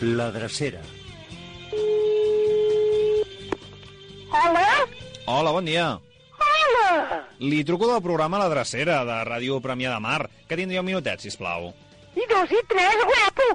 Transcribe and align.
La 0.00 0.30
drecera. 0.30 0.80
Hola? 4.30 4.66
Hola, 5.26 5.50
bon 5.50 5.64
dia. 5.64 5.98
Hola! 6.38 7.22
Li 7.38 7.64
truco 7.64 7.86
del 7.90 8.02
programa 8.02 8.38
La 8.38 8.48
Drecera, 8.50 9.04
de 9.06 9.18
Ràdio 9.28 9.60
Premià 9.62 9.94
de 9.94 10.00
Mar, 10.02 10.28
que 10.48 10.58
tindria 10.58 10.82
un 10.82 10.88
minutet, 10.90 11.22
si 11.22 11.30
plau. 11.38 11.70
I 12.14 12.26
dos 12.30 12.50
i 12.52 12.60
tres, 12.70 13.04
guapo! 13.06 13.48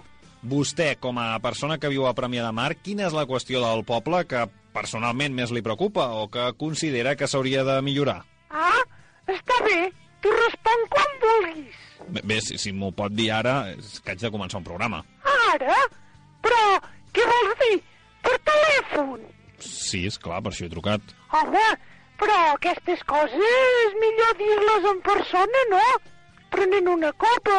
Vostè, 0.49 0.93
com 0.99 1.19
a 1.19 1.37
persona 1.43 1.77
que 1.77 1.91
viu 1.91 2.07
a 2.07 2.15
Premià 2.15 2.45
de 2.47 2.55
Mar, 2.55 2.71
quina 2.79 3.05
és 3.09 3.15
la 3.15 3.27
qüestió 3.27 3.61
del 3.63 3.83
poble 3.87 4.23
que 4.25 4.47
personalment 4.73 5.35
més 5.35 5.51
li 5.51 5.61
preocupa 5.65 6.07
o 6.21 6.27
que 6.31 6.51
considera 6.57 7.15
que 7.19 7.27
s'hauria 7.27 7.65
de 7.67 7.79
millorar? 7.83 8.21
Ah, 8.49 8.81
està 9.27 9.59
bé. 9.67 9.89
T'ho 10.23 10.31
respon 10.35 10.81
quan 10.91 11.13
vulguis. 11.21 11.75
Bé, 12.09 12.21
bé 12.27 12.39
si, 12.43 12.57
si 12.59 12.71
m'ho 12.75 12.89
pot 12.95 13.13
dir 13.15 13.29
ara, 13.31 13.69
és 13.75 13.99
que 14.03 14.11
haig 14.15 14.23
de 14.23 14.31
començar 14.33 14.59
un 14.59 14.67
programa. 14.67 15.03
Ara? 15.53 15.77
Però 16.45 16.61
què 17.15 17.25
vols 17.29 17.55
dir? 17.63 17.77
Per 18.25 18.35
telèfon? 18.49 19.23
Sí, 19.63 20.05
és 20.07 20.17
clar, 20.21 20.41
per 20.43 20.51
això 20.53 20.67
he 20.67 20.71
trucat. 20.71 21.01
Home, 21.35 21.65
però 22.19 22.37
aquestes 22.53 23.01
coses 23.07 23.97
millor 24.03 24.35
dir-les 24.39 24.87
en 24.93 25.01
persona, 25.05 25.65
no? 25.73 25.83
Prenent 26.53 26.87
una 26.97 27.11
copa... 27.25 27.57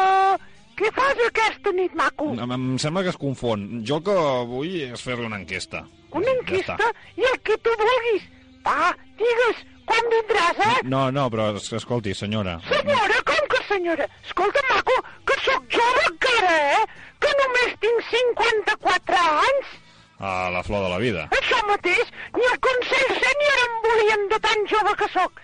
Què 0.81 0.87
fas 0.95 1.19
aquesta 1.27 1.69
nit, 1.77 1.93
maco? 1.93 2.31
Em, 2.41 2.51
em 2.55 2.63
sembla 2.81 3.03
que 3.05 3.11
es 3.11 3.17
confon. 3.21 3.65
Jo 3.85 3.99
el 3.99 4.05
que 4.07 4.15
vull 4.49 4.71
és 4.87 5.03
fer-li 5.05 5.27
una 5.27 5.37
enquesta. 5.37 5.83
Una 6.17 6.31
enquesta? 6.39 6.87
I 7.19 7.27
el 7.29 7.37
que 7.45 7.57
tu 7.61 7.73
vulguis. 7.77 8.23
Va, 8.65 8.89
digues, 9.19 9.59
quan 9.85 10.09
vindràs, 10.15 10.63
eh? 10.71 10.79
No, 10.89 11.03
no, 11.13 11.27
però 11.33 11.51
es- 11.59 11.69
escolti, 11.77 12.15
senyora. 12.17 12.55
Senyora, 12.71 13.19
com 13.29 13.50
senyora? 13.71 14.07
Escolta, 14.25 14.63
maco, 14.69 14.97
que 15.25 15.37
sóc 15.45 15.67
jove 15.77 16.07
encara, 16.09 16.55
eh? 16.77 16.83
Que 17.21 17.31
només 17.41 17.77
tinc 17.83 18.03
54 18.09 19.21
anys. 19.47 19.77
A 20.21 20.49
la 20.53 20.61
flor 20.63 20.83
de 20.85 20.89
la 20.91 20.99
vida. 21.01 21.27
Això 21.37 21.61
mateix, 21.69 22.11
ni 22.35 22.45
el 22.49 22.59
Consell 22.67 23.13
Sènior 23.23 23.63
em 23.67 23.77
volien 23.87 24.27
de 24.33 24.41
tan 24.43 24.67
jove 24.73 24.97
que 24.99 25.09
sóc. 25.13 25.41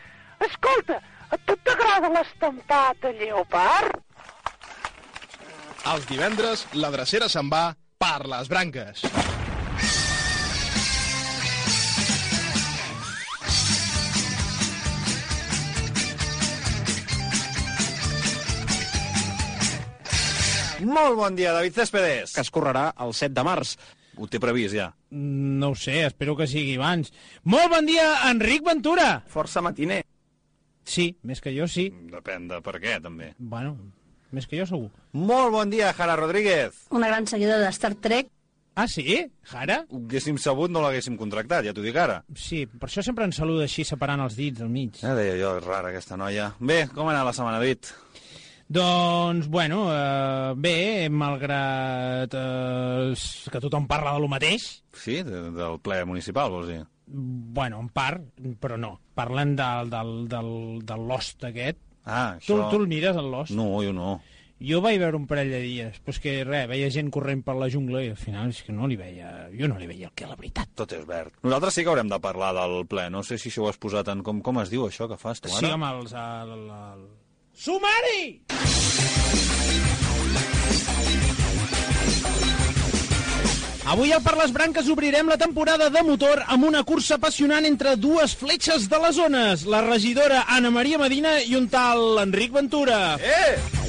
Escolta, 0.47 0.99
a 1.31 1.39
tu 1.45 1.57
t'agrada 1.65 2.11
l'estampat 2.13 3.09
a 3.09 3.15
lleopard? 3.21 4.03
Els 5.87 6.05
divendres, 6.09 6.67
la 6.75 6.91
drecera 6.93 7.31
se'n 7.31 7.49
va 7.49 7.71
per 7.97 8.19
les 8.27 8.51
branques. 8.51 9.07
Molt 20.85 21.15
bon 21.17 21.35
dia, 21.35 21.53
David 21.53 21.73
Céspedes. 21.73 22.33
que 22.33 22.41
es 22.41 22.51
correrà 22.51 22.91
el 23.03 23.13
7 23.13 23.33
de 23.33 23.43
març. 23.43 23.75
Ho 24.17 24.27
té 24.27 24.39
previst, 24.41 24.73
ja. 24.75 24.91
No 25.11 25.69
ho 25.71 25.75
sé, 25.75 26.05
espero 26.05 26.35
que 26.35 26.47
sigui 26.49 26.75
abans. 26.77 27.11
Molt 27.43 27.69
bon 27.69 27.85
dia, 27.85 28.29
Enric 28.31 28.63
Ventura! 28.65 29.23
Força 29.29 29.61
matiner. 29.61 30.03
Sí, 30.87 31.11
més 31.23 31.41
que 31.41 31.53
jo 31.55 31.67
sí. 31.67 31.89
Depèn 32.11 32.47
de 32.49 32.61
per 32.65 32.77
què, 32.81 32.95
també. 33.03 33.33
Bueno, 33.37 33.75
més 34.31 34.47
que 34.47 34.57
jo 34.57 34.65
segur. 34.65 34.89
Molt 35.13 35.51
bon 35.53 35.69
dia, 35.69 35.91
Jara 35.93 36.15
Rodríguez. 36.15 36.87
Una 36.89 37.07
gran 37.11 37.27
seguidora 37.27 37.59
de 37.59 37.69
Star 37.75 37.93
Trek. 37.95 38.29
Ah, 38.77 38.87
sí? 38.87 39.03
Jara? 39.49 39.79
Ho 39.89 39.97
haguéssim 40.03 40.37
sabut, 40.37 40.69
no 40.69 40.81
l'haguéssim 40.83 41.15
contractat, 41.17 41.65
ja 41.65 41.73
t'ho 41.73 41.81
dic 41.81 41.95
ara. 41.97 42.19
Sí, 42.37 42.65
per 42.69 42.89
això 42.89 43.01
sempre 43.05 43.25
ens 43.25 43.39
saluda 43.41 43.65
així, 43.65 43.83
separant 43.83 44.21
els 44.21 44.35
dits 44.37 44.61
al 44.61 44.69
mig. 44.69 44.99
Ja 45.01 45.15
deia 45.17 45.33
jo, 45.39 45.55
és 45.57 45.65
rara 45.65 45.89
aquesta 45.89 46.17
noia. 46.17 46.51
Bé, 46.59 46.83
com 46.93 47.09
ha 47.09 47.15
anat 47.15 47.25
la 47.25 47.33
setmana, 47.33 47.57
David? 47.57 47.89
Doncs, 48.67 49.47
bueno, 49.47 49.85
eh, 49.93 50.53
bé, 50.59 51.07
malgrat 51.09 52.33
eh, 52.35 53.13
que 53.51 53.61
tothom 53.63 53.85
parla 53.87 54.13
de 54.17 54.19
lo 54.19 54.27
mateix, 54.27 54.65
Sí, 54.91 55.21
de, 55.23 55.51
del 55.55 55.77
ple 55.79 56.01
municipal, 56.05 56.49
vols 56.51 56.67
dir? 56.67 56.81
bueno, 57.09 57.79
en 57.79 57.87
part, 57.87 58.21
però 58.59 58.75
no. 58.77 58.97
Parlen 59.15 59.53
del, 59.55 59.89
del, 59.89 60.09
del, 60.27 60.49
del 60.83 61.05
Lost 61.07 61.45
aquest. 61.47 61.77
Ah, 62.03 62.35
Tu, 62.43 62.57
això... 62.57 62.69
tu 62.69 62.81
el 62.81 62.87
mires, 62.91 63.15
el 63.15 63.29
Lost? 63.31 63.53
No, 63.55 63.69
jo 63.81 63.93
no. 63.95 64.17
Jo 64.59 64.81
vaig 64.81 64.97
veure 64.99 65.15
un 65.15 65.27
parell 65.29 65.51
de 65.53 65.61
dies, 65.63 65.99
però 66.03 66.15
és 66.15 66.19
que 66.19 66.33
res, 66.43 66.65
veia 66.67 66.89
gent 66.91 67.11
corrent 67.13 67.43
per 67.45 67.53
la 67.55 67.69
jungla 67.71 68.01
i 68.03 68.09
al 68.09 68.17
final 68.19 68.49
és 68.51 68.59
que 68.65 68.73
no 68.75 68.87
li 68.89 68.97
veia... 68.99 69.47
Jo 69.55 69.69
no 69.71 69.77
li 69.79 69.87
veia 69.87 70.09
el 70.09 70.13
que 70.17 70.27
la 70.27 70.35
veritat. 70.35 70.67
Tot 70.75 70.91
és 70.97 71.05
verd. 71.07 71.31
Nosaltres 71.45 71.77
sí 71.77 71.85
que 71.85 71.93
haurem 71.93 72.09
de 72.11 72.19
parlar 72.19 72.51
del 72.57 72.83
ple. 72.89 73.07
No 73.13 73.21
sé 73.23 73.37
si 73.39 73.47
això 73.53 73.63
ho 73.63 73.69
has 73.71 73.77
posat 73.79 74.09
en... 74.11 74.23
Com, 74.25 74.41
com 74.43 74.59
es 74.65 74.73
diu 74.73 74.83
això 74.89 75.07
que 75.07 75.15
fas 75.21 75.39
tu 75.39 75.47
ara? 75.53 75.61
Sí, 75.61 75.69
amb 75.71 75.87
els... 75.93 76.11
El, 76.11 76.51
el, 76.57 76.67
el... 76.75 77.07
Sumari! 77.57 78.45
Avui 83.87 84.11
al 84.11 84.21
Per 84.21 84.35
les 84.37 84.51
Branques 84.53 84.91
obrirem 84.93 85.31
la 85.31 85.39
temporada 85.41 85.87
de 85.89 86.03
motor 86.05 86.43
amb 86.45 86.67
una 86.69 86.83
cursa 86.85 87.15
apassionant 87.17 87.65
entre 87.65 87.95
dues 87.97 88.35
fletxes 88.37 88.85
de 88.91 89.01
les 89.07 89.17
zones, 89.17 89.65
la 89.65 89.81
regidora 89.87 90.43
Anna 90.53 90.69
Maria 90.69 91.01
Medina 91.01 91.39
i 91.41 91.57
un 91.57 91.65
tal 91.71 92.21
Enric 92.27 92.53
Ventura. 92.61 93.17
Eh! 93.17 93.86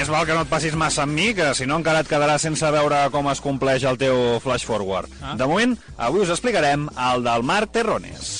Més 0.00 0.08
val 0.08 0.24
que 0.24 0.32
no 0.32 0.46
et 0.46 0.48
passis 0.48 0.72
massa 0.80 1.02
amb 1.04 1.12
mi, 1.12 1.26
que 1.36 1.50
si 1.52 1.66
no 1.68 1.76
encara 1.76 2.00
et 2.00 2.08
quedaràs 2.08 2.46
sense 2.46 2.68
veure 2.72 3.02
com 3.12 3.26
es 3.28 3.42
compleix 3.44 3.82
el 3.84 3.98
teu 4.00 4.38
flash 4.40 4.64
forward. 4.64 5.12
Ah. 5.20 5.34
De 5.36 5.44
moment, 5.44 5.74
avui 6.00 6.22
us 6.24 6.32
explicarem 6.32 6.86
el 7.10 7.26
del 7.26 7.44
Marc 7.44 7.74
Terrones. 7.74 8.30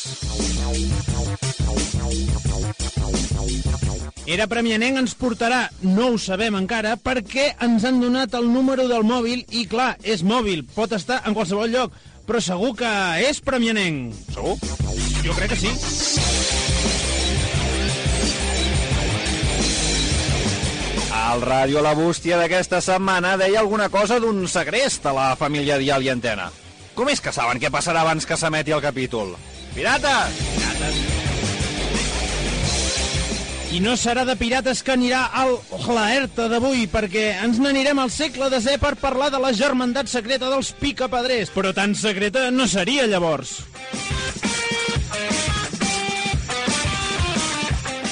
Era 4.24 4.48
Premianenc 4.48 5.02
ens 5.02 5.12
portarà, 5.20 5.66
no 5.84 6.14
ho 6.14 6.16
sabem 6.16 6.56
encara, 6.56 6.96
perquè 6.96 7.50
ens 7.68 7.84
han 7.84 8.00
donat 8.00 8.40
el 8.40 8.48
número 8.48 8.88
del 8.88 9.04
mòbil 9.04 9.44
i, 9.52 9.66
clar, 9.68 9.98
és 10.00 10.24
mòbil, 10.24 10.64
pot 10.72 10.96
estar 10.96 11.20
en 11.28 11.36
qualsevol 11.36 11.76
lloc, 11.76 11.92
però 12.24 12.40
segur 12.40 12.72
que 12.80 12.96
és 13.28 13.44
Premianenc. 13.44 14.16
Segur? 14.32 14.56
Jo 15.20 15.36
crec 15.36 15.52
que 15.52 15.60
sí. 15.66 17.09
El 21.30 21.42
Ràdio 21.46 21.78
La 21.84 21.92
Bústia 21.94 22.34
d'aquesta 22.40 22.80
setmana 22.82 23.36
deia 23.38 23.60
alguna 23.60 23.86
cosa 23.92 24.16
d'un 24.18 24.40
segrest 24.50 25.04
a 25.06 25.12
la 25.14 25.26
família 25.38 25.76
Dial 25.78 26.02
i 26.02 26.10
Antena. 26.10 26.48
Com 26.96 27.10
és 27.12 27.22
que 27.22 27.30
saben 27.30 27.60
què 27.62 27.70
passarà 27.70 28.02
abans 28.02 28.26
que 28.26 28.38
s'emeti 28.40 28.74
el 28.74 28.82
capítol? 28.82 29.36
Pirates! 29.76 30.40
I 33.70 33.78
no 33.78 33.94
serà 33.94 34.24
de 34.26 34.34
pirates 34.34 34.82
que 34.82 34.96
anirà 34.96 35.28
al 35.38 35.54
Laerta 35.86 36.48
d'avui, 36.50 36.88
perquè 36.90 37.28
ens 37.44 37.60
n'anirem 37.62 38.02
al 38.02 38.10
segle 38.10 38.50
desè 38.50 38.80
per 38.82 38.96
parlar 38.98 39.30
de 39.30 39.38
la 39.38 39.52
germandat 39.54 40.10
secreta 40.10 40.50
dels 40.50 40.72
picapedrers. 40.82 41.54
Però 41.54 41.70
tan 41.76 41.94
secreta 41.94 42.48
no 42.50 42.66
seria, 42.66 43.06
llavors. 43.06 43.60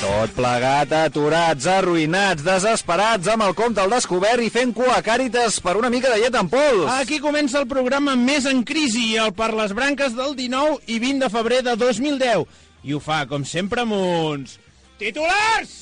Tot 0.08 0.30
plegat, 0.32 0.92
aturats, 0.96 1.66
arruïnats, 1.68 2.40
desesperats, 2.40 3.28
amb 3.28 3.44
el 3.44 3.52
compte 3.58 3.82
al 3.82 3.92
descobert 3.92 4.40
i 4.40 4.48
fent 4.48 4.72
cua 4.72 4.94
a 4.96 5.02
Càritas 5.04 5.58
per 5.60 5.74
una 5.76 5.90
mica 5.92 6.08
de 6.08 6.22
llet 6.22 6.38
en 6.38 6.48
pols. 6.48 6.86
Aquí 6.94 7.18
comença 7.20 7.60
el 7.60 7.68
programa 7.68 8.14
més 8.16 8.48
en 8.48 8.62
crisi, 8.64 9.18
el 9.20 9.34
per 9.36 9.50
les 9.52 9.76
branques 9.76 10.16
del 10.16 10.32
19 10.38 10.80
i 10.88 10.96
20 11.04 11.26
de 11.26 11.30
febrer 11.36 11.60
de 11.68 11.76
2010. 11.76 12.48
I 12.88 12.96
ho 12.96 13.02
fa, 13.04 13.20
com 13.28 13.44
sempre, 13.44 13.84
amb 13.84 13.98
uns... 14.00 14.56
Titulars! 14.96 15.76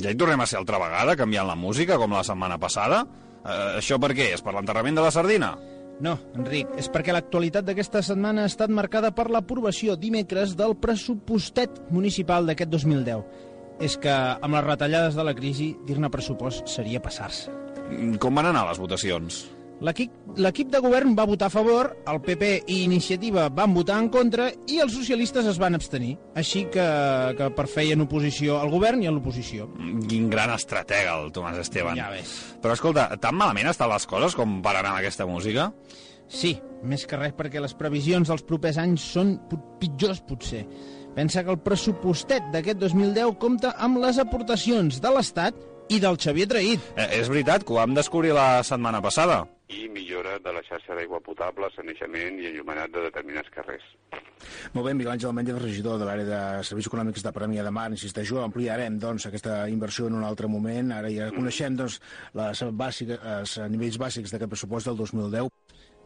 Ja 0.00 0.08
hi 0.08 0.16
tornem 0.16 0.40
a 0.40 0.48
ser 0.48 0.62
altra 0.62 0.80
vegada, 0.80 1.20
canviant 1.20 1.52
la 1.52 1.58
música, 1.58 2.00
com 2.00 2.16
la 2.16 2.24
setmana 2.24 2.56
passada? 2.56 3.04
Eh, 3.44 3.74
això 3.82 4.00
per 4.00 4.16
què? 4.16 4.32
És 4.32 4.40
per 4.46 4.56
l'enterrament 4.56 4.96
de 4.96 5.04
la 5.04 5.12
sardina? 5.12 5.58
No, 6.04 6.14
Enric, 6.38 6.70
és 6.78 6.86
perquè 6.94 7.14
l'actualitat 7.14 7.66
d'aquesta 7.66 8.04
setmana 8.06 8.44
ha 8.44 8.50
estat 8.50 8.70
marcada 8.70 9.10
per 9.14 9.26
l'aprovació 9.34 9.96
dimecres 9.98 10.54
del 10.58 10.76
pressupostet 10.78 11.80
municipal 11.90 12.46
d'aquest 12.46 12.70
2010. 12.70 13.24
És 13.82 13.98
que, 13.98 14.14
amb 14.14 14.54
les 14.54 14.66
retallades 14.66 15.18
de 15.18 15.26
la 15.26 15.34
crisi, 15.38 15.72
dir-ne 15.86 16.10
pressupost 16.10 16.70
seria 16.70 17.02
passar-se. 17.02 17.54
Com 18.22 18.38
van 18.38 18.50
anar 18.50 18.66
les 18.68 18.78
votacions? 18.82 19.44
L'equip 19.78 20.70
de 20.72 20.80
govern 20.82 21.14
va 21.14 21.26
votar 21.28 21.46
a 21.46 21.54
favor, 21.54 21.92
el 22.10 22.18
PP 22.24 22.48
i 22.66 22.80
Iniciativa 22.82 23.46
van 23.54 23.74
votar 23.76 24.00
en 24.02 24.08
contra 24.10 24.48
i 24.66 24.80
els 24.82 24.94
socialistes 24.96 25.46
es 25.46 25.60
van 25.62 25.78
abstenir. 25.78 26.16
Així 26.38 26.64
que, 26.72 26.86
que 27.38 27.50
per 27.54 27.68
feien 27.70 28.02
oposició 28.02 28.58
al 28.58 28.72
govern 28.74 29.04
i 29.04 29.10
a 29.10 29.14
l'oposició. 29.14 29.68
Quin 30.08 30.26
gran 30.32 30.50
estratega, 30.56 31.14
el 31.22 31.30
Tomàs 31.34 31.60
Esteban. 31.62 31.98
Ja 31.98 32.10
ves. 32.10 32.34
Però 32.62 32.74
escolta, 32.74 33.06
tan 33.22 33.38
malament 33.38 33.70
estan 33.70 33.92
les 33.92 34.06
coses 34.10 34.34
com 34.38 34.58
per 34.64 34.74
anar 34.74 34.96
amb 34.96 35.02
aquesta 35.02 35.28
música? 35.30 35.70
Sí, 36.28 36.56
més 36.84 37.06
que 37.08 37.16
res 37.16 37.32
perquè 37.38 37.62
les 37.62 37.72
previsions 37.78 38.28
dels 38.28 38.44
propers 38.44 38.76
anys 38.82 39.04
són 39.14 39.36
pitjors, 39.80 40.20
potser. 40.26 40.64
Pensa 41.16 41.42
que 41.42 41.54
el 41.54 41.62
pressupostet 41.64 42.50
d'aquest 42.52 42.82
2010 42.82 43.38
compta 43.40 43.72
amb 43.78 44.02
les 44.02 44.18
aportacions 44.22 45.00
de 45.02 45.14
l'Estat 45.14 45.56
i 45.88 46.02
del 46.02 46.18
Xavier 46.20 46.48
Traït. 46.50 46.90
Eh, 46.98 47.08
és 47.22 47.30
veritat 47.32 47.64
que 47.64 47.72
ho 47.72 47.80
vam 47.80 47.96
descobrir 47.96 48.34
la 48.36 48.60
setmana 48.66 49.00
passada. 49.02 49.46
I 49.68 49.86
millorar 49.88 50.08
millora 50.08 50.38
de 50.38 50.52
la 50.52 50.62
xarxa 50.66 50.96
d'aigua 50.96 51.20
potable, 51.20 51.68
sanejament 51.74 52.38
i 52.40 52.48
enllumenat 52.50 52.90
de 52.94 53.04
determinats 53.08 53.50
carrers. 53.54 53.84
Molt 54.72 54.86
bé, 54.86 54.94
Miguel 54.94 55.14
Àngel 55.14 55.34
Méndez, 55.34 55.58
regidor 55.60 55.98
de 55.98 56.06
l'àrea 56.06 56.26
de 56.26 56.40
Serveis 56.64 56.88
Econòmics 56.88 57.24
de 57.24 57.32
Premià 57.34 57.64
de 57.66 57.72
Mar, 57.74 57.90
insisteixo, 57.90 58.40
ampliarem 58.42 58.98
doncs, 58.98 59.26
aquesta 59.28 59.68
inversió 59.68 60.06
en 60.08 60.18
un 60.18 60.24
altre 60.24 60.48
moment. 60.48 60.92
Ara 60.94 61.10
ja 61.12 61.30
coneixem 61.34 61.76
doncs, 61.76 62.00
les 62.38 62.62
bàsiques, 62.72 63.20
els 63.38 63.58
nivells 63.70 63.98
bàsics 63.98 64.32
d'aquest 64.32 64.54
pressupost 64.54 64.88
del 64.88 64.96
2010. 64.96 65.50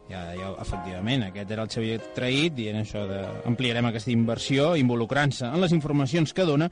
Ja, 0.09 0.33
ja, 0.35 0.49
efectivament, 0.59 1.29
aquest 1.29 1.51
era 1.55 1.63
el 1.63 1.71
Xavier 1.71 2.01
Traït 2.17 2.57
dient 2.57 2.81
això 2.81 3.05
de 3.07 3.21
ampliarem 3.47 3.87
aquesta 3.87 4.11
inversió 4.11 4.73
involucrant-se 4.75 5.47
en 5.47 5.63
les 5.63 5.71
informacions 5.71 6.35
que 6.35 6.43
dona 6.43 6.67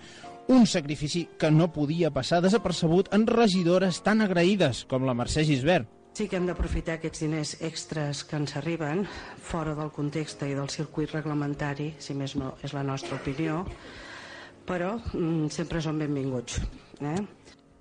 un 0.52 0.68
sacrifici 0.68 1.30
que 1.40 1.48
no 1.48 1.70
podia 1.72 2.12
passar 2.12 2.42
desapercebut 2.44 3.14
en 3.16 3.24
regidores 3.30 4.02
tan 4.04 4.20
agraïdes 4.26 4.84
com 4.92 5.08
la 5.08 5.16
Mercè 5.16 5.48
Gisbert. 5.48 6.01
Sí 6.12 6.28
que 6.28 6.36
hem 6.36 6.48
d'aprofitar 6.50 6.98
aquests 6.98 7.22
diners 7.24 7.54
extras 7.64 8.26
que 8.28 8.36
ens 8.36 8.58
arriben 8.60 9.06
fora 9.40 9.72
del 9.78 9.94
context 9.96 10.42
i 10.44 10.56
del 10.58 10.68
circuit 10.70 11.14
reglamentari, 11.16 11.94
si 12.04 12.16
més 12.18 12.36
no 12.36 12.58
és 12.68 12.74
la 12.76 12.84
nostra 12.84 13.16
opinió, 13.16 13.62
però 14.68 14.98
mm, 15.00 15.48
sempre 15.56 15.80
són 15.84 16.02
benvinguts. 16.02 16.60
Eh? 17.00 17.16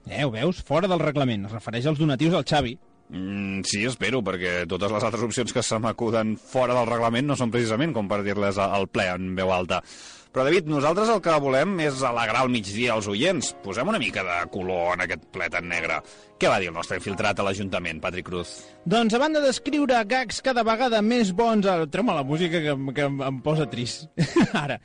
Eh, 0.06 0.23
ho 0.23 0.31
veus? 0.31 0.62
Fora 0.67 0.88
del 0.88 1.03
reglament. 1.03 1.49
Es 1.49 1.56
refereix 1.59 1.91
als 1.91 1.99
donatius 1.99 2.38
al 2.38 2.47
Xavi. 2.47 2.77
Mm, 3.11 3.67
sí, 3.67 3.82
espero, 3.91 4.23
perquè 4.23 4.62
totes 4.71 4.94
les 4.94 5.05
altres 5.09 5.27
opcions 5.27 5.53
que 5.53 5.67
se 5.67 5.82
m'acuden 5.82 6.37
fora 6.38 6.79
del 6.79 6.87
reglament 6.87 7.27
no 7.27 7.37
són 7.37 7.50
precisament 7.50 7.93
com 7.97 8.06
per 8.09 8.23
dir-les 8.23 8.62
al 8.62 8.87
ple 8.87 9.11
en 9.11 9.35
veu 9.35 9.50
alta. 9.50 9.82
Però, 10.31 10.44
David, 10.47 10.69
nosaltres 10.71 11.09
el 11.11 11.19
que 11.25 11.32
volem 11.43 11.73
és 11.82 12.05
alegrar 12.06 12.44
al 12.44 12.50
migdia 12.53 12.93
als 12.94 13.09
oients. 13.11 13.49
Posem 13.65 13.88
una 13.91 13.99
mica 13.99 14.23
de 14.23 14.37
color 14.55 14.93
en 14.94 15.03
aquest 15.03 15.25
ple 15.35 15.49
tan 15.50 15.67
negre. 15.67 15.97
Què 16.38 16.47
va 16.47 16.61
dir 16.62 16.69
el 16.71 16.77
nostre 16.77 17.00
infiltrat 17.00 17.41
a 17.41 17.47
l'Ajuntament, 17.47 17.99
Patrick 18.03 18.29
Cruz? 18.29 18.53
Doncs 18.87 19.17
a 19.17 19.19
banda 19.19 19.43
d'escriure 19.43 19.99
gags 20.06 20.38
cada 20.47 20.62
vegada 20.67 21.00
més 21.03 21.32
bons... 21.35 21.67
Treu-me 21.91 22.15
la 22.15 22.23
música 22.23 22.61
que, 22.62 22.77
que 22.94 23.09
em 23.11 23.41
posa 23.43 23.67
trist. 23.73 24.06
Ara. 24.62 24.79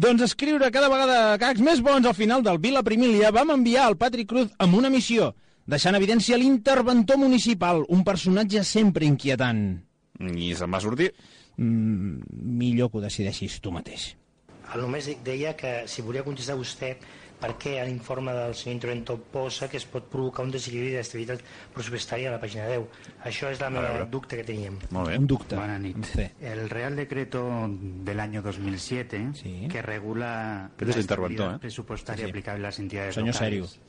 Doncs 0.00 0.24
escriure 0.24 0.70
cada 0.72 0.88
vegada 0.88 1.36
gags 1.42 1.60
més 1.66 1.82
bons 1.84 2.08
al 2.08 2.16
final 2.16 2.44
del 2.46 2.60
Vila 2.62 2.80
Primília 2.86 3.32
vam 3.36 3.52
enviar 3.52 3.84
al 3.84 3.98
Patrick 4.00 4.30
Cruz 4.30 4.48
amb 4.64 4.78
una 4.78 4.88
missió, 4.88 5.34
deixant 5.68 5.98
evidència 5.98 6.38
l'interventor 6.40 7.20
municipal, 7.20 7.84
un 7.92 8.00
personatge 8.06 8.64
sempre 8.64 9.04
inquietant. 9.04 9.60
I 10.24 10.54
se'n 10.56 10.72
va 10.72 10.80
sortir? 10.80 11.10
Mm, 11.60 12.24
millor 12.62 12.88
que 12.88 13.00
ho 13.00 13.04
decideixis 13.04 13.58
tu 13.60 13.74
mateix. 13.76 14.14
Només 14.76 15.08
deia 15.24 15.56
que 15.56 15.88
si 15.90 16.02
volia 16.02 16.22
contestar 16.22 16.54
vostè 16.56 16.96
per 17.40 17.54
què 17.56 17.78
a 17.80 17.84
l'informe 17.88 18.34
del 18.36 18.52
senyor 18.54 18.74
interventor 18.74 19.16
posa 19.32 19.66
que 19.72 19.78
es 19.80 19.86
pot 19.88 20.04
provocar 20.12 20.44
un 20.44 20.50
desequilibri 20.52 20.92
d'estabilitat 20.92 21.40
pressupostària 21.72 22.28
a 22.28 22.34
la 22.34 22.40
pàgina 22.42 22.66
10. 22.68 22.84
Això 23.24 23.48
és 23.50 23.58
la 23.62 23.70
meva 23.72 24.04
dubte 24.04 24.36
que 24.36 24.44
teníem. 24.44 24.76
Molt 24.90 25.08
bé. 25.08 25.16
Un 25.18 25.26
dubte. 25.26 25.56
Buenas 25.56 25.80
noches. 25.80 26.30
El 26.40 26.68
Real 26.68 26.96
Decreto 26.96 27.42
del 27.70 28.20
año 28.20 28.42
2007 28.42 29.30
Sí. 29.34 29.68
que 29.70 29.80
regula 29.80 30.70
Pero 30.76 30.90
la 30.90 30.94
el 30.96 31.00
estabilidad 31.00 31.54
¿eh? 31.54 31.58
presupuestaria 31.60 32.24
Sí, 32.24 32.26
sí. 32.26 32.30
aplicable 32.30 32.60
a 32.66 32.68
las 32.68 32.78
entidades 32.78 33.14
Señor 33.14 33.34
locales. 33.34 33.70
serio. 33.70 33.82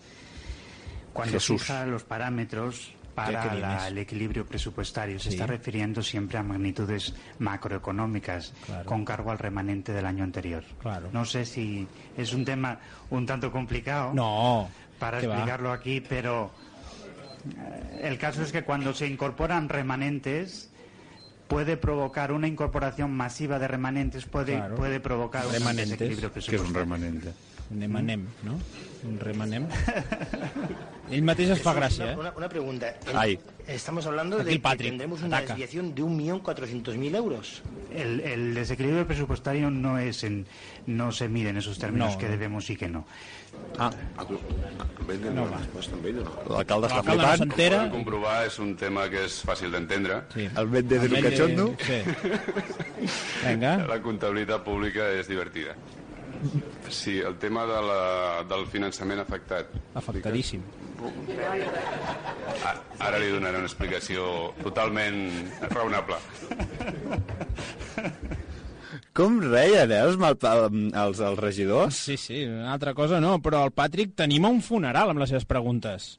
Cuando 1.13 1.33
Jesús. 1.33 1.61
fija 1.61 1.85
los 1.85 2.03
parámetros 2.03 2.93
para 3.25 3.87
el 3.87 3.97
equilibrio 3.97 4.45
presupuestario, 4.45 5.19
se 5.19 5.29
Sí. 5.29 5.35
está 5.35 5.47
refiriendo 5.47 6.01
siempre 6.01 6.37
a 6.37 6.43
magnitudes 6.43 7.13
macroeconómicas 7.39 8.53
Claro. 8.65 8.85
con 8.85 9.05
cargo 9.05 9.31
al 9.31 9.39
remanente 9.39 9.91
del 9.93 10.05
año 10.05 10.23
anterior. 10.23 10.63
Claro. 10.81 11.09
No 11.13 11.25
sé 11.25 11.45
si 11.45 11.87
es 12.17 12.33
un 12.33 12.45
tema 12.45 12.79
un 13.09 13.25
tanto 13.25 13.51
complicado 13.51 14.13
No, 14.13 14.69
para 14.99 15.17
va. 15.19 15.23
explicarlo 15.23 15.71
aquí, 15.71 16.01
pero 16.01 16.51
eh, 17.49 17.99
el 18.03 18.17
caso 18.17 18.43
es 18.43 18.51
que 18.51 18.63
cuando 18.63 18.93
se 18.93 19.07
incorporan 19.07 19.69
remanentes 19.69 20.69
puede 21.47 21.75
provocar 21.75 22.31
una 22.31 22.47
incorporación 22.47 23.11
masiva 23.11 23.59
de 23.59 23.67
remanentes 23.67 24.25
puede 24.25 24.55
Claro. 24.55 24.75
puede 24.75 24.99
provocar 24.99 25.45
un 25.47 25.51
desequilibrio 25.75 26.31
presupuestario. 26.31 26.67
un 26.67 26.73
remanente. 26.73 27.33
Un 27.71 27.81
emanem, 27.83 28.25
no? 28.43 28.57
Un 29.07 29.19
remanem. 29.19 29.65
Ell 31.11 31.23
mateix 31.27 31.49
es 31.55 31.61
fa 31.63 31.73
gràcia, 31.73 32.03
Una, 32.03 32.11
eh? 32.13 32.17
una, 32.19 32.33
una 32.37 32.49
pregunta. 32.49 32.95
El- 33.07 33.17
Ay. 33.17 33.39
Estamos 33.67 34.05
hablando 34.07 34.37
Aquí 34.37 34.57
de 34.57 34.61
que 34.61 34.75
tendremos 34.77 35.21
una 35.21 35.37
ataca. 35.37 35.53
desviación 35.53 35.93
de 35.95 36.01
1.400.000 36.03 37.15
euros. 37.15 37.61
El, 37.93 38.19
el 38.21 38.53
desequilibrio 38.55 39.05
presupuestario 39.07 39.69
no 39.69 39.97
es 39.99 40.23
en, 40.23 40.45
no 40.87 41.11
se 41.11 41.29
mide 41.29 41.49
en 41.49 41.57
esos 41.57 41.77
términos 41.77 42.13
No, 42.13 42.17
que 42.17 42.27
debemos 42.27 42.69
y 42.69 42.75
que 42.75 42.87
no. 42.89 43.05
Ah, 43.77 43.91
No 45.35 45.45
va. 45.45 45.59
l'alcalde 46.49 46.87
està 46.87 46.95
L'alcalde 46.95 46.97
no 46.97 47.03
flipant. 47.03 47.37
s'entera. 47.37 47.77
Poden 47.77 47.91
comprovar, 47.91 48.45
és 48.47 48.59
un 48.59 48.75
tema 48.75 49.07
que 49.09 49.25
és 49.25 49.37
fàcil 49.45 49.71
d'entendre. 49.71 50.21
Sí. 50.33 50.47
El 50.57 50.67
Méndez 50.67 51.03
és 51.03 51.11
un 51.11 51.17
Ell- 51.17 51.29
cachondo. 51.29 51.75
Sí. 51.79 51.99
Vinga. 53.47 53.77
La 53.87 53.99
comptabilitat 54.01 54.63
pública 54.65 55.09
és 55.19 55.27
divertida. 55.27 55.75
Sí, 56.89 57.19
el 57.19 57.37
tema 57.39 57.65
de 57.69 57.81
la, 57.85 58.01
del 58.49 58.65
finançament 58.67 59.21
afectat. 59.23 59.71
Afectadíssim. 59.95 60.63
Ah, 62.65 62.75
ara 63.07 63.19
li 63.21 63.31
donaré 63.33 63.57
una 63.61 63.69
explicació 63.69 64.51
totalment 64.61 65.23
raonable. 65.71 66.19
Com 69.17 69.41
reien, 69.43 69.91
eh, 69.91 69.99
els, 70.05 70.15
mal, 70.19 70.37
els, 70.39 71.19
els 71.19 71.39
regidors? 71.39 71.97
Sí, 72.07 72.15
sí, 72.15 72.45
una 72.47 72.71
altra 72.75 72.93
cosa 72.95 73.19
no, 73.23 73.37
però 73.43 73.65
el 73.67 73.73
Patrick 73.75 74.15
tenim 74.15 74.47
un 74.47 74.61
funeral 74.63 75.11
amb 75.11 75.19
les 75.23 75.33
seves 75.33 75.47
preguntes. 75.47 76.13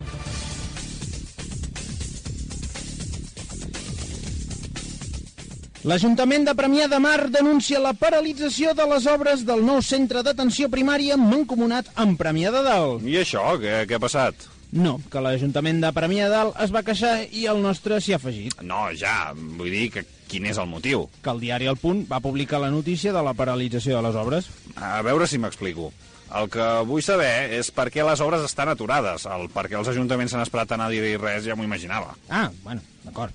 L'Ajuntament 5.83 6.45
de 6.47 6.53
Premià 6.55 6.85
de 6.87 6.99
Mar 7.03 7.27
denuncia 7.35 7.81
la 7.83 7.91
paralització 7.99 8.71
de 8.79 8.85
les 8.87 9.07
obres 9.11 9.41
del 9.43 9.65
nou 9.67 9.81
centre 9.83 10.21
d'atenció 10.23 10.69
primària 10.71 11.17
mancomunat 11.19 11.89
amb 11.99 12.15
Premià 12.21 12.53
de 12.55 12.61
Dalt. 12.63 13.03
I 13.03 13.17
això, 13.19 13.43
què, 13.59 13.81
què 13.91 13.99
ha 13.99 14.03
passat? 14.05 14.47
No, 14.79 15.01
que 15.11 15.21
l'Ajuntament 15.25 15.83
de 15.83 15.91
Premià 15.97 16.29
de 16.31 16.37
Dalt 16.37 16.63
es 16.63 16.71
va 16.71 16.85
queixar 16.87 17.27
i 17.35 17.49
el 17.51 17.59
nostre 17.67 17.99
s'hi 17.99 18.15
ha 18.15 18.21
afegit. 18.23 18.63
No, 18.63 18.85
ja, 18.95 19.35
vull 19.35 19.75
dir 19.75 19.89
que 19.97 20.07
quin 20.31 20.47
és 20.47 20.63
el 20.63 20.71
motiu? 20.71 21.09
Que 21.19 21.35
el 21.35 21.43
diari 21.43 21.67
El 21.75 21.83
Punt 21.83 22.07
va 22.07 22.23
publicar 22.23 22.63
la 22.63 22.71
notícia 22.71 23.11
de 23.11 23.27
la 23.27 23.35
paralització 23.35 23.99
de 23.99 24.07
les 24.07 24.23
obres. 24.23 24.53
A 24.79 25.01
veure 25.03 25.27
si 25.27 25.43
m'explico. 25.43 25.91
El 26.31 26.47
que 26.49 26.73
vull 26.87 27.03
saber 27.03 27.59
és 27.59 27.75
per 27.75 27.91
què 27.91 28.07
les 28.07 28.23
obres 28.23 28.47
estan 28.47 28.71
aturades. 28.71 29.27
El 29.27 29.51
per 29.51 29.67
què 29.67 29.83
els 29.83 29.91
ajuntaments 29.91 30.31
s'han 30.31 30.47
esperat 30.47 30.79
anar 30.79 30.93
a 30.93 30.95
dir 30.95 31.19
res 31.19 31.43
ja 31.43 31.59
m'ho 31.59 31.67
imaginava. 31.67 32.15
Ah, 32.31 32.53
bueno, 32.63 32.87
d'acord. 33.03 33.35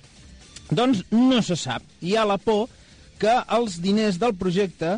Doncs 0.70 1.06
no 1.14 1.42
se 1.46 1.56
sap. 1.60 1.84
Hi 2.02 2.16
ha 2.18 2.26
la 2.28 2.38
por 2.42 2.68
que 3.22 3.34
els 3.58 3.80
diners 3.82 4.20
del 4.22 4.36
projecte, 4.38 4.98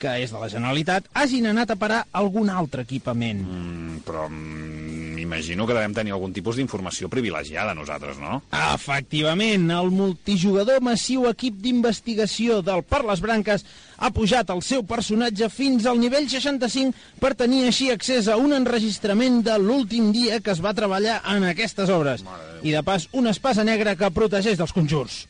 que 0.00 0.16
és 0.20 0.32
de 0.34 0.40
la 0.40 0.50
Generalitat, 0.52 1.06
hagin 1.16 1.46
anat 1.48 1.72
a 1.72 1.78
parar 1.80 2.02
a 2.04 2.20
algun 2.20 2.50
altre 2.52 2.84
equipament. 2.84 3.40
Mm, 3.46 4.02
però 4.04 4.26
mm, 4.28 5.14
m'imagino 5.16 5.66
que 5.66 5.76
devem 5.76 5.94
tenir 5.96 6.12
algun 6.12 6.34
tipus 6.36 6.58
d'informació 6.58 7.08
privilegiada 7.08 7.76
nosaltres, 7.78 8.18
no? 8.20 8.42
Efectivament, 8.74 9.70
el 9.72 9.90
multijugador 9.94 10.82
massiu 10.84 11.28
equip 11.30 11.56
d'investigació 11.62 12.60
del 12.66 12.84
Per 12.84 13.04
les 13.08 13.22
Branques 13.24 13.64
ha 13.98 14.10
pujat 14.14 14.50
el 14.54 14.62
seu 14.62 14.84
personatge 14.86 15.48
fins 15.52 15.86
al 15.86 16.00
nivell 16.00 16.28
65 16.30 17.20
per 17.20 17.34
tenir 17.38 17.64
així 17.68 17.90
accés 17.92 18.28
a 18.28 18.38
un 18.40 18.56
enregistrament 18.56 19.42
de 19.46 19.58
l'últim 19.58 20.10
dia 20.14 20.40
que 20.40 20.54
es 20.54 20.62
va 20.64 20.74
treballar 20.74 21.20
en 21.34 21.46
aquestes 21.50 21.90
obres. 21.90 22.24
I 22.62 22.74
de 22.74 22.82
pas, 22.82 23.08
una 23.12 23.34
espasa 23.34 23.64
negra 23.64 23.96
que 23.96 24.10
protegeix 24.10 24.58
dels 24.58 24.72
conjurs. 24.72 25.24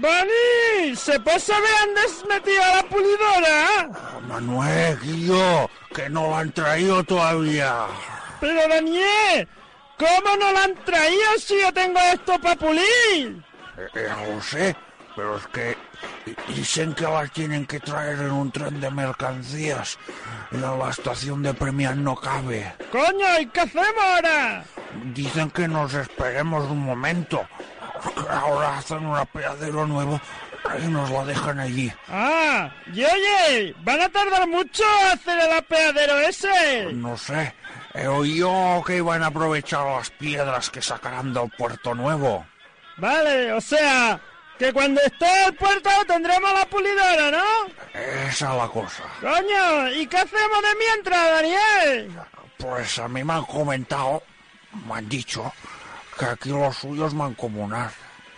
¡Vani! 0.00 0.96
¿Se 0.96 1.20
puede 1.20 1.40
saber 1.40 1.68
dónde 1.84 2.00
has 2.00 2.24
metido 2.26 2.62
la 2.74 2.82
pulidora? 2.88 3.90
Manuel, 4.26 4.98
Guillo, 5.00 5.68
que 5.94 6.08
no 6.08 6.28
lo 6.28 6.36
han 6.36 6.52
traído 6.52 7.04
todavía. 7.04 7.86
Pero 8.40 8.66
Daniel, 8.68 9.46
¿cómo 9.98 10.36
no 10.38 10.52
la 10.52 10.64
han 10.64 10.74
traído 10.86 11.28
si 11.38 11.60
yo 11.60 11.70
tengo 11.74 11.98
esto 12.14 12.38
para 12.40 12.56
pulir? 12.56 13.44
Eh, 13.80 13.88
ya 13.94 14.16
lo 14.26 14.42
sé, 14.42 14.76
pero 15.16 15.36
es 15.36 15.46
que 15.48 15.76
dicen 16.48 16.94
que 16.94 17.04
las 17.04 17.30
tienen 17.32 17.66
que 17.66 17.80
traer 17.80 18.18
en 18.18 18.30
un 18.30 18.52
tren 18.52 18.80
de 18.80 18.90
mercancías. 18.90 19.98
En 20.52 20.60
la 20.60 20.90
estación 20.90 21.42
de 21.42 21.54
Premias 21.54 21.96
no 21.96 22.14
cabe. 22.14 22.74
Coño, 22.92 23.40
¿y 23.40 23.46
qué 23.46 23.60
hacemos 23.60 23.94
ahora? 24.02 24.64
Dicen 25.14 25.50
que 25.50 25.66
nos 25.68 25.94
esperemos 25.94 26.68
un 26.70 26.80
momento. 26.80 27.46
Ahora 28.28 28.78
hacen 28.78 29.06
un 29.06 29.16
apeadero 29.16 29.86
nuevo 29.86 30.20
y 30.82 30.88
nos 30.88 31.10
la 31.10 31.24
dejan 31.24 31.60
allí. 31.60 31.92
Ah, 32.08 32.70
y 32.92 33.02
oye, 33.04 33.74
¿van 33.82 34.00
a 34.00 34.08
tardar 34.08 34.46
mucho 34.48 34.84
a 34.84 35.12
hacer 35.12 35.38
el 35.38 35.52
apeadero 35.52 36.18
ese? 36.18 36.92
No 36.92 37.16
sé. 37.16 37.54
He 37.94 38.06
oído 38.06 38.82
que 38.86 38.96
iban 38.96 39.22
a 39.22 39.26
aprovechar 39.26 39.84
las 39.86 40.10
piedras 40.10 40.70
que 40.70 40.80
sacarán 40.80 41.32
del 41.34 41.50
puerto 41.50 41.94
nuevo. 41.94 42.46
Vale, 43.00 43.52
o 43.52 43.60
sea, 43.60 44.20
que 44.58 44.72
cuando 44.72 45.00
esté 45.00 45.26
el 45.46 45.54
puerto 45.54 45.88
tendremos 46.06 46.52
la 46.52 46.66
pulidora, 46.66 47.30
¿no? 47.30 47.98
Esa 48.28 48.52
es 48.52 48.56
la 48.58 48.68
cosa. 48.68 49.02
Coño, 49.20 49.88
¿y 49.92 50.06
qué 50.06 50.18
hacemos 50.18 50.62
de 50.62 50.68
mientras, 50.78 51.30
Daniel? 51.30 52.10
Pues 52.58 52.98
a 52.98 53.08
mí 53.08 53.24
me 53.24 53.32
han 53.32 53.44
comentado 53.46 54.22
Me 54.86 54.94
han 54.96 55.08
dicho 55.08 55.50
que 56.18 56.26
aquí 56.26 56.50
lo 56.50 56.70
suyo 56.72 57.06
es 57.06 57.14
mancomunar. 57.14 57.90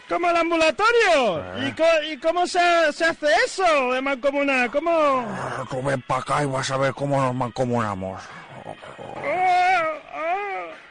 ¿Como 0.08 0.28
el 0.30 0.36
ambulatorio? 0.36 1.66
¿Y, 1.66 1.72
co- 1.72 2.02
y 2.08 2.16
cómo 2.18 2.46
se, 2.46 2.60
se 2.92 3.04
hace 3.04 3.26
eso 3.46 3.92
de 3.92 4.00
mancomunar? 4.00 4.70
¿Cómo...? 4.70 5.26
Ah, 5.28 5.64
Tú 5.70 5.82
ven 5.82 6.00
para 6.02 6.20
acá 6.20 6.42
y 6.42 6.46
vas 6.46 6.70
a 6.70 6.76
ver 6.76 6.92
cómo 6.94 7.20
nos 7.20 7.34
mancomunamos. 7.34 8.22
¡Oh, 8.64 8.74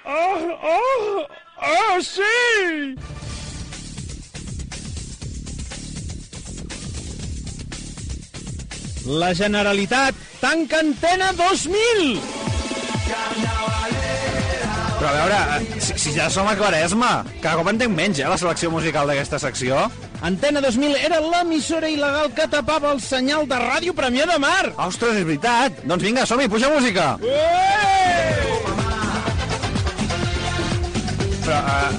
oh, 0.05 0.59
oh, 0.63 1.27
oh, 1.57 2.01
sí! 2.01 2.95
La 9.05 9.33
Generalitat 9.33 10.13
tanca 10.39 10.77
Antena 10.79 11.31
2000! 11.33 12.19
Però 15.01 15.09
a 15.09 15.13
veure, 15.15 15.37
eh, 15.57 15.79
si, 15.81 15.95
si 15.97 16.11
ja 16.13 16.27
som 16.29 16.45
a 16.45 16.53
Quaresma, 16.53 17.23
cada 17.41 17.57
cop 17.57 17.71
entenc 17.71 17.95
menys, 17.95 18.19
eh, 18.21 18.27
la 18.29 18.37
selecció 18.37 18.69
musical 18.69 19.09
d'aquesta 19.09 19.39
secció. 19.41 19.87
Antena 20.21 20.61
2000 20.61 20.93
era 21.01 21.17
l'emissora 21.23 21.89
il·legal 21.89 22.29
que 22.37 22.45
tapava 22.51 22.91
el 22.93 23.01
senyal 23.01 23.49
de 23.49 23.57
ràdio 23.57 23.95
Premià 23.97 24.29
de 24.29 24.37
Mar! 24.37 24.69
Ostres, 24.85 25.17
és 25.17 25.25
veritat! 25.25 25.81
Doncs 25.89 26.05
vinga, 26.05 26.27
som-hi, 26.29 26.45
puja 26.51 26.69
música! 26.69 27.15
Però, 31.41 31.57
uh, 31.57 31.89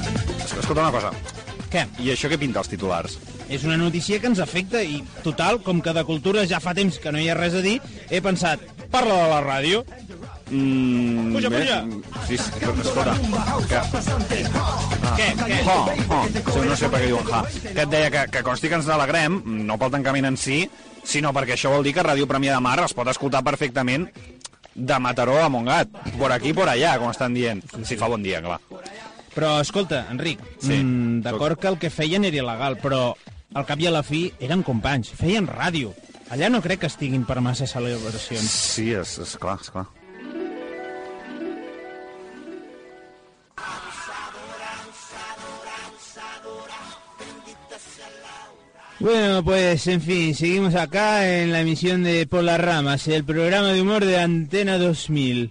escolta 0.47 0.78
una 0.78 0.94
cosa. 0.94 1.11
Què? 1.73 1.88
I 1.99 2.14
això 2.14 2.30
què 2.30 2.38
pinta 2.38 2.62
els 2.62 2.71
titulars? 2.71 3.18
És 3.52 3.64
una 3.68 3.76
notícia 3.76 4.18
que 4.21 4.30
ens 4.30 4.40
afecta 4.40 4.80
i, 4.82 5.02
total, 5.23 5.61
com 5.62 5.82
que 5.85 5.92
de 5.92 6.04
cultura 6.09 6.47
ja 6.49 6.61
fa 6.62 6.73
temps 6.75 6.97
que 7.02 7.12
no 7.12 7.21
hi 7.21 7.28
ha 7.28 7.37
res 7.37 7.54
a 7.59 7.61
dir, 7.64 7.76
he 8.09 8.23
pensat, 8.25 8.62
parla 8.92 9.18
de 9.23 9.28
la 9.32 9.40
ràdio. 9.44 9.82
Mm, 10.52 11.32
Puja, 11.32 11.49
bé, 11.49 11.61
puja. 11.62 11.78
Sí, 12.28 12.37
sí, 12.37 12.50
escolta. 12.82 13.14
Que... 13.68 13.78
Què? 15.16 15.28
Què? 15.38 15.59
Ha, 15.64 15.76
ha. 16.12 16.21
Sí, 16.32 16.64
no 16.68 16.76
sé 16.76 16.88
per 16.92 17.00
què 17.00 17.09
diuen 17.09 17.30
ha. 17.32 17.42
Que 17.62 17.85
et 17.87 17.92
deia 17.92 18.11
que, 18.12 18.25
que 18.35 18.42
consti 18.47 18.68
que 18.73 18.78
ens 18.80 18.88
n'alegrem, 18.90 19.38
no 19.68 19.78
pel 19.80 19.92
tancament 19.94 20.28
en 20.32 20.37
si, 20.40 20.62
sinó 21.09 21.32
perquè 21.37 21.56
això 21.56 21.73
vol 21.73 21.85
dir 21.87 21.94
que 21.97 22.04
Ràdio 22.04 22.28
Premià 22.30 22.56
de 22.59 22.64
Mar 22.64 22.78
es 22.85 22.92
pot 22.97 23.09
escoltar 23.12 23.42
perfectament 23.47 24.09
de 24.75 24.99
Mataró 25.04 25.38
a 25.42 25.49
Montgat, 25.52 25.88
por 26.18 26.32
aquí 26.32 26.52
por 26.56 26.68
allà, 26.73 26.94
com 27.00 27.11
estan 27.12 27.35
dient. 27.37 27.61
Si 27.85 27.97
fa 28.00 28.09
bon 28.09 28.23
dia, 28.25 28.40
clar. 28.44 28.61
Però, 29.32 29.54
escolta, 29.64 30.06
Enric, 30.12 30.40
Sí. 30.61 30.76
mm, 30.82 31.23
d'acord 31.25 31.59
que 31.59 31.68
el 31.68 31.78
que 31.80 31.88
feien 31.90 32.25
era 32.28 32.37
il·legal, 32.37 32.76
però 32.80 33.14
al 33.54 33.66
cap 33.68 33.80
i 33.80 33.88
a 33.88 33.94
la 33.94 34.02
fi 34.06 34.26
eren 34.40 34.62
companys, 34.66 35.12
feien 35.16 35.49
ràdio. 35.49 35.92
Allà 36.32 36.49
no 36.49 36.62
crec 36.64 36.85
que 36.85 36.88
estiguin 36.92 37.26
per 37.28 37.40
massa 37.44 37.66
celebracions. 37.68 38.49
Sí, 38.49 38.92
és, 38.97 39.18
és 39.21 39.37
clar, 39.40 39.59
és 39.61 39.73
clar. 39.75 39.88
Bueno, 49.02 49.42
pues 49.42 49.88
en 49.88 50.00
fin, 50.00 50.32
seguimos 50.32 50.76
acá 50.76 51.28
en 51.28 51.50
la 51.50 51.62
emisión 51.62 52.04
de 52.04 52.25
Por 52.25 52.44
las 52.44 52.61
Ramas, 52.61 53.09
el 53.09 53.25
programa 53.25 53.73
de 53.73 53.82
humor 53.82 54.04
de 54.04 54.21
Antena 54.21 54.78
2000. 54.78 55.50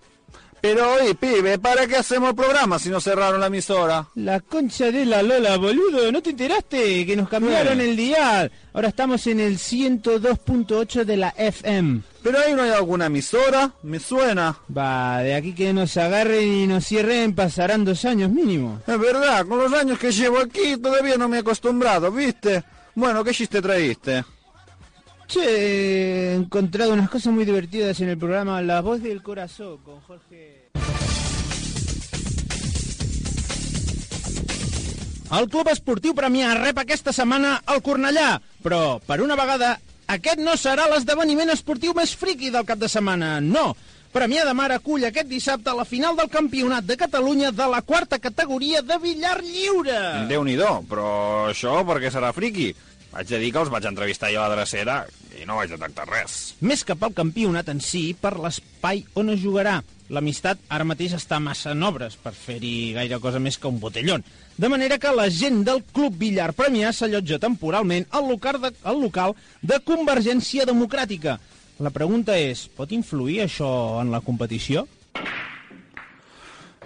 Pero 0.62 0.94
oye, 0.94 1.16
pibe, 1.16 1.58
¿para 1.58 1.88
qué 1.88 1.96
hacemos 1.98 2.30
el 2.30 2.36
programa 2.36 2.78
si 2.78 2.90
nos 2.90 3.04
cerraron 3.04 3.40
la 3.40 3.48
emisora? 3.48 4.08
La 4.14 4.40
concha 4.42 4.92
de 4.92 5.06
la 5.06 5.24
Lola, 5.24 5.58
boludo, 5.58 6.12
¿no 6.12 6.22
te 6.22 6.30
enteraste? 6.30 7.04
Que 7.06 7.16
nos 7.16 7.28
cambiaron 7.30 7.78
Bueno. 7.78 7.82
el 7.82 7.98
dial. 7.98 8.52
Ahora 8.74 8.90
estamos 8.90 9.26
en 9.26 9.40
el 9.40 9.58
102.8 9.58 11.04
de 11.04 11.18
la 11.18 11.30
FM. 11.36 12.02
Pero 12.24 12.38
ahí 12.38 12.54
no 12.54 12.62
hay 12.62 12.70
alguna 12.70 13.08
emisora, 13.08 13.72
me 13.82 14.00
suena. 14.00 14.56
Va, 14.76 15.20
de 15.24 15.34
aquí 15.34 15.54
que 15.54 15.74
nos 15.74 15.98
agarren 15.98 16.48
y 16.48 16.68
nos 16.68 16.86
cierren 16.86 17.34
pasarán 17.34 17.84
dos 17.84 18.06
años 18.06 18.30
mínimo. 18.30 18.80
Es 18.86 19.00
verdad, 19.00 19.46
con 19.48 19.58
los 19.58 19.74
años 19.74 19.98
que 19.98 20.12
llevo 20.12 20.38
aquí 20.40 20.78
todavía 20.78 21.18
no 21.18 21.28
me 21.28 21.38
he 21.38 21.40
acostumbrado, 21.40 22.12
¿viste? 22.12 22.64
Bueno, 22.94 23.24
¿qué 23.24 23.32
chiste 23.32 23.62
traíste? 23.62 24.24
Che, 25.32 25.40
he 25.40 26.34
encontrado 26.36 26.92
unas 26.92 27.10
cosas 27.10 27.32
muy 27.32 27.46
divertidas 27.46 28.02
en 28.02 28.10
el 28.10 28.18
programa 28.18 28.62
La 28.62 28.82
Voz 28.82 29.02
del 29.02 29.24
Corazón 29.24 29.78
con 29.78 30.02
Jorge... 30.02 30.72
El 35.32 35.48
Club 35.48 35.70
Esportiu 35.72 36.12
Premià 36.12 36.50
rep 36.58 36.82
aquesta 36.84 37.14
setmana 37.16 37.54
el 37.72 37.80
Cornellà, 37.80 38.42
però, 38.60 39.00
per 39.00 39.22
una 39.24 39.38
vegada, 39.40 39.78
aquest 40.12 40.44
no 40.44 40.58
serà 40.60 40.90
l'esdeveniment 40.92 41.54
esportiu 41.56 41.96
més 41.96 42.12
friqui 42.12 42.52
del 42.52 42.68
cap 42.68 42.84
de 42.84 42.92
setmana, 42.92 43.38
no. 43.40 43.70
Premià 44.12 44.44
de 44.44 44.52
Mar 44.52 44.74
acull 44.76 45.08
aquest 45.08 45.32
dissabte 45.32 45.72
la 45.72 45.88
final 45.88 46.20
del 46.20 46.28
Campionat 46.28 46.84
de 46.84 47.00
Catalunya 47.00 47.56
de 47.56 47.72
la 47.72 47.80
quarta 47.88 48.20
categoria 48.20 48.84
de 48.84 49.00
billar 49.00 49.38
lliure. 49.40 50.28
Déu-n'hi-do, 50.28 50.82
però 50.92 51.12
això 51.48 51.80
per 51.88 52.02
què 52.04 52.12
serà 52.12 52.36
friqui? 52.36 52.74
Vaig 53.12 53.32
a 53.36 53.40
dir 53.42 53.50
que 53.52 53.60
els 53.60 53.72
vaig 53.72 53.86
entrevistar 53.90 54.30
jo 54.32 54.40
a 54.40 54.48
la 54.48 54.56
drecera 54.56 55.02
i 55.36 55.44
no 55.48 55.58
vaig 55.60 55.72
detectar 55.74 56.06
res. 56.08 56.56
Més 56.64 56.84
que 56.88 56.96
pel 56.96 57.16
campionat 57.16 57.68
en 57.72 57.82
si, 57.84 58.12
per 58.16 58.38
l'espai 58.40 59.04
on 59.20 59.34
es 59.34 59.42
jugarà. 59.44 59.82
L'amistat 60.12 60.60
ara 60.72 60.88
mateix 60.88 61.16
està 61.16 61.40
massa 61.40 61.72
en 61.72 61.84
obres 61.88 62.18
per 62.20 62.34
fer-hi 62.36 62.92
gaire 62.98 63.20
cosa 63.24 63.40
més 63.40 63.58
que 63.60 63.70
un 63.72 63.80
botellón. 63.80 64.24
De 64.58 64.70
manera 64.72 65.00
que 65.00 65.12
la 65.16 65.30
gent 65.32 65.64
del 65.68 65.84
Club 65.96 66.18
Billar 66.20 66.52
Premià 66.56 66.92
s'allotja 66.96 67.40
temporalment 67.40 68.08
al 68.12 68.28
local, 68.28 68.60
de, 68.64 68.74
al 68.84 69.00
local 69.00 69.36
de 69.62 69.80
Convergència 69.88 70.68
Democràtica. 70.68 71.38
La 71.82 71.92
pregunta 71.96 72.36
és, 72.38 72.68
pot 72.76 72.92
influir 72.92 73.42
això 73.46 73.72
en 74.04 74.12
la 74.14 74.22
competició? 74.22 74.86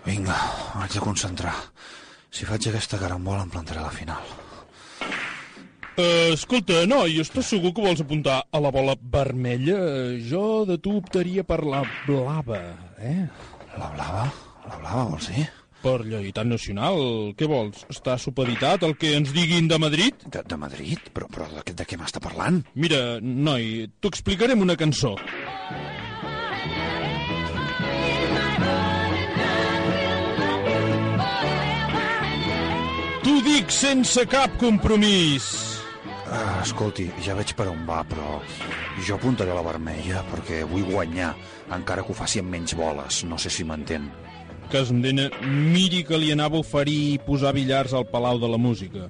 Vinga, 0.05 0.37
m'haig 0.77 0.93
de 0.93 1.03
concentrar. 1.03 1.57
Si 2.29 2.45
faig 2.45 2.69
aquesta 2.69 3.01
carambola 3.01 3.45
em 3.45 3.53
plantaré 3.53 3.81
a 3.81 3.89
la 3.89 3.93
final. 3.93 4.44
Uh, 5.95 6.33
escolta, 6.35 6.81
noi, 6.91 7.21
estàs 7.23 7.47
segur 7.53 7.69
que 7.71 7.79
vols 7.79 8.01
apuntar 8.03 8.41
a 8.51 8.59
la 8.59 8.67
bola 8.67 8.97
vermella? 8.99 9.77
Jo 10.19 10.65
de 10.67 10.75
tu 10.83 10.97
optaria 10.99 11.45
per 11.47 11.61
la 11.63 11.85
blava, 12.03 12.57
eh? 12.99 13.21
La 13.79 13.87
blava? 13.93 14.25
La 14.67 14.79
blava, 14.81 15.05
vols 15.13 15.29
dir? 15.31 15.45
Per 15.85 16.01
lleialtat 16.01 16.49
nacional, 16.49 16.99
què 17.39 17.47
vols? 17.47 17.85
Està 17.93 18.17
supeditat 18.19 18.83
el 18.83 18.97
que 18.99 19.13
ens 19.15 19.31
diguin 19.31 19.69
de 19.71 19.77
Madrid? 19.79 20.25
De, 20.27 20.41
de 20.43 20.57
Madrid? 20.59 20.99
Però, 21.15 21.29
però 21.31 21.47
de, 21.53 21.63
de 21.71 21.87
què 21.87 21.95
m'està 22.01 22.19
parlant? 22.19 22.59
Mira, 22.75 23.21
noi, 23.23 23.85
t'ho 24.01 24.11
explicaré 24.11 24.57
amb 24.57 24.65
una 24.65 24.75
cançó. 24.75 25.13
T'ho 33.23 33.37
dic 33.47 33.71
sense 33.71 34.27
cap 34.27 34.59
compromís. 34.59 35.74
Ah, 36.25 36.61
escolti, 36.63 37.05
ja 37.21 37.35
veig 37.37 37.53
per 37.53 37.67
on 37.69 37.83
va, 37.85 37.99
però 38.09 38.39
jo 39.05 39.17
apuntaré 39.19 39.53
a 39.53 39.57
la 39.59 39.65
vermella 39.65 40.23
perquè 40.31 40.63
vull 40.65 40.87
guanyar, 40.87 41.35
encara 41.75 42.01
que 42.01 42.13
ho 42.13 42.17
faci 42.17 42.41
amb 42.41 42.49
menys 42.55 42.73
boles. 42.77 43.21
No 43.29 43.37
sé 43.37 43.53
si 43.53 43.63
m'entén. 43.67 44.09
Casmdena, 44.71 45.29
miri 45.45 46.01
que 46.07 46.17
li 46.17 46.31
anava 46.33 46.57
a 46.57 46.65
oferir 46.65 47.21
posar 47.27 47.53
billars 47.53 47.93
al 47.93 48.07
Palau 48.09 48.41
de 48.41 48.49
la 48.49 48.57
Música. 48.57 49.05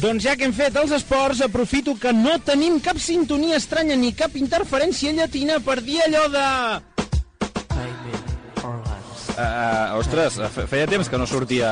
Doncs 0.00 0.24
ja 0.24 0.32
que 0.32 0.46
hem 0.46 0.54
fet 0.56 0.78
els 0.80 0.94
esports, 0.96 1.42
aprofito 1.44 1.92
que 2.00 2.14
no 2.16 2.38
tenim 2.40 2.78
cap 2.80 2.96
sintonia 3.02 3.58
estranya 3.60 3.98
ni 4.00 4.14
cap 4.16 4.38
interferència 4.38 5.12
llatina 5.12 5.58
per 5.60 5.82
dir 5.84 5.98
allò 6.06 6.22
de... 6.32 6.46
Uh, 9.40 9.96
ostres, 9.96 10.34
fe- 10.52 10.66
feia 10.68 10.86
temps 10.90 11.08
que 11.08 11.16
no 11.20 11.24
sortia 11.26 11.70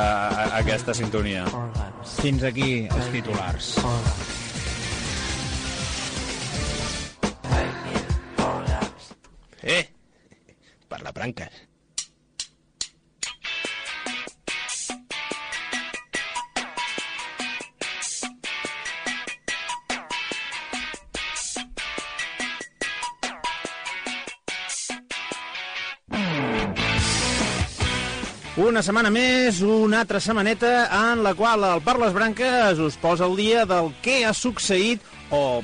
aquesta 0.57 0.95
sintonia. 0.97 1.43
Fins 2.17 2.47
aquí 2.49 2.71
els 2.89 3.11
titulars. 3.13 3.75
Eh, 9.63 9.89
per 10.89 11.03
la 11.03 11.13
branca. 11.13 11.49
Una 28.59 28.81
setmana 28.83 29.11
més, 29.15 29.61
una 29.63 30.01
altra 30.03 30.19
setmaneta 30.21 30.89
en 31.13 31.21
la 31.23 31.31
qual 31.39 31.63
el 31.63 31.83
Parles 31.87 32.13
Branques 32.17 32.81
us 32.83 32.97
posa 32.99 33.25
al 33.29 33.37
dia 33.39 33.63
del 33.71 33.93
que 34.03 34.25
ha 34.27 34.33
succeït 34.35 35.05
o 35.31 35.61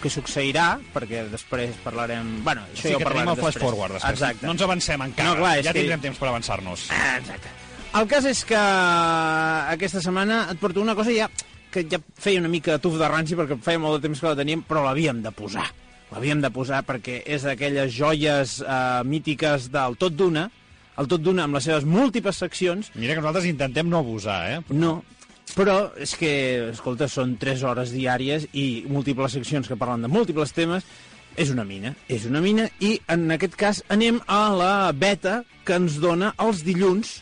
que 0.00 0.10
succeirà, 0.12 0.76
perquè 0.94 1.24
després 1.32 1.74
parlarem... 1.82 2.36
Bueno, 2.46 2.62
això 2.70 2.84
Sí 2.86 2.92
ja 2.92 2.96
ho 2.96 3.00
que 3.02 3.08
parlarem 3.08 3.32
el 3.32 3.40
flash 3.40 3.56
després. 3.56 3.66
forward 3.66 3.96
després. 3.96 4.14
Exacte. 4.14 4.46
No 4.46 4.54
ens 4.54 4.62
avancem 4.64 5.02
encara. 5.08 5.26
No, 5.32 5.40
clar, 5.40 5.56
ja 5.64 5.72
que- 5.74 5.82
tindrem 5.82 6.04
temps 6.06 6.20
per 6.22 6.28
avançar-nos. 6.30 6.86
Ah, 6.94 7.16
exacte. 7.18 7.50
El 7.98 8.06
cas 8.06 8.28
és 8.30 8.44
que 8.46 8.60
aquesta 8.60 10.00
setmana 10.04 10.44
et 10.52 10.60
porto 10.62 10.80
una 10.84 10.94
cosa 10.94 11.10
ja 11.16 11.26
que 11.74 11.82
ja 11.90 11.98
feia 12.18 12.38
una 12.42 12.50
mica 12.50 12.78
tuf 12.82 12.94
de 12.98 13.08
ranci 13.10 13.34
perquè 13.38 13.58
feia 13.62 13.78
molt 13.82 13.98
de 13.98 14.06
temps 14.06 14.22
que 14.22 14.30
la 14.30 14.38
teníem, 14.38 14.62
però 14.66 14.84
l'havíem 14.86 15.20
de 15.26 15.32
posar. 15.34 15.66
l'havíem 16.10 16.40
de 16.42 16.48
posar 16.50 16.80
perquè 16.86 17.20
és 17.26 17.42
d'aquelles 17.46 17.92
joies 17.94 18.56
eh, 18.62 19.02
mítiques 19.06 19.68
del 19.70 19.94
tot 19.98 20.14
d'una, 20.18 20.48
el 21.00 21.08
tot 21.08 21.22
d'una 21.24 21.46
amb 21.48 21.56
les 21.56 21.66
seves 21.68 21.86
múltiples 21.88 22.36
seccions. 22.42 22.90
Mira 22.94 23.16
que 23.16 23.22
nosaltres 23.22 23.48
intentem 23.48 23.88
no 23.88 24.02
abusar, 24.02 24.40
eh? 24.52 24.58
No, 24.76 24.98
però 25.56 25.78
és 25.98 26.12
que, 26.18 26.32
escolta, 26.70 27.08
són 27.08 27.38
3 27.40 27.64
hores 27.66 27.94
diàries 27.94 28.50
i 28.52 28.84
múltiples 28.90 29.38
seccions 29.38 29.70
que 29.70 29.78
parlen 29.80 30.04
de 30.04 30.12
múltiples 30.12 30.52
temes, 30.56 30.84
és 31.40 31.50
una 31.54 31.64
mina, 31.64 31.94
és 32.10 32.26
una 32.28 32.42
mina, 32.44 32.66
i 32.82 32.98
en 33.08 33.30
aquest 33.32 33.56
cas 33.56 33.82
anem 33.88 34.20
a 34.26 34.42
la 34.52 34.74
beta 34.92 35.40
que 35.64 35.78
ens 35.78 36.00
dona 36.02 36.34
els 36.42 36.64
dilluns 36.66 37.20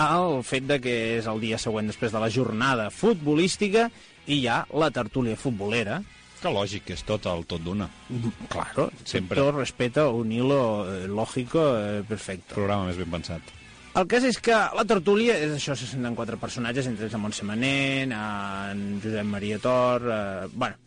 el 0.00 0.40
fet 0.46 0.64
de 0.64 0.78
que 0.80 0.94
és 1.18 1.26
el 1.28 1.42
dia 1.42 1.58
següent 1.60 1.90
després 1.90 2.12
de 2.12 2.20
la 2.22 2.30
jornada 2.32 2.88
futbolística 2.94 3.90
i 4.26 4.40
hi 4.40 4.46
ha 4.48 4.62
la 4.72 4.88
tertúlia 4.94 5.36
futbolera. 5.36 6.00
Que 6.40 6.52
lògic 6.52 6.86
que 6.88 6.96
és 6.96 7.02
tot 7.04 7.26
el 7.28 7.44
tot 7.48 7.62
d'una. 7.64 7.88
Claro, 8.52 8.90
Sempre. 9.04 9.36
todo 9.38 9.52
respeta 9.58 10.08
un 10.08 10.32
hilo 10.32 10.60
eh, 10.88 11.06
lógico 11.08 11.64
eh, 11.78 12.02
perfecto. 12.08 12.54
Programa 12.56 12.88
més 12.90 13.00
ben 13.00 13.10
pensat. 13.12 13.56
El 13.98 14.06
cas 14.06 14.22
és 14.24 14.38
que 14.38 14.54
la 14.54 14.84
tertúlia 14.86 15.34
és 15.34 15.56
això, 15.56 15.74
se 15.74 15.88
senten 15.90 16.14
quatre 16.14 16.38
personatges, 16.38 16.86
entre 16.86 17.08
ells 17.08 17.16
en 17.18 17.24
Montse 17.24 17.44
Manent, 17.44 18.14
en 18.14 19.00
Josep 19.02 19.26
Maria 19.26 19.58
Tor... 19.58 20.06
Eh, 20.06 20.46
bueno, 20.54 20.78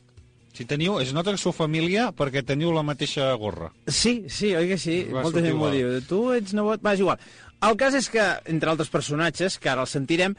Si 0.54 0.68
teniu, 0.70 1.00
es 1.02 1.10
nota 1.18 1.32
que 1.34 1.42
sou 1.42 1.50
família 1.50 2.12
perquè 2.14 2.44
teniu 2.46 2.70
la 2.76 2.84
mateixa 2.86 3.32
gorra. 3.42 3.72
Sí, 3.90 4.28
sí, 4.30 4.52
oi 4.54 4.68
que 4.70 4.78
sí? 4.78 5.00
Va 5.10 5.24
Molta 5.26 5.42
gent 5.42 5.58
m'ho 5.58 5.72
diu. 5.74 5.96
Tu 6.06 6.20
ets 6.36 6.54
nebot... 6.54 6.84
Va, 6.86 6.94
és 6.94 7.02
igual. 7.02 7.18
El 7.66 7.74
cas 7.80 7.98
és 7.98 8.06
que, 8.14 8.22
entre 8.54 8.70
altres 8.70 8.92
personatges, 8.94 9.58
que 9.58 9.72
ara 9.72 9.82
els 9.82 9.96
sentirem, 9.98 10.36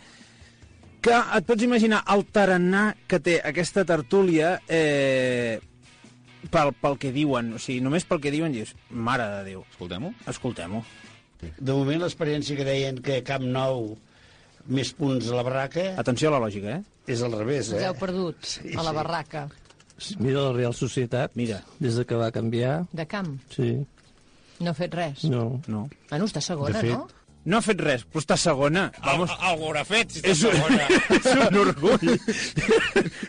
que 1.04 1.12
et 1.36 1.44
pots 1.46 1.62
imaginar 1.66 2.00
el 2.14 2.22
tarannà 2.32 2.84
que 3.10 3.18
té 3.20 3.36
aquesta 3.44 3.84
tertúlia 3.88 4.54
eh, 4.72 5.58
pel, 6.50 6.72
pel 6.80 6.96
que 7.00 7.12
diuen. 7.12 7.52
O 7.58 7.60
sigui, 7.60 7.82
només 7.84 8.06
pel 8.08 8.22
que 8.24 8.32
diuen 8.32 8.54
dius, 8.56 8.72
mare 8.90 9.26
de 9.36 9.42
Déu. 9.50 9.64
Escoltem-ho? 9.74 10.14
Escoltem-ho. 10.32 10.80
De 11.44 11.72
moment 11.76 12.00
l'experiència 12.06 12.56
que 12.56 12.64
deien 12.64 13.02
que 13.04 13.20
Camp 13.26 13.44
Nou 13.44 13.90
més 14.72 14.94
punts 14.96 15.28
a 15.28 15.36
la 15.36 15.42
barraca... 15.44 15.90
Atenció 16.00 16.30
a 16.30 16.38
la 16.38 16.44
lògica, 16.46 16.78
eh? 16.78 17.02
És 17.12 17.20
al 17.20 17.34
revés, 17.36 17.68
Us 17.68 17.82
eh? 17.82 17.88
heu 17.90 17.96
perdut 18.00 18.38
Sí, 18.48 18.70
a 18.72 18.80
la 18.80 18.94
sí. 18.94 18.96
barraca. 18.96 19.42
Mira 20.24 20.40
la 20.48 20.54
Real 20.56 20.72
Societat. 20.74 21.34
Mira. 21.36 21.60
Des 21.78 21.98
de 22.00 22.06
que 22.08 22.16
va 22.16 22.30
canviar. 22.32 22.78
De 22.96 23.04
camp. 23.06 23.34
Sí. 23.52 23.74
No 24.64 24.72
ha 24.72 24.74
fet 24.78 24.94
res. 24.96 25.26
No. 25.28 25.60
No. 25.68 25.84
Bueno, 26.08 26.24
està 26.30 26.40
segona, 26.40 26.80
no? 26.82 27.04
No 27.44 27.58
ha 27.58 27.64
fet 27.64 27.80
res, 27.84 28.04
però 28.08 28.22
està 28.22 28.38
segona. 28.40 28.86
Vamos. 29.04 29.32
Al, 29.34 29.50
algú 29.50 29.68
haurà 29.68 29.82
fet, 29.84 30.14
si 30.14 30.22
està 30.22 30.32
És 30.32 30.44
un, 30.48 30.54
segona. 30.56 30.86
és 31.18 31.26
un 31.34 31.58
orgull. 31.60 32.14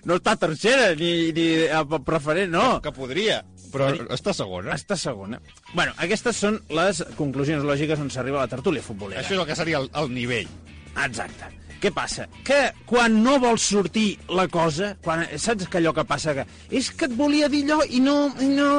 No 0.07 0.19
està 0.21 0.37
tercera, 0.39 0.93
ni, 0.99 1.11
ni 1.35 1.47
a 1.67 1.81
preferent, 1.97 2.53
no. 2.53 2.67
Que 2.85 2.93
podria, 2.95 3.41
però 3.73 3.91
està 4.15 4.31
segona. 4.37 4.77
Està 4.79 4.95
segona. 4.99 5.41
Bueno, 5.73 5.91
aquestes 6.07 6.39
són 6.45 6.61
les 6.71 7.03
conclusions 7.19 7.67
lògiques 7.67 7.99
on 7.99 8.13
s'arriba 8.13 8.39
a 8.39 8.47
la 8.47 8.55
tertúlia 8.55 8.85
futbolera. 8.85 9.25
Això 9.25 9.35
és 9.35 9.43
el 9.43 9.51
que 9.51 9.59
seria 9.59 9.83
el, 9.83 9.91
el 9.99 10.11
nivell. 10.15 10.49
Exacte. 10.95 11.51
Què 11.83 11.91
passa? 11.93 12.23
Que 12.47 12.59
quan 12.87 13.19
no 13.21 13.35
vols 13.43 13.65
sortir 13.67 14.15
la 14.31 14.47
cosa, 14.49 14.93
quan, 15.05 15.25
saps 15.37 15.67
que 15.69 15.81
allò 15.81 15.91
que 15.93 16.05
passa 16.07 16.33
que 16.37 16.45
és 16.79 16.87
que 16.95 17.09
et 17.09 17.17
volia 17.19 17.49
dir 17.51 17.65
allò 17.67 17.83
i 17.85 17.99
no, 18.01 18.15
i 18.41 18.47
no, 18.55 18.69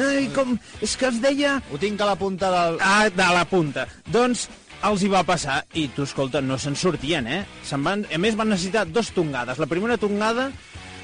ai, 0.00 0.28
com, 0.32 0.54
és 0.80 0.94
que 0.96 1.10
es 1.10 1.18
deia... 1.24 1.56
Ho 1.68 1.80
tinc 1.82 2.00
a 2.00 2.08
la 2.12 2.16
punta 2.16 2.52
del... 2.54 2.78
Ah, 2.80 3.10
de 3.10 3.28
la 3.34 3.44
punta. 3.50 3.84
Doncs 4.14 4.46
els 4.84 5.02
hi 5.02 5.08
va 5.08 5.22
passar 5.26 5.62
i 5.74 5.86
tu, 5.94 6.04
escolta, 6.04 6.42
no 6.44 6.58
se'n 6.58 6.76
sortien, 6.76 7.26
eh? 7.26 7.40
Se'n 7.64 7.82
van, 7.86 8.04
a 8.12 8.18
més 8.18 8.36
van 8.36 8.48
necessitar 8.52 8.86
dos 8.86 9.10
tongades. 9.16 9.58
La 9.58 9.66
primera 9.70 9.96
tongada 9.98 10.50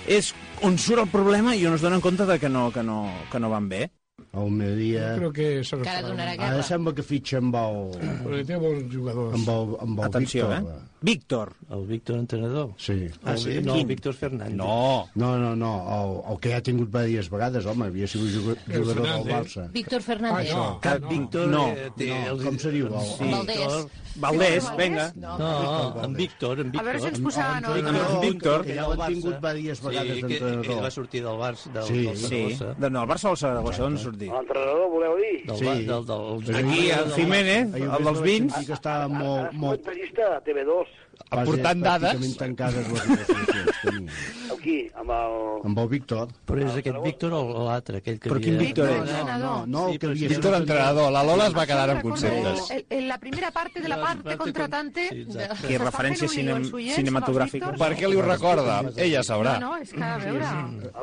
és 0.07 0.33
on 0.63 0.77
surt 0.79 1.05
el 1.05 1.11
problema 1.11 1.55
i 1.57 1.67
on 1.67 1.75
es 1.79 1.83
donen 1.83 2.01
compte 2.05 2.27
de 2.29 2.39
que 2.39 2.49
no, 2.53 2.71
que 2.75 2.83
no, 2.83 3.05
que 3.33 3.41
no 3.41 3.51
van 3.51 3.69
bé. 3.71 3.89
Almeria... 4.33 5.17
Creo 5.17 5.33
que 5.33 5.65
se 5.65 5.77
Que 5.83 5.91
ara 5.91 6.63
sembla 6.63 6.95
que 6.95 7.03
fitxa 7.03 7.39
amb 7.43 7.57
el... 7.59 7.83
Perquè 8.23 8.47
té 8.49 8.57
bons 8.61 8.87
jugadors. 8.93 9.35
Amb 9.37 9.49
el, 9.53 9.77
amb 9.87 9.99
el 10.01 10.07
Atenció, 10.07 10.49
Víctor. 10.49 10.73
eh? 10.73 10.92
Víctor. 11.03 11.53
El 11.71 11.87
Víctor 11.87 12.19
entrenador. 12.19 12.71
Sí. 12.77 13.09
Ah, 13.25 13.37
sí? 13.37 13.61
No, 13.63 13.75
el 13.75 13.87
Víctor 13.87 14.15
Fernández. 14.15 14.55
No. 14.55 15.09
No, 15.15 15.37
no, 15.39 15.57
no, 15.57 16.25
el, 16.27 16.33
el 16.33 16.41
que 16.41 16.51
ja 16.53 16.57
ha 16.59 16.63
tingut 16.63 16.89
diverses 16.91 17.29
vegades, 17.31 17.67
home, 17.67 17.87
havia 17.87 18.07
sigut 18.07 18.31
jugador, 18.31 18.59
El 18.69 18.85
jugador 18.85 19.25
del. 19.25 19.35
Barça. 19.35 19.67
Víctor 19.73 20.03
Fernández. 20.03 20.53
Ah, 20.53 20.57
no. 20.57 20.81
Que 20.81 20.99
no. 21.01 21.09
Víctor 21.09 21.49
No, 21.49 21.69
eh, 21.69 21.91
té 21.97 22.09
no, 22.09 22.31
els- 22.37 22.45
Com 22.45 22.59
se 22.59 22.71
diu? 22.71 22.87
El, 22.87 23.01
Sí. 23.13 23.31
Valdés. 23.31 23.87
Valdés, 24.15 24.67
vinga. 24.77 25.13
No. 25.17 25.39
No, 25.39 26.05
en 26.05 26.13
Víctor, 26.15 26.61
en 26.61 26.71
Víctor. 26.71 26.81
A 26.81 26.85
veure 26.85 27.01
si 27.01 27.07
ens 27.09 27.21
posaven 27.21 27.65
el, 27.65 27.73
el... 27.79 27.87
el, 27.87 27.97
En 27.97 28.21
Víctor. 28.21 28.65
que 28.67 28.75
ja 28.77 28.87
l'han 28.89 29.07
tingut 29.15 29.39
diverses 29.41 29.81
vegades 29.83 30.15
sí, 30.17 30.21
que, 30.23 30.29
que 30.29 30.45
d'entrenador. 30.45 30.85
va 30.85 30.91
sortir 30.91 31.23
del 31.25 31.39
Barça, 31.41 31.73
del, 31.73 31.83
Sí. 31.89 32.03
del 32.07 32.17
Sí, 32.17 32.27
Saragossa. 32.29 32.75
de, 32.81 32.91
no, 32.91 33.03
el 33.03 33.09
Barça 33.09 33.25
o 33.25 33.31
el 33.33 33.37
Saragossa, 33.39 33.85
on 33.87 33.97
sortir? 33.99 34.29
L'entrenador, 34.31 34.91
voleu 34.93 35.17
dir? 35.17 35.47
Del, 35.47 35.57
Sí. 35.57 35.65
del, 35.65 35.87
del, 35.87 36.45
del, 36.45 36.57
Aquí, 36.61 36.91
el 36.91 37.13
Jiménez, 37.15 37.75
el 37.75 38.05
dels 38.05 38.21
vins. 38.21 38.53
sentir 38.53 38.67
que 38.67 38.73
estava 38.75 39.09
molt, 39.09 39.53
molt, 39.53 39.81
Comentarista 39.83 40.29
de 40.41 40.53
TV2. 40.53 40.92
Aportant 41.33 41.81
dades. 41.81 42.13
pràcticament 42.13 42.37
tancades 42.39 42.89
les 42.93 43.07
negociacions. 43.09 43.79
tenia. 43.83 44.13
Amb 44.53 44.61
qui? 44.63 44.77
Amb 45.01 45.11
el... 45.17 45.37
Amb 45.69 45.79
el 45.79 45.89
Víctor. 45.89 46.29
Però 46.47 46.61
és 46.67 46.77
aquest 46.81 46.99
Víctor 47.05 47.33
o 47.39 47.41
l'altre, 47.65 48.01
aquell 48.03 48.19
que 48.21 48.29
Però 48.31 48.41
quin. 48.43 48.59
Víctor 48.59 48.91
és? 48.91 49.13
No, 49.13 49.39
no, 49.39 49.53
no, 49.67 49.85
el 49.93 49.99
que 49.99 50.07
havia 50.11 50.29
Víctor 50.29 50.55
entrenador. 50.59 51.09
La 51.15 51.23
Lola 51.25 51.47
es 51.49 51.57
va 51.57 51.65
quedar 51.67 51.89
amb 51.91 52.03
conceptes. 52.03 52.71
el- 52.71 52.85
En 52.91 53.09
la 53.09 53.19
primera 53.19 53.51
parte 53.51 53.81
de 53.81 53.89
la 53.89 53.99
parte 54.01 54.37
contratante... 54.37 55.09
Sí. 55.09 55.27
Aquí, 55.49 55.79
referència 55.79 56.29
cinem, 56.29 56.65
cinematogràfica. 56.97 57.73
Per 57.79 57.91
què 57.97 58.09
li 58.11 58.17
ho 58.21 58.23
recorda? 58.27 58.81
Ella 58.97 59.23
sabrà. 59.23 59.57
No, 59.59 59.71
no, 59.73 59.77
és 59.83 59.93
que 59.93 60.03
a 60.05 60.19
veure... 60.19 60.53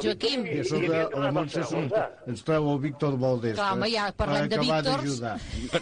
Joaquim. 0.04 0.46
I 0.46 0.60
a 0.60 0.64
sobre 0.70 1.04
la 1.26 1.32
Montse 1.32 1.64
surt- 1.64 1.98
ens 2.28 2.44
treu 2.46 2.70
el 2.74 2.80
Víctor 2.86 3.18
Valdés. 3.20 3.56
Clar, 3.58 3.74
home, 3.74 3.90
ja 3.92 4.12
parlem 4.16 4.48
de 4.50 4.60
Víctors. 4.60 5.20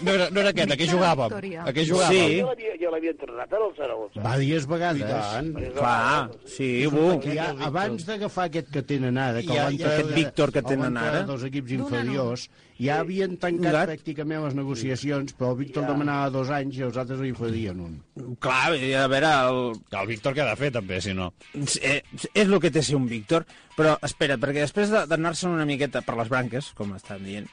No 0.01 0.11
era, 0.13 0.29
no 0.31 0.39
era 0.41 0.49
aquest, 0.55 0.71
a 0.71 0.77
què 0.79 0.87
jugàvem? 0.89 1.37
A 1.65 1.71
què 1.75 1.85
jugàvem? 1.85 2.15
Sí. 2.15 2.77
Jo 2.81 2.91
l'havia- 2.93 3.11
entrenat 3.11 3.53
ara 3.53 3.63
al 3.65 3.75
Zaragoza. 3.77 4.16
Va 4.23 4.37
dies 4.39 4.65
vegades. 4.67 5.03
tant. 5.09 5.51
Clar, 5.75 6.29
sí, 6.45 6.85
bu. 6.91 7.19
Que 7.23 7.35
ja, 7.35 7.51
abans 7.67 8.05
d'agafar 8.07 8.45
aquest 8.49 8.69
que 8.73 8.81
tenen 8.83 9.17
ara, 9.17 9.41
que 9.41 9.47
Ja, 9.53 9.69
ja, 9.71 9.87
aquest 9.93 10.13
Víctor 10.15 10.51
que 10.51 10.61
tenen 10.61 10.97
ara. 10.97 11.23
dels 11.23 11.43
equips 11.43 11.71
inferiors, 11.71 12.49
ja 12.79 12.99
havien 13.01 13.37
tancat 13.37 13.71
Gat. 13.73 13.89
pràcticament 13.89 14.43
les 14.45 14.55
negociacions, 14.55 15.33
però 15.37 15.51
el 15.51 15.57
Víctor 15.63 15.85
demanava 15.87 16.29
dos 16.29 16.49
anys 16.49 16.77
i 16.77 16.81
els 16.87 16.97
altres 16.97 17.19
li 17.19 17.31
oferien 17.31 17.79
un. 17.79 18.01
Clar, 18.39 18.75
i 18.75 18.93
a 18.93 19.07
veure, 19.07 19.31
el, 19.49 19.81
El 20.01 20.07
Víctor 20.07 20.33
què 20.33 20.41
ha 20.45 20.49
de 20.51 20.55
fer, 20.55 20.71
també, 20.71 21.01
si 21.01 21.13
no? 21.13 21.33
Eh, 21.81 22.01
és 22.33 22.47
el 22.47 22.59
que 22.59 22.71
té 22.71 22.81
ser 22.83 22.95
un 22.95 23.07
Víctor, 23.07 23.45
però 23.77 23.97
espera, 24.01 24.37
perquè 24.37 24.61
després 24.65 24.89
de- 24.89 25.05
d'anar-se'n 25.07 25.49
una 25.51 25.65
miqueta 25.65 26.01
per 26.01 26.15
les 26.17 26.29
branques, 26.29 26.71
com 26.73 26.95
estan 26.95 27.23
dient, 27.23 27.47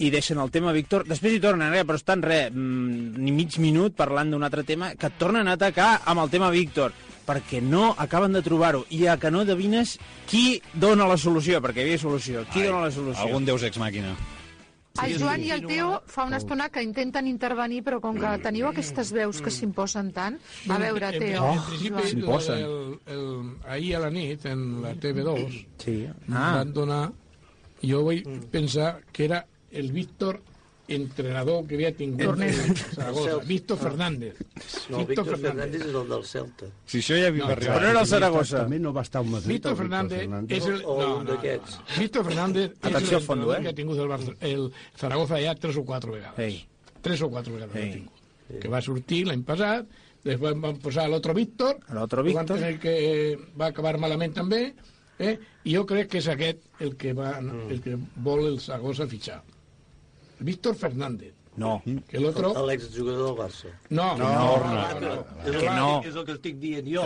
i 0.00 0.08
deixen 0.10 0.38
el 0.40 0.50
tema 0.50 0.72
Víctor, 0.72 1.04
després 1.08 1.34
hi 1.36 1.40
tornen, 1.44 1.74
eh, 1.76 1.84
però 1.84 1.98
estan 2.00 2.22
res, 2.24 2.50
mm, 2.54 3.20
ni 3.20 3.32
mig 3.36 3.58
minut 3.60 3.94
parlant 3.98 4.30
d'un 4.32 4.42
altre 4.46 4.64
tema, 4.64 4.94
que 4.96 5.10
tornen 5.20 5.48
a 5.48 5.58
atacar 5.58 6.00
amb 6.08 6.22
el 6.24 6.30
tema 6.32 6.48
Víctor, 6.50 6.92
perquè 7.26 7.60
no 7.62 7.94
acaben 7.98 8.32
de 8.32 8.40
trobar-ho, 8.42 8.86
i 8.90 9.04
a 9.06 9.18
que 9.20 9.30
no 9.30 9.44
devines 9.44 9.98
qui 10.26 10.60
dona 10.74 11.06
la 11.06 11.18
solució, 11.20 11.60
perquè 11.60 11.84
hi 11.84 11.88
havia 11.90 11.98
solució, 12.02 12.44
qui 12.52 12.62
Ai, 12.64 12.68
dona 12.68 12.86
la 12.88 12.90
solució? 12.90 13.26
Algun 13.28 13.44
deus 13.44 13.62
ex 13.68 13.78
màquina. 13.78 14.16
El 15.04 15.14
Joan 15.20 15.40
i 15.46 15.52
el 15.54 15.62
Teo 15.68 16.00
fa 16.10 16.24
una 16.26 16.40
estona 16.40 16.66
que 16.68 16.82
intenten 16.82 17.28
intervenir, 17.30 17.84
però 17.86 18.00
com 18.02 18.16
que 18.18 18.32
teniu 18.42 18.66
aquestes 18.68 19.12
veus 19.14 19.38
que 19.40 19.52
s'imposen 19.54 20.10
tant, 20.12 20.34
a 20.68 20.78
veure, 20.82 21.12
En- 21.14 21.20
Teo, 21.20 21.44
En, 21.52 21.58
en 21.60 21.94
principi, 21.94 22.52
el, 22.56 22.98
el, 23.06 23.52
ahir 23.70 23.94
a 23.96 24.00
la 24.00 24.10
nit, 24.10 24.44
en 24.46 24.82
la 24.82 24.94
TV2, 24.94 25.66
Sí. 25.78 26.06
ah. 26.08 26.14
Ah, 26.32 26.54
van 26.58 26.72
donar... 26.72 27.12
Jo 27.82 28.02
vaig 28.04 28.26
pensar 28.50 29.00
que 29.12 29.24
era 29.24 29.46
el 29.72 29.92
Víctor 29.92 30.40
entrenador 30.90 31.66
que 31.68 31.76
havia 31.76 31.92
tingut 31.94 32.24
Tornero. 32.26 32.62
en 32.66 32.74
Zaragoza. 32.76 33.36
Víctor 33.46 33.78
Fernández. 33.78 34.34
No, 34.90 35.00
el 35.00 35.06
Víctor 35.06 35.36
Fernández 35.38 35.74
és 35.84 35.94
el 35.94 36.08
del 36.08 36.24
Celta. 36.26 36.66
Si 36.84 36.98
això 36.98 37.14
ja 37.20 37.28
havia 37.30 37.44
No, 37.44 37.50
arribat. 37.52 37.76
però 37.76 37.80
no 37.84 37.90
era 37.92 38.00
el 38.00 38.06
Zaragoza. 38.10 38.62
També 38.64 38.80
no 38.80 38.92
va 38.92 39.02
estar 39.06 39.20
al 39.22 39.28
Madrid, 39.30 39.52
Víctor 39.52 39.70
el 39.72 39.78
Fernández 39.78 40.24
és 40.48 40.66
el... 40.66 40.82
O 40.84 40.96
No, 41.00 41.16
un 41.20 41.24
no, 41.24 41.30
d'aquests. 41.36 41.76
no. 41.78 42.00
Víctor 42.00 42.24
Fernández 42.24 42.70
és 42.72 42.78
Atenció 42.90 43.16
el 43.16 43.22
al 43.22 43.26
fondo, 43.28 43.44
entrenador 43.44 43.60
eh? 43.60 43.62
que 43.62 43.68
ha 43.68 43.74
tingut 43.78 43.98
el, 43.98 44.08
Barça, 44.10 44.36
el 44.40 44.72
Zaragoza 44.98 45.40
ja 45.44 45.54
tres 45.54 45.76
o 45.76 45.84
quatre 45.84 46.10
vegades. 46.10 46.38
Ei. 46.38 46.66
Tres 47.00 47.22
o 47.22 47.30
quatre 47.30 47.52
vegades 47.54 47.76
Ei. 47.76 47.86
l'ha 47.86 47.94
tingut. 47.94 48.60
Que 48.60 48.68
va 48.68 48.80
sortir 48.82 49.20
l'any 49.28 49.44
passat, 49.46 49.86
després 50.24 50.58
van 50.58 50.76
posar 50.82 51.06
l'altre 51.08 51.32
Víctor, 51.38 51.78
L'altre 51.94 52.24
que 52.26 52.34
van 52.34 52.44
Víctor. 52.50 52.58
tenir 52.58 52.80
que 52.82 52.96
eh, 52.98 53.38
va 53.56 53.66
acabar 53.70 53.94
malament 54.02 54.34
també, 54.34 54.74
eh? 55.20 55.38
i 55.62 55.76
jo 55.78 55.86
crec 55.86 56.10
que 56.10 56.18
és 56.18 56.26
aquest 56.26 56.66
el 56.80 56.96
que, 56.96 57.12
va, 57.14 57.38
el 57.38 57.78
que 57.80 57.94
vol 58.16 58.48
el 58.48 58.58
Zaragoza 58.58 59.06
fitxar. 59.06 59.38
Víctor 60.40 60.74
Fernández. 60.76 61.34
no. 61.56 61.82
Que 62.08 62.18
l'altre... 62.18 62.48
L'exjugador 62.66 63.26
del 63.26 63.36
Barça. 63.36 63.70
No, 63.90 64.16
No, 64.16 64.28
no, 64.32 65.00
no, 65.00 65.00
no, 65.00 65.24
Que 65.44 65.68
no. 65.68 65.88
és 66.06 66.14
el 66.16 66.24
que 66.24 66.32
estic 66.32 66.56
dient 66.62 66.86
jo. 66.88 67.02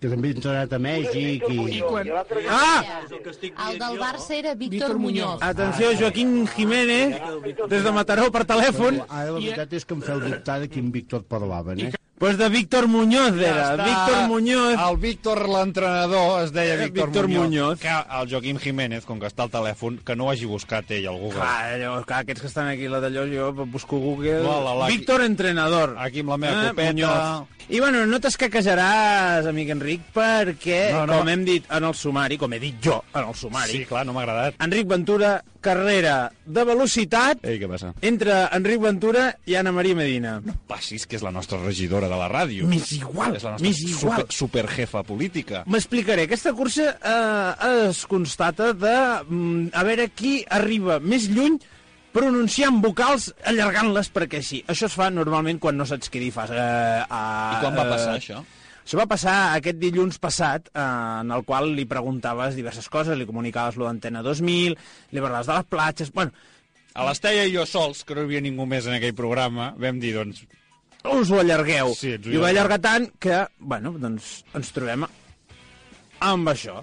Que 0.00 0.08
també 0.08 0.30
ha 0.30 0.36
entrenat 0.38 0.72
a 0.72 0.78
Mèxic 0.78 1.44
i... 1.50 1.58
I 1.76 1.82
quan... 1.82 2.08
Ah! 2.48 3.02
És 3.04 3.12
el 3.12 3.22
que 3.26 3.30
estic 3.34 3.58
El 3.66 3.78
del. 3.82 3.98
Barça 4.00 4.32
era 4.38 4.54
Víctor 4.54 4.78
Víctor 4.78 4.98
Muñoz. 4.98 5.34
Muñoz. 5.34 5.42
Atenció, 5.42 5.92
Joaquín 5.98 6.46
Jiménez, 6.46 7.20
des 7.68 7.84
de 7.84 7.92
Mataró 7.92 8.30
per 8.32 8.46
telèfon. 8.48 9.02
Ara 9.08 9.32
la 9.32 9.40
veritat 9.40 9.72
és 9.76 9.84
que 9.84 9.98
em 9.98 10.00
feu 10.08 10.20
dubtar 10.24 10.60
de 10.62 10.68
quin 10.72 10.92
Víctor 10.94 11.24
parlaven, 11.28 11.88
eh? 11.90 11.92
Pues 12.18 12.36
de 12.36 12.48
Víctor 12.48 12.88
Muñoz 12.88 13.36
era, 13.38 13.74
està. 13.76 13.84
Víctor 13.84 14.28
Muñoz. 14.28 14.74
El 14.90 14.96
Víctor, 14.98 15.48
l'entrenador, 15.48 16.44
es 16.44 16.52
deia 16.52 16.74
Eh, 16.74 16.84
Víctor, 16.88 17.06
Víctor 17.10 17.28
Muñoz, 17.28 17.44
Muñoz. 17.46 17.78
Que 17.80 17.88
el 17.88 18.30
Joaquim 18.30 18.58
Jiménez, 18.58 19.04
com 19.06 19.20
que 19.20 19.26
està 19.30 19.44
al 19.46 19.50
telèfon, 19.50 20.00
que 20.04 20.16
no 20.16 20.26
ho 20.26 20.30
hagi 20.32 20.44
buscat 20.50 20.90
ell 20.90 21.06
al 21.06 21.18
Google. 21.18 21.38
Clar, 21.38 21.74
allò, 21.76 21.92
clar, 22.04 22.20
aquests 22.26 22.40
que 22.42 22.48
estan 22.50 22.68
aquí, 22.72 22.88
la 22.88 22.98
d'allò, 23.00 23.22
jo 23.30 23.52
busco 23.66 23.98
Google... 24.02 24.42
No, 24.42 24.58
la- 24.64 24.74
la- 24.74 24.88
Víctor 24.90 25.22
Entrenador. 25.22 25.94
Aquí 25.98 26.20
amb 26.20 26.30
la 26.34 26.36
meva 26.38 26.64
Eh, 26.64 26.68
copeta... 26.70 26.92
Muñoz. 26.92 27.46
I 27.70 27.80
bueno, 27.80 28.06
no 28.06 28.16
t'escaquejaràs, 28.18 29.46
amic 29.46 29.68
Enric, 29.74 30.00
perquè, 30.14 30.90
No, 30.90 31.06
no. 31.06 31.18
com 31.18 31.28
hem 31.28 31.44
dit 31.44 31.66
en 31.70 31.84
el 31.84 31.94
sumari, 31.94 32.38
com 32.40 32.52
he 32.54 32.58
dit 32.58 32.78
jo 32.82 33.02
en 33.14 33.28
el 33.28 33.34
sumari... 33.34 33.72
Sí, 33.72 33.84
clar, 33.84 34.06
no 34.06 34.14
m'ha 34.16 34.22
agradat. 34.22 34.54
Enric 34.64 34.86
Ventura, 34.88 35.42
carrera 35.60 36.30
de 36.46 36.64
velocitat 36.64 37.44
Ei, 37.44 37.58
què 37.60 37.68
passa? 37.68 37.92
entre 38.00 38.38
Enric 38.56 38.80
Ventura 38.80 39.34
i 39.44 39.54
Anna 39.58 39.72
Maria 39.72 39.94
Medina. 39.98 40.38
No 40.44 40.54
passis, 40.66 41.04
que 41.06 41.16
és 41.16 41.22
la 41.22 41.30
nostra 41.34 41.58
regidora 41.60 42.07
de 42.10 42.18
la 42.18 42.28
ràdio. 42.32 42.66
M'és 42.68 42.90
igual, 42.96 43.36
És 43.36 43.44
la 43.46 43.54
nostra 43.54 43.70
igual. 43.70 44.20
Super, 44.22 44.26
superjefa 44.34 45.02
política. 45.06 45.62
M'explicaré. 45.70 46.26
Aquesta 46.28 46.52
cursa 46.56 46.90
eh, 46.98 47.72
es 47.88 48.04
constata 48.10 48.72
de 48.72 48.94
mm, 49.28 49.72
a 49.72 49.84
veure 49.86 50.08
qui 50.16 50.38
arriba 50.48 50.98
més 51.00 51.28
lluny 51.30 51.58
pronunciant 52.12 52.80
vocals, 52.82 53.30
allargant-les 53.46 54.08
perquè 54.10 54.40
sí. 54.42 54.62
Això 54.66 54.88
es 54.88 54.96
fa 54.96 55.10
normalment 55.12 55.60
quan 55.62 55.76
no 55.78 55.86
saps 55.86 56.10
què 56.10 56.22
dir 56.22 56.32
fas. 56.34 56.50
Eh, 56.50 57.02
a, 57.04 57.24
I 57.54 57.60
quan 57.62 57.76
va 57.76 57.84
passar, 57.92 58.14
eh, 58.16 58.22
això? 58.22 58.42
Això 58.88 58.96
va 58.96 59.04
passar 59.10 59.34
aquest 59.58 59.76
dilluns 59.76 60.16
passat, 60.16 60.70
eh, 60.72 60.82
en 61.20 61.32
el 61.36 61.44
qual 61.44 61.74
li 61.76 61.84
preguntaves 61.84 62.56
diverses 62.56 62.88
coses, 62.88 63.18
li 63.20 63.26
comunicaves 63.28 63.76
lo 63.76 63.84
d'Antena 63.84 64.22
2000, 64.24 64.78
li 65.12 65.20
parlaves 65.20 65.50
de 65.50 65.58
les 65.58 65.68
platges... 65.68 66.12
Bueno, 66.16 66.32
A 66.98 67.04
l'Estella 67.06 67.44
i 67.46 67.52
jo 67.54 67.62
sols, 67.68 68.00
que 68.02 68.16
no 68.16 68.24
hi 68.24 68.26
havia 68.26 68.40
ningú 68.42 68.64
més 68.66 68.88
en 68.88 68.96
aquell 68.96 69.12
programa, 69.14 69.68
vam 69.78 70.00
dir, 70.02 70.16
doncs... 70.16 70.40
us 71.04 71.30
ho 71.30 71.40
allargueu. 71.40 71.94
Sí, 71.96 72.14
I 72.18 72.36
ho 72.36 72.42
va 72.42 72.50
allargar 72.52 72.80
tant 72.82 73.08
que, 73.22 73.42
bueno, 73.58 73.94
doncs 74.00 74.42
ens 74.58 74.72
trobem 74.74 75.06
amb 76.20 76.50
això. 76.50 76.80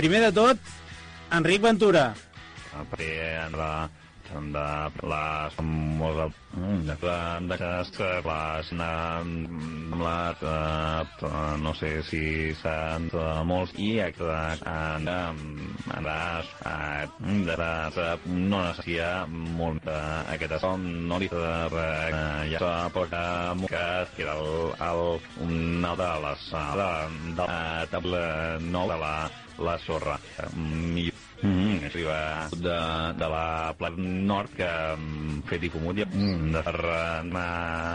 Primer 0.00 0.22
de 0.24 0.32
tot, 0.32 0.58
Enric 1.36 1.62
Ventura. 1.62 2.14
perquè 2.90 3.10
en 3.46 3.52
la 4.30 4.52
de 4.54 4.66
les 5.10 5.54
famoses 5.54 6.32
de 6.86 6.94
d'aquesta 7.50 8.08
les 8.26 8.70
amb 8.82 9.94
la 10.02 10.34
eh, 10.42 11.04
no 11.62 11.72
sé 11.74 12.02
si 12.08 12.54
s'han 12.62 13.08
de 13.12 13.26
molts. 13.46 13.72
I 13.78 14.00
han 14.00 15.06
de 15.06 15.20
no 18.26 18.58
necessita 18.66 19.26
molt 19.30 19.84
d'aquesta 19.86 20.58
som 20.62 20.78
no 21.08 21.18
li 21.22 21.28
ja 21.30 22.58
s'ha 22.58 22.90
portat 22.94 23.56
que 23.70 23.84
era 24.24 24.34
el, 24.38 24.48
el, 24.90 25.02
una 25.46 25.92
de 26.02 26.10
les 26.26 26.40
de, 26.50 26.90
de 27.38 27.44
la 27.46 27.86
table 27.90 28.22
nou 28.70 28.86
de 28.90 28.98
la, 29.04 29.14
la 29.58 29.78
sorra. 29.86 30.16
Millor 30.56 31.09
Mm, 31.42 31.84
arriba 31.86 32.48
de, 32.52 32.78
de 33.16 33.28
la 33.32 33.72
Plat 33.78 33.96
Nord 33.96 34.52
que 34.58 34.68
mm, 34.68 35.38
fet 35.48 35.62
i 35.64 35.70
comut 35.72 35.96
i 35.96 36.04
mm, 36.04 36.50
de 36.52 36.62
Tarragona 36.66 37.44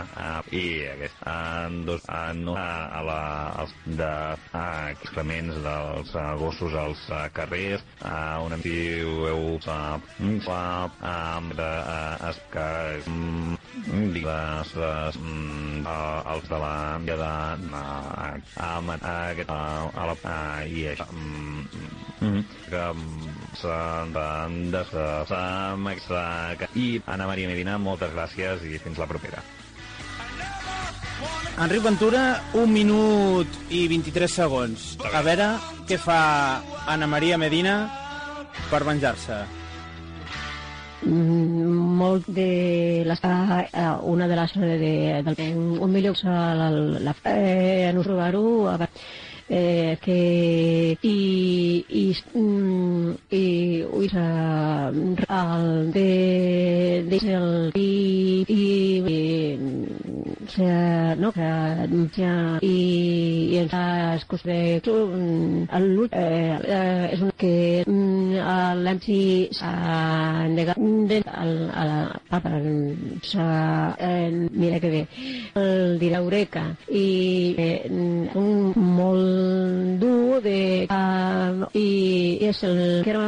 uh, 0.02 0.40
i 0.50 0.64
aquest 0.90 1.20
en 1.30 1.76
dos 1.86 2.02
a, 2.10 2.32
no, 2.34 2.56
a, 2.58 2.72
a 2.98 3.04
la, 3.06 3.20
als 3.62 3.74
de 3.86 4.10
a, 4.50 4.64
excrements 4.96 5.60
dels 5.62 6.10
uh, 6.18 6.26
gossos 6.42 6.74
als 6.74 7.04
uh, 7.12 7.26
carrers 7.36 7.86
a 8.02 8.42
un 8.42 8.56
antiu 8.58 9.28
heu 9.30 9.46
es, 12.26 12.42
que 12.50 12.66
és 12.98 13.06
mm, 13.06 13.55
digues 13.84 14.72
les, 14.80 15.18
mm, 15.20 15.84
uh, 15.84 16.32
els 16.32 16.48
de 16.48 16.58
la 16.60 16.98
de, 17.04 17.16
de, 17.16 17.32
a, 17.76 17.84
a, 18.56 18.70
uh, 18.80 19.90
a 19.92 20.06
la, 20.08 20.16
i 20.64 20.86
això 20.92 21.06
mm, 21.12 21.66
mm, 22.24 22.40
que 22.70 22.86
s'han 23.60 24.14
de 24.16 24.80
extra... 25.92 26.56
I 26.74 26.88
Anna 27.06 27.28
Maria 27.28 27.52
Medina, 27.52 27.76
moltes 27.78 28.12
gràcies 28.16 28.64
i 28.64 28.80
fins 28.80 28.98
la 28.98 29.08
propera. 29.10 29.44
Enric 31.56 31.84
Ventura, 31.84 32.24
un 32.60 32.72
minut 32.72 33.48
i 33.72 33.86
23 33.88 34.32
segons. 34.40 34.88
A 35.08 35.22
veure 35.24 35.54
què 35.88 35.96
fa 36.00 36.20
Anna 36.86 37.08
Maria 37.08 37.38
Medina 37.40 37.78
per 38.70 38.82
venjar-se. 38.84 39.44
Mm, 41.06 41.85
molt 41.96 42.28
de 42.38 43.04
les, 43.08 43.22
uh, 43.24 43.94
una 44.12 44.28
de 44.28 44.36
les 44.38 44.54
de, 44.60 44.74
de, 44.82 44.92
del, 45.26 45.56
un 45.86 45.92
millor 45.92 46.18
la, 46.24 46.70
la, 46.70 47.14
eh, 47.32 47.92
no 47.94 48.04
trobar-ho 48.06 48.44
a 48.68 48.76
veure, 48.82 49.06
eh, 49.48 49.96
que 50.02 50.96
i, 51.02 51.84
i, 51.88 52.04
mm, 52.34 53.14
i 53.30 53.84
ui, 53.92 54.08
el 54.16 55.92
de, 55.92 57.04
de 57.10 57.20
el 57.36 57.72
i, 57.74 58.44
i, 58.48 58.66
i 59.06 60.46
se, 60.48 60.66
no, 61.20 61.30
que 61.32 61.46
ja, 62.16 62.32
i, 62.62 62.72
i 63.52 63.58
ens 63.62 63.74
ha 63.74 64.14
escurs 64.16 64.42
de 64.46 64.58
el 64.86 65.86
eh, 66.10 66.20
eh, 66.20 67.08
és 67.12 67.22
un 67.22 67.32
que 67.38 67.52
mm, 67.86 68.36
l'Emsi 68.82 69.20
s'ha 69.56 69.72
negat 70.54 70.78
de, 71.10 71.20
el, 71.42 71.54
a 71.74 71.86
la 71.90 71.98
papa 72.30 72.54
s'ha 73.22 73.48
eh, 73.98 74.30
mira 74.50 74.80
que 74.80 75.06
el 75.62 75.98
dirà 76.02 76.22
Eureka 76.24 76.64
i 76.90 77.54
eh, 77.58 77.80
un 77.90 78.72
molt 78.76 79.35
dur 80.00 80.40
de 80.44 80.86
uh, 80.90 81.66
i 81.76 81.86
és 82.48 82.62
el 82.66 82.80
que 83.04 83.12
era 83.12 83.26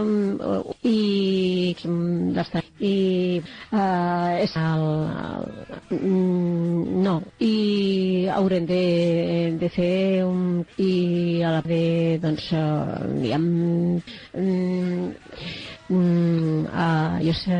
i 0.86 1.74
d'estar? 2.36 2.64
I 2.78 2.94
uh, 3.72 4.38
és 4.38 4.54
el, 4.60 4.84
el 5.28 5.98
mm, 5.98 7.02
no 7.04 7.16
i 7.42 8.28
haurem 8.34 8.68
de, 8.68 8.82
de 9.60 9.70
fer 9.72 10.24
un 10.26 10.62
i 10.78 11.42
a 11.42 11.56
la 11.56 11.62
de 11.66 11.82
doncs 12.22 12.50
uh, 12.54 13.02
diguem 13.18 13.48
mm, 13.98 15.27
mm, 15.88 16.66
uh, 16.66 17.18
jo 17.24 17.34
sé 17.36 17.58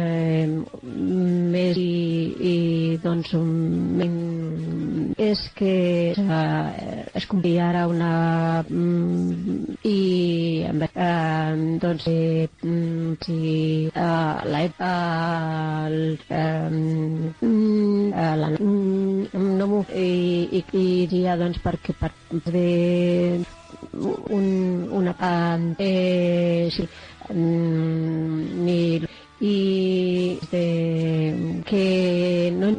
més 1.55 1.79
i, 1.81 1.93
i 2.53 2.57
doncs 3.03 3.33
um, 3.39 4.03
és 5.19 5.41
que 5.59 6.15
uh, 6.15 6.69
es 7.19 7.27
convia 7.27 7.69
ara 7.73 7.87
una 7.91 8.13
mm, 8.69 9.79
i 9.89 9.99
uh, 10.69 11.57
doncs 11.83 12.07
eh, 12.13 12.49
mm, 12.63 13.17
si 13.25 13.39
uh, 13.91 14.39
la 14.47 14.63
uh, 14.69 15.89
um, 16.39 16.81
uh, 17.43 18.35
la 18.43 18.53
mm, 18.55 19.47
no 19.59 19.71
m'ho 19.73 19.85
i, 19.91 20.09
i, 20.61 20.65
i 20.73 20.87
diria 21.11 21.39
doncs 21.41 21.59
perquè 21.65 21.97
per 21.99 22.13
poder 22.31 23.43
un, 23.99 24.89
una 24.91 25.15
eh, 25.79 26.69
sí, 26.71 26.83
mm, 26.83 27.18
ni 27.35 29.01
i 29.41 30.39
de, 30.51 31.63
que 31.65 32.51
no 32.55 32.71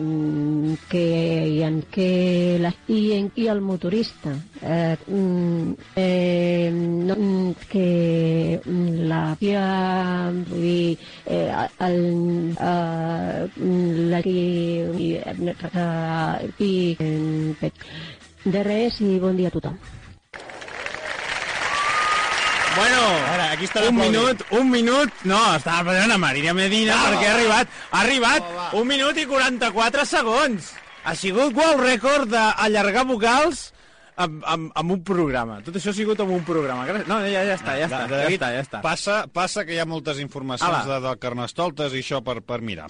que 0.89 1.03
hi 1.47 1.61
ha 1.63 1.69
que 1.93 2.57
la, 2.59 2.71
i, 2.87 2.99
en, 3.15 3.29
i 3.35 3.47
el 3.47 3.61
motorista. 3.61 4.33
Eh, 4.61 4.97
mm, 5.07 5.73
eh, 5.95 6.71
no, 6.73 7.55
que 7.69 8.59
la 8.65 9.37
via 9.39 10.33
dir 10.49 10.97
eh, 11.25 11.51
el, 11.87 12.55
eh, 12.59 13.47
la 14.11 14.21
i, 14.25 14.39
i, 14.97 15.13
i, 16.59 16.69
i 16.69 17.71
de 18.49 18.63
res 18.63 18.99
i 19.03 19.17
bon 19.19 19.37
dia 19.39 19.51
a 19.51 19.55
tothom 19.55 19.79
Bueno, 22.75 22.99
Ara, 23.33 23.47
aquí 23.55 23.65
està 23.67 23.81
un 23.89 23.97
minut, 23.97 24.43
un 24.55 24.69
minut... 24.71 25.11
No, 25.27 25.39
estava 25.57 25.81
aplaudint 25.81 26.13
a 26.15 26.19
Maria 26.21 26.53
Medina 26.55 26.95
Ah, 26.95 27.09
perquè 27.09 27.25
ha 27.27 27.33
va. 27.33 27.39
arribat, 27.39 27.73
ha 27.91 28.03
arribat 28.05 28.75
un 28.79 28.87
minut 28.87 29.17
i 29.19 29.25
44 29.27 30.05
segons. 30.07 30.69
Ha 31.03 31.15
sigut 31.17 31.55
world 31.57 31.81
record 31.83 32.29
d'allargar 32.31 33.03
vocals 33.09 33.65
amb, 34.19 34.43
amb, 34.45 34.71
amb 34.79 34.95
un 34.95 35.03
programa. 35.03 35.59
Tot 35.65 35.75
això 35.79 35.91
ha 35.91 35.97
sigut 35.97 36.19
amb 36.23 36.31
un 36.37 36.43
programa. 36.47 36.85
No, 37.09 37.19
ja, 37.25 37.43
ja 37.47 37.57
està, 37.57 37.75
ja 37.79 37.87
està, 37.89 38.03
De- 38.05 38.13
de 38.13 38.15
ja 38.15 38.23
David, 38.27 38.39
està, 38.41 38.53
ja 38.55 38.63
està. 38.67 38.81
Passa, 38.85 39.19
passa 39.33 39.65
que 39.65 39.75
hi 39.75 39.79
ha 39.81 39.87
moltes 39.89 40.19
informacions 40.23 40.69
Ala. 40.85 40.99
de, 40.99 41.01
de 41.09 41.15
carnestoltes 41.19 41.95
i 41.97 42.03
això 42.05 42.21
per, 42.23 42.39
per 42.45 42.61
mirar. 42.61 42.87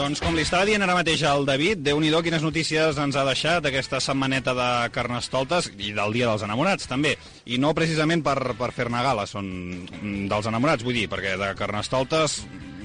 Doncs 0.00 0.22
com 0.24 0.32
li 0.32 0.40
estava 0.46 0.64
dient 0.64 0.80
ara 0.80 0.94
mateix 0.96 1.20
al 1.28 1.42
David, 1.44 1.82
déu 1.84 1.98
nhi 2.00 2.08
quines 2.24 2.40
notícies 2.40 2.96
ens 2.96 3.16
ha 3.20 3.24
deixat 3.26 3.66
aquesta 3.68 3.98
setmaneta 4.00 4.54
de 4.56 4.68
Carnestoltes 4.94 5.66
i 5.76 5.90
del 5.92 6.14
Dia 6.14 6.30
dels 6.30 6.44
Enamorats, 6.46 6.86
també. 6.88 7.18
I 7.44 7.58
no 7.60 7.74
precisament 7.76 8.22
per, 8.24 8.54
per 8.56 8.70
fer-ne 8.72 9.02
gala, 9.04 9.26
són 9.28 9.50
dels 10.00 10.46
enamorats, 10.48 10.86
vull 10.86 10.96
dir, 10.96 11.04
perquè 11.12 11.34
de 11.36 11.50
Carnestoltes... 11.58 12.40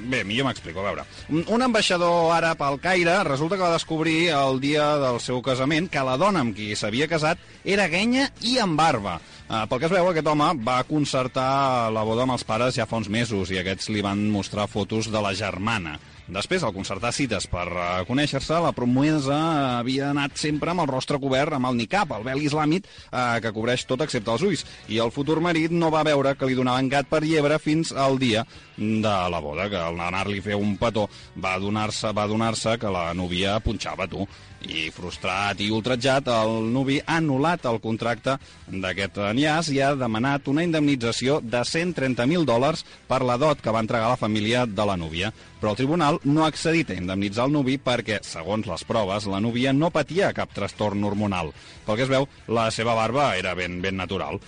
Bé, 0.05 0.19
millor 0.27 0.45
m'explico, 0.45 0.83
a 0.83 0.89
veure. 0.89 1.05
Un 1.49 1.63
ambaixador 1.65 2.33
àrab 2.35 2.59
al 2.61 2.75
Caire 2.83 3.15
resulta 3.25 3.55
que 3.55 3.63
va 3.63 3.71
descobrir 3.73 4.27
el 4.35 4.59
dia 4.61 4.89
del 5.01 5.21
seu 5.23 5.39
casament 5.41 5.87
que 5.89 6.03
la 6.05 6.17
dona 6.21 6.43
amb 6.43 6.53
qui 6.53 6.75
s'havia 6.75 7.07
casat 7.09 7.39
era 7.63 7.87
guenya 7.89 8.27
i 8.43 8.59
amb 8.61 8.77
barba. 8.77 9.15
Uh, 9.45 9.63
pel 9.71 9.79
que 9.81 9.87
es 9.87 9.95
veu, 9.95 10.11
aquest 10.11 10.29
home 10.29 10.51
va 10.67 10.83
concertar 10.85 11.89
la 11.95 12.03
boda 12.05 12.27
amb 12.27 12.35
els 12.35 12.45
pares 12.45 12.77
ja 12.77 12.85
fa 12.85 12.99
uns 13.01 13.09
mesos 13.09 13.55
i 13.55 13.57
aquests 13.63 13.89
li 13.95 14.05
van 14.05 14.27
mostrar 14.35 14.67
fotos 14.69 15.09
de 15.09 15.23
la 15.25 15.33
germana. 15.33 15.95
Després, 16.25 16.63
al 16.65 16.73
concertar 16.73 17.11
cites 17.13 17.45
per 17.45 17.67
uh, 17.69 18.01
conèixer-se, 18.07 18.57
la 18.57 18.71
promesa 18.73 19.35
havia 19.77 20.07
anat 20.09 20.39
sempre 20.41 20.71
amb 20.71 20.81
el 20.81 20.89
rostre 20.89 21.19
cobert 21.21 21.53
amb 21.53 21.69
el 21.69 21.77
niqab, 21.77 22.15
el 22.17 22.25
vel 22.25 22.41
islàmic 22.41 22.87
uh, 23.11 23.37
que 23.43 23.51
cobreix 23.53 23.83
tot 23.85 24.01
excepte 24.01 24.33
els 24.33 24.45
ulls. 24.47 24.63
I 24.89 24.97
el 25.05 25.13
futur 25.13 25.37
marit 25.45 25.69
no 25.69 25.91
va 25.93 26.01
veure 26.07 26.33
que 26.33 26.49
li 26.49 26.57
donaven 26.57 26.89
gat 26.89 27.11
per 27.11 27.21
llebre 27.21 27.59
fins 27.61 27.93
al 27.93 28.17
dia 28.17 28.41
de 28.75 29.13
la 29.29 29.39
boda, 29.39 29.69
que 29.69 29.77
al 29.77 30.01
anar-li 30.01 30.41
fer 30.41 30.57
un 30.57 30.73
petó 30.81 31.05
va 31.37 31.53
adonar-se 31.59 32.09
va 32.11 32.25
adonar 32.25 32.53
que 32.55 32.89
la 32.89 33.13
núvia 33.13 33.59
punxava 33.59 34.07
tu. 34.07 34.25
I 34.65 34.89
frustrat 34.89 35.59
i 35.61 35.67
ultratjat, 35.69 36.25
el 36.31 36.71
nuvi 36.73 36.97
ha 37.03 37.19
anul·lat 37.19 37.67
el 37.69 37.77
contracte 37.83 38.33
d'aquest 38.65 39.19
enllaç 39.21 39.69
i 39.75 39.79
ha 39.83 39.91
demanat 39.97 40.47
una 40.49 40.63
indemnització 40.65 41.37
de 41.43 41.61
130.000 41.61 42.47
dòlars 42.49 42.81
per 43.07 43.21
la 43.21 43.37
dot 43.37 43.61
que 43.61 43.73
va 43.73 43.83
entregar 43.85 44.09
la 44.09 44.19
família 44.19 44.65
de 44.65 44.85
la 44.89 44.97
núvia. 44.97 45.31
Però 45.61 45.73
el 45.73 45.79
tribunal 45.79 46.19
no 46.23 46.43
ha 46.43 46.49
accedit 46.49 46.89
a 46.89 46.97
indemnitzar 46.97 47.45
el 47.45 47.53
nuvi 47.53 47.77
perquè, 47.77 48.21
segons 48.25 48.65
les 48.67 48.85
proves, 48.89 49.29
la 49.29 49.41
núvia 49.43 49.73
no 49.73 49.91
patia 49.93 50.33
cap 50.33 50.53
trastorn 50.53 51.03
hormonal. 51.03 51.53
Pel 51.85 51.99
que 51.99 52.07
es 52.07 52.13
veu, 52.13 52.25
la 52.47 52.71
seva 52.71 52.97
barba 52.97 53.35
era 53.37 53.53
ben, 53.53 53.81
ben 53.85 53.97
natural. 54.01 54.41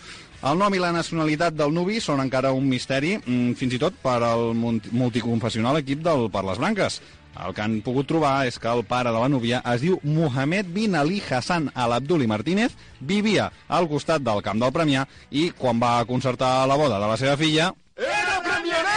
El 0.45 0.57
nom 0.57 0.73
i 0.73 0.81
la 0.81 0.91
nacionalitat 0.93 1.55
del 1.57 1.71
nuvi 1.73 1.97
són 2.01 2.21
encara 2.21 2.51
un 2.53 2.67
misteri, 2.69 3.15
mm, 3.17 3.53
fins 3.57 3.73
i 3.73 3.79
tot 3.81 3.93
per 4.01 4.21
al 4.21 4.53
multi- 4.53 4.89
multiconfessional 4.93 5.77
equip 5.79 6.03
del 6.05 6.29
Per 6.29 6.43
les 6.45 6.57
Branques. 6.57 7.01
El 7.45 7.53
que 7.53 7.61
han 7.61 7.79
pogut 7.85 8.07
trobar 8.09 8.47
és 8.49 8.57
que 8.61 8.69
el 8.71 8.83
pare 8.89 9.13
de 9.13 9.21
la 9.21 9.29
núvia 9.29 9.61
es 9.73 9.83
diu 9.85 9.99
Mohamed 10.03 10.71
bin 10.73 10.97
Ali 10.97 11.21
Hassan 11.21 11.69
Al-Abduli 11.75 12.27
Martínez, 12.27 12.73
vivia 12.99 13.51
al 13.67 13.89
costat 13.91 14.25
del 14.25 14.41
camp 14.45 14.61
del 14.63 14.73
Premià 14.73 15.05
i 15.29 15.49
quan 15.57 15.81
va 15.83 15.99
concertar 16.09 16.65
la 16.67 16.79
boda 16.79 17.01
de 17.01 17.13
la 17.13 17.17
seva 17.21 17.37
filla... 17.37 17.73
Era 17.97 18.41
premianer! 18.45 18.96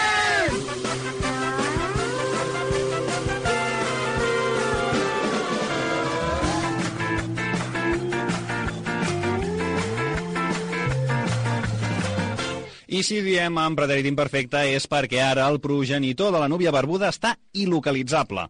I 12.91 13.05
si 13.07 13.21
diem 13.23 13.55
amb 13.63 13.79
pretèrit 13.79 14.09
imperfecte 14.11 14.65
és 14.75 14.89
perquè 14.91 15.21
ara 15.23 15.45
el 15.47 15.61
progenitor 15.63 16.33
de 16.35 16.41
la 16.43 16.49
núvia 16.51 16.73
barbuda 16.75 17.13
està 17.15 17.37
il·localitzable. 17.55 18.49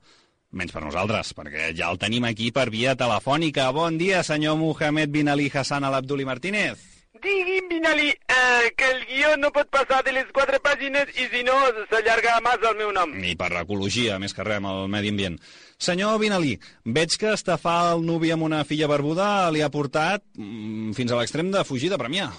Menys 0.57 0.73
per 0.73 0.81
nosaltres, 0.81 1.35
perquè 1.37 1.67
ja 1.77 1.91
el 1.93 2.01
tenim 2.01 2.25
aquí 2.25 2.49
per 2.49 2.71
via 2.73 2.95
telefònica. 2.97 3.69
Bon 3.77 3.99
dia, 4.01 4.23
senyor 4.25 4.57
Mohamed 4.57 5.13
bin 5.13 5.29
Ali 5.29 5.51
Hassan 5.53 5.85
Al-Abduli 5.85 6.25
Martínez. 6.25 6.81
Digui'm, 7.21 7.69
Binali, 7.69 8.09
eh, 8.09 8.73
que 8.81 8.89
el 8.89 9.05
guió 9.05 9.37
no 9.37 9.53
pot 9.53 9.69
passar 9.69 10.01
de 10.09 10.17
les 10.17 10.33
quatre 10.33 10.57
pàgines 10.65 11.13
i 11.21 11.29
si 11.29 11.45
no 11.45 11.61
s'allarga 11.93 12.41
massa 12.41 12.73
el 12.73 12.81
meu 12.81 12.97
nom. 12.97 13.13
I 13.21 13.37
per 13.37 13.53
l'ecologia, 13.53 14.17
més 14.19 14.33
que 14.33 14.47
res, 14.47 14.57
amb 14.57 14.73
el 14.73 14.89
medi 14.89 15.13
ambient. 15.13 15.37
Senyor 15.77 16.17
Binalí, 16.23 16.57
veig 16.89 17.21
que 17.21 17.37
estafar 17.37 17.93
el 17.93 18.09
nuvi 18.09 18.33
amb 18.33 18.49
una 18.49 18.65
filla 18.65 18.89
barbuda 18.89 19.51
li 19.53 19.61
ha 19.61 19.69
portat 19.69 20.25
mm, 20.33 20.97
fins 20.97 21.13
a 21.13 21.21
l'extrem 21.21 21.53
de 21.53 21.69
fugir 21.69 21.93
de 21.93 22.01
Premià. 22.01 22.33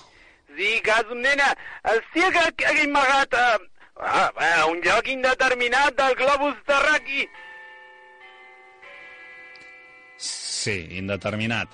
Sí, 0.56 0.72
cas, 0.84 1.06
nena, 1.16 1.54
cia 2.14 2.32
que 2.32 2.66
ha 2.66 2.74
amagat 2.84 3.34
a, 3.34 3.46
a, 3.98 4.24
a 4.62 4.66
un 4.68 4.82
lloc 4.84 5.08
indeterminat 5.08 5.96
del 5.96 6.16
globus 6.20 6.58
terraqui. 6.68 7.28
Sí, 10.18 10.76
indeterminat. 11.00 11.72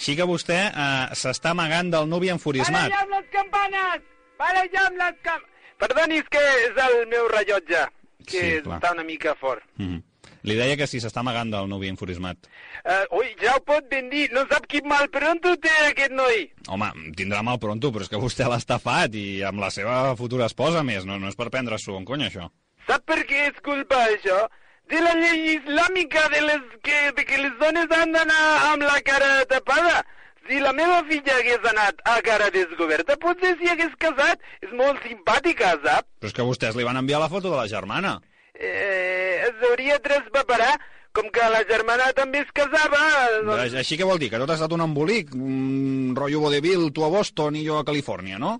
Així 0.00 0.14
que 0.16 0.24
vostè 0.28 0.58
eh, 0.70 1.14
s'està 1.18 1.52
amagant 1.52 1.90
del 1.92 2.08
nuvi 2.08 2.30
enfurismat. 2.32 2.88
Para 2.88 2.96
ja 2.96 3.02
amb 3.04 3.16
les 3.16 3.30
campanes! 3.34 4.04
Para 4.40 4.66
ja 4.72 4.84
amb 4.88 5.00
les 5.02 5.16
campanes! 5.24 5.48
Perdoni, 5.80 6.20
és 6.20 6.28
que 6.28 6.40
és 6.66 6.78
el 6.84 7.06
meu 7.08 7.26
rellotge, 7.32 7.86
que 8.28 8.40
Sí, 8.40 8.48
clar. 8.64 8.78
està 8.78 8.92
una 8.92 9.04
mica 9.04 9.34
fort. 9.40 9.64
Mm 9.76 9.86
-hmm. 9.86 10.02
Li 10.48 10.56
deia 10.56 10.76
que 10.80 10.86
si 10.88 11.00
s'està 11.02 11.20
amagant 11.20 11.50
del 11.52 11.68
nuvi 11.68 11.90
enfurismat. 11.92 12.48
Uh, 12.80 13.18
ui, 13.20 13.32
ja 13.42 13.56
ho 13.58 13.64
pot 13.66 13.84
ben 13.90 14.08
dir, 14.12 14.28
no 14.32 14.46
sap 14.48 14.64
quin 14.70 14.86
mal 14.88 15.10
pronto 15.12 15.52
té 15.60 15.72
aquest 15.90 16.14
noi. 16.16 16.46
Home, 16.68 16.88
tindrà 17.18 17.42
mal 17.44 17.60
pronto, 17.60 17.90
però 17.92 18.06
és 18.06 18.12
que 18.12 18.20
vostè 18.20 18.48
l'ha 18.48 18.60
estafat 18.60 19.16
i 19.20 19.42
amb 19.46 19.60
la 19.60 19.68
seva 19.74 20.16
futura 20.16 20.48
esposa, 20.48 20.84
més. 20.86 21.04
No, 21.08 21.18
no 21.20 21.28
és 21.28 21.36
per 21.36 21.50
prendre-s'ho 21.52 21.98
en 21.98 22.08
conya, 22.08 22.30
això. 22.30 22.48
Sap 22.88 23.04
per 23.08 23.20
què 23.28 23.50
és 23.50 23.60
culpa 23.64 24.00
això? 24.06 24.46
De 24.90 24.98
la 25.04 25.12
llei 25.14 25.58
islàmica 25.58 26.24
de, 26.32 26.40
les 26.48 26.64
que, 26.82 26.96
de 27.14 27.26
que 27.26 27.36
les 27.38 27.52
dones 27.60 27.92
han 27.94 28.16
d'anar 28.16 28.40
amb 28.72 28.82
la 28.88 28.96
cara 29.06 29.44
tapada. 29.50 30.00
Si 30.48 30.56
la 30.58 30.72
meva 30.74 31.02
filla 31.06 31.36
hagués 31.36 31.68
anat 31.68 32.00
a 32.08 32.16
cara 32.26 32.48
descoberta, 32.50 33.14
potser 33.20 33.52
si 33.60 33.68
hagués 33.70 33.92
casat. 34.00 34.40
És 34.64 34.72
molt 34.74 34.98
simpàtica, 35.04 35.76
sap? 35.84 36.08
Però 36.18 36.32
és 36.32 36.34
que 36.34 36.48
vostès 36.48 36.74
li 36.74 36.88
van 36.88 36.98
enviar 36.98 37.20
la 37.22 37.28
foto 37.30 37.52
de 37.52 37.60
la 37.60 37.68
germana. 37.70 38.16
Eh, 38.60 39.48
es 39.48 39.68
hauria 39.70 39.98
traspaperar, 40.04 40.74
com 41.16 41.30
que 41.34 41.46
la 41.52 41.62
germana 41.68 42.10
també 42.16 42.44
es 42.44 42.50
casava... 42.54 43.00
Doncs... 43.46 43.76
Així 43.80 43.96
que 43.98 44.06
vol 44.06 44.20
dir 44.20 44.28
que 44.30 44.40
tot 44.42 44.52
ha 44.52 44.58
estat 44.58 44.74
un 44.76 44.84
embolic, 44.84 45.32
un 45.34 46.12
rotllo 46.18 46.44
vodevil, 46.44 46.90
tu 46.94 47.06
a 47.06 47.10
Boston 47.12 47.56
i 47.58 47.64
jo 47.66 47.80
a 47.80 47.86
Califòrnia, 47.88 48.38
no? 48.42 48.58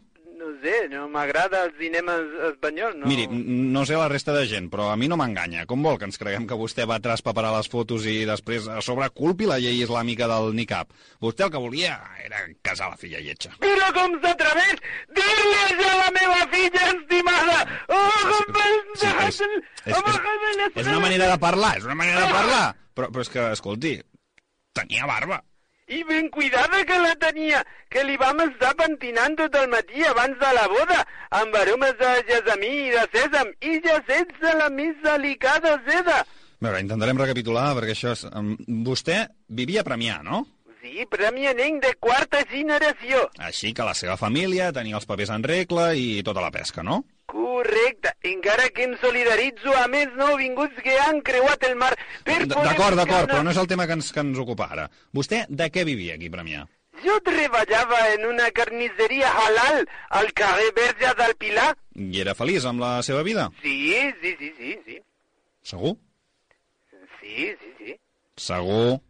Sé, 0.61 0.89
no 0.93 1.07
m'agrada 1.09 1.63
el 1.65 1.71
cinema 1.79 2.15
es- 2.21 2.53
espanyol, 2.53 2.99
no? 3.01 3.07
Miri, 3.09 3.27
no 3.31 3.85
sé 3.89 3.95
la 3.97 4.09
resta 4.13 4.35
de 4.37 4.43
gent, 4.47 4.69
però 4.73 4.91
a 4.93 4.97
mi 5.01 5.09
no 5.09 5.17
m'enganya. 5.17 5.65
Com 5.71 5.83
vol 5.83 5.97
que 5.99 6.05
ens 6.05 6.19
creguem 6.21 6.47
que 6.47 6.59
vostè 6.59 6.85
va 6.89 6.99
traspaperar 7.01 7.53
les 7.57 7.69
fotos 7.73 8.05
i 8.05 8.27
després 8.29 8.69
a 8.69 8.83
sobre 8.85 9.09
culpi 9.11 9.49
la 9.49 9.57
llei 9.63 9.81
islàmica 9.85 10.29
del 10.29 10.53
niqab? 10.59 10.93
Vostè 11.25 11.47
el 11.47 11.53
que 11.55 11.63
volia 11.65 11.97
era 12.27 12.43
casar 12.63 12.91
la 12.93 13.01
filla 13.01 13.23
lletja. 13.25 13.55
Però 13.63 13.89
com 13.97 14.19
s'atreveix 14.21 14.83
dir-li 15.17 15.87
a 15.89 15.97
la 16.03 16.11
meva 16.19 16.41
filla 16.53 16.87
estimada? 16.93 17.59
Oh, 17.89 18.21
com 18.29 18.55
m'has 18.59 18.81
deixat 19.01 19.41
el... 19.49 19.61
És, 19.87 19.97
és, 19.97 20.21
és 20.75 20.87
una 20.87 21.01
manera 21.01 21.31
de 21.33 21.39
parlar, 21.41 21.77
és 21.81 21.89
una 21.89 21.97
manera 21.97 22.27
de 22.27 22.33
parlar. 22.35 22.65
Però, 22.95 23.09
però 23.09 23.25
és 23.25 23.31
que, 23.33 23.47
escolti, 23.57 23.95
tenia 24.77 25.07
barba. 25.09 25.41
I 25.91 26.05
ben 26.07 26.29
cuidada 26.31 26.85
que 26.87 26.99
la 27.03 27.17
tenia, 27.19 27.65
que 27.91 28.05
li 28.07 28.15
vam 28.21 28.39
estar 28.45 28.77
pentinant 28.79 29.35
tot 29.41 29.57
el 29.59 29.67
matí 29.73 30.05
abans 30.07 30.39
de 30.39 30.51
la 30.55 30.69
boda, 30.71 31.01
amb 31.35 31.57
aromes 31.59 31.97
de 31.99 32.13
jasamí 32.29 32.71
i 32.85 32.93
de 32.95 33.03
sèsam, 33.17 33.51
i 33.59 33.81
jacets 33.83 34.39
de 34.39 34.55
la 34.61 34.69
més 34.71 34.95
delicada 35.03 35.75
seda. 35.89 36.21
A 36.23 36.63
veure, 36.63 36.85
intentarem 36.85 37.19
recapitular, 37.19 37.73
perquè 37.75 37.97
això 37.97 38.15
és... 38.15 38.23
Vostè 38.87 39.25
vivia 39.49 39.83
a 39.83 39.89
Premià, 39.89 40.21
no? 40.23 40.45
Sí, 40.81 41.05
premianenc 41.13 41.83
de 41.85 41.91
quarta 42.01 42.41
generació. 42.49 43.27
Així 43.45 43.75
que 43.77 43.85
la 43.85 43.93
seva 43.99 44.15
família 44.17 44.71
tenia 44.73 44.97
els 44.97 45.09
papers 45.11 45.33
en 45.35 45.43
regla 45.45 45.91
i 45.93 46.23
tota 46.25 46.41
la 46.41 46.53
pesca, 46.55 46.85
no? 46.87 47.03
Correcte, 47.61 48.15
encara 48.25 48.71
que 48.73 48.85
em 48.89 48.95
solidaritzo 49.03 49.73
amb 49.77 49.95
els 49.99 50.15
nouvinguts 50.17 50.79
que 50.83 50.95
han 51.05 51.19
creuat 51.21 51.65
el 51.69 51.75
mar 51.77 51.91
per 52.25 52.39
poder 52.47 52.49
D'acord, 52.71 52.97
d'acord, 52.97 53.25
una- 53.27 53.35
però 53.35 53.43
no 53.45 53.51
és 53.53 53.59
el 53.61 53.67
tema 53.69 53.87
que 53.87 53.93
ens, 53.99 54.13
que 54.17 54.21
ens 54.25 54.39
ocupa 54.39 54.69
ara. 54.73 54.87
Vostè 55.13 55.45
de 55.49 55.67
què 55.71 55.85
vivia 55.85 56.15
aquí 56.15 56.29
a 56.29 56.31
Premià? 56.31 56.63
Jo 57.05 57.19
treballava 57.25 57.99
en 58.15 58.25
una 58.27 58.51
carnisseria 58.51 59.29
halal 59.43 59.87
al 60.11 60.33
carrer 60.33 60.73
Verge 60.77 61.13
del 61.21 61.35
Pilar. 61.37 61.77
I 61.97 62.21
era 62.21 62.35
feliç 62.35 62.65
amb 62.65 62.81
la 62.81 63.03
seva 63.03 63.23
vida? 63.23 63.51
Sí, 63.63 63.77
sí, 64.23 64.35
sí, 64.39 64.53
sí, 64.59 64.79
sí. 64.87 64.99
Segur? 65.63 65.97
Sí, 67.21 67.55
sí, 67.61 67.75
sí. 67.79 67.97
Segur? 68.37 69.01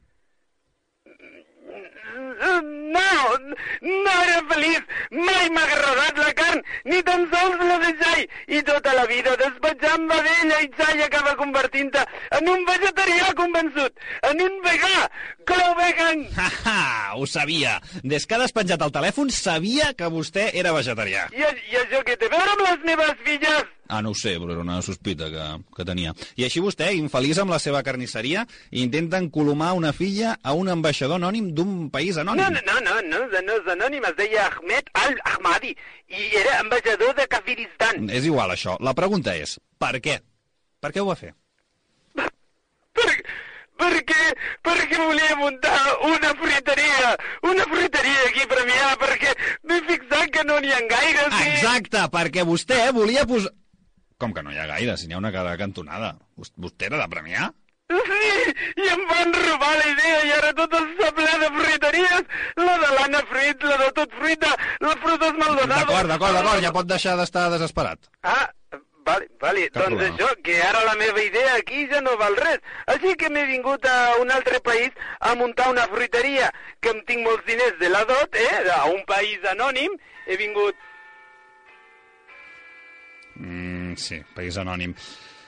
No, 2.10 3.10
no 3.82 4.14
era 4.24 4.40
feliç. 4.50 4.82
Mai 5.10 5.50
m'ha 5.54 5.62
agradat 5.66 6.20
la 6.20 6.32
carn, 6.38 6.62
ni 6.84 7.02
tan 7.06 7.26
sols 7.32 7.62
la 7.68 7.78
de 7.84 7.92
xai. 8.02 8.26
I 8.58 8.62
tota 8.66 8.94
la 8.96 9.06
vida 9.10 9.36
despatjant 9.40 10.06
vedella 10.10 10.60
i 10.64 10.70
xai 10.76 11.04
acaba 11.06 11.36
convertint-te 11.40 12.04
en 12.38 12.50
un 12.50 12.64
vegetarià 12.68 13.32
convençut, 13.38 14.06
en 14.30 14.44
un 14.46 14.60
vegà, 14.66 15.08
clau 15.48 15.74
vegan. 15.78 16.26
Ah, 16.70 17.12
ho 17.16 17.26
sabia. 17.26 17.78
Des 18.04 18.26
que 18.26 18.36
ha 18.36 18.42
despenjat 18.42 18.82
el 18.86 18.94
telèfon 18.94 19.30
sabia 19.34 19.92
que 19.98 20.10
vostè 20.12 20.50
era 20.62 20.74
vegetarià. 20.76 21.28
I, 21.34 21.44
I 21.72 21.82
això 21.84 22.02
què 22.06 22.16
té 22.16 22.30
a 22.30 22.34
veure 22.36 22.56
amb 22.56 22.66
les 22.68 22.88
meves 22.92 23.20
filles? 23.26 23.76
Ah, 23.90 24.00
no 24.02 24.12
ho 24.12 24.14
sé, 24.14 24.36
però 24.38 24.52
era 24.54 24.62
una 24.62 24.80
sospita 24.86 25.26
que, 25.32 25.44
que 25.76 25.84
tenia. 25.84 26.12
I 26.38 26.44
així 26.46 26.62
vostè, 26.62 26.92
infeliç 26.94 27.40
amb 27.42 27.50
la 27.50 27.58
seva 27.58 27.82
carnisseria, 27.82 28.46
intenta 28.70 29.18
encolomar 29.18 29.72
una 29.74 29.92
filla 29.92 30.36
a 30.42 30.52
un 30.54 30.70
ambaixador 30.70 31.18
anònim 31.18 31.50
d'un 31.54 31.90
país 31.90 32.16
No, 32.16 32.22
anònim. 32.22 32.60
no, 32.66 32.78
no, 32.80 33.00
no, 33.02 33.18
no, 33.26 33.42
no 33.42 33.58
és 33.58 33.72
anònim, 33.74 34.06
es 34.06 34.16
deia 34.16 34.46
Ahmed 34.46 34.88
Al-Ahmadi 34.94 35.74
i 36.08 36.30
era 36.44 36.60
ambaixador 36.60 37.14
de 37.18 37.26
Kafiristan. 37.26 38.08
És 38.10 38.24
igual, 38.30 38.54
això. 38.54 38.76
La 38.80 38.94
pregunta 38.94 39.34
és, 39.36 39.58
per 39.78 39.96
què? 40.00 40.20
Per 40.80 40.92
què 40.94 41.02
ho 41.02 41.10
va 41.10 41.18
fer? 41.18 41.34
perquè, 43.80 44.24
perquè 44.66 44.98
volia 45.00 45.36
muntar 45.40 45.76
una 46.04 46.34
fruiteria, 46.36 47.14
una 47.48 47.64
fruiteria 47.70 48.26
aquí 48.28 48.42
a 48.44 48.48
Premià, 48.50 48.90
perquè 49.00 49.30
m'he 49.70 49.78
fixat 49.88 50.28
que 50.34 50.44
no 50.44 50.58
n'hi 50.60 50.72
ha 50.76 50.80
gaires. 50.90 51.32
i- 51.40 51.48
Exacte, 51.54 52.02
perquè 52.12 52.44
vostè 52.44 52.90
volia 52.92 53.24
posar... 53.26 53.52
Com 54.20 54.34
que 54.36 54.42
no 54.44 54.52
hi 54.52 54.58
ha 54.60 54.66
gaire, 54.68 54.96
si 55.00 55.08
n'hi 55.08 55.16
ha 55.16 55.20
una 55.22 55.32
cada 55.32 55.56
cantonada. 55.56 56.14
Vos- 56.36 56.52
Vostè 56.60 56.90
era 56.90 56.98
de 57.00 57.08
Premià? 57.08 57.50
Sí, 57.90 58.52
i 58.78 58.84
em 58.92 59.00
van 59.10 59.32
robar 59.34 59.70
la 59.80 59.86
idea 59.90 60.18
i 60.28 60.30
ara 60.36 60.50
tot 60.54 60.74
està 60.78 61.08
ple 61.16 61.30
de 61.40 61.48
fruiteries, 61.56 62.28
la 62.60 62.74
de 62.84 62.90
l'Anna 62.94 63.22
Fruit, 63.30 63.64
la 63.66 63.78
de 63.80 63.88
tot 63.96 64.12
fruita, 64.20 64.50
la 64.84 64.92
frutes 65.02 65.32
Maldonado. 65.40 65.88
D'acord, 65.88 66.12
d'acord, 66.12 66.36
d'acord, 66.38 66.62
ja 66.62 66.70
pot 66.76 66.86
deixar 66.86 67.16
d'estar 67.18 67.48
desesperat. 67.50 67.98
Ah, 68.22 68.44
vale, 69.08 69.26
vale. 69.42 69.64
Cap 69.70 69.88
doncs 69.88 69.96
problema. 69.96 70.14
això, 70.14 70.28
que 70.46 70.60
ara 70.68 70.84
la 70.86 70.94
meva 71.00 71.24
idea 71.24 71.56
aquí 71.56 71.88
ja 71.90 72.00
no 72.04 72.14
val 72.20 72.36
res. 72.38 72.60
Així 72.94 73.16
que 73.18 73.30
m'he 73.34 73.42
vingut 73.50 73.84
a 73.90 73.96
un 74.22 74.30
altre 74.30 74.60
país 74.60 74.94
a 75.18 75.34
muntar 75.34 75.70
una 75.72 75.88
fruiteria, 75.90 76.52
que 76.80 76.90
em 76.94 77.02
tinc 77.10 77.26
molts 77.26 77.42
diners 77.50 77.74
de 77.82 77.88
la 77.90 78.04
dot, 78.04 78.36
eh, 78.38 78.70
a 78.76 78.84
un 78.92 79.02
país 79.06 79.42
anònim. 79.56 79.98
He 80.28 80.36
vingut... 80.36 80.76
Mm, 83.40 83.96
sí, 83.96 84.20
país 84.36 84.56
anònim. 84.60 84.94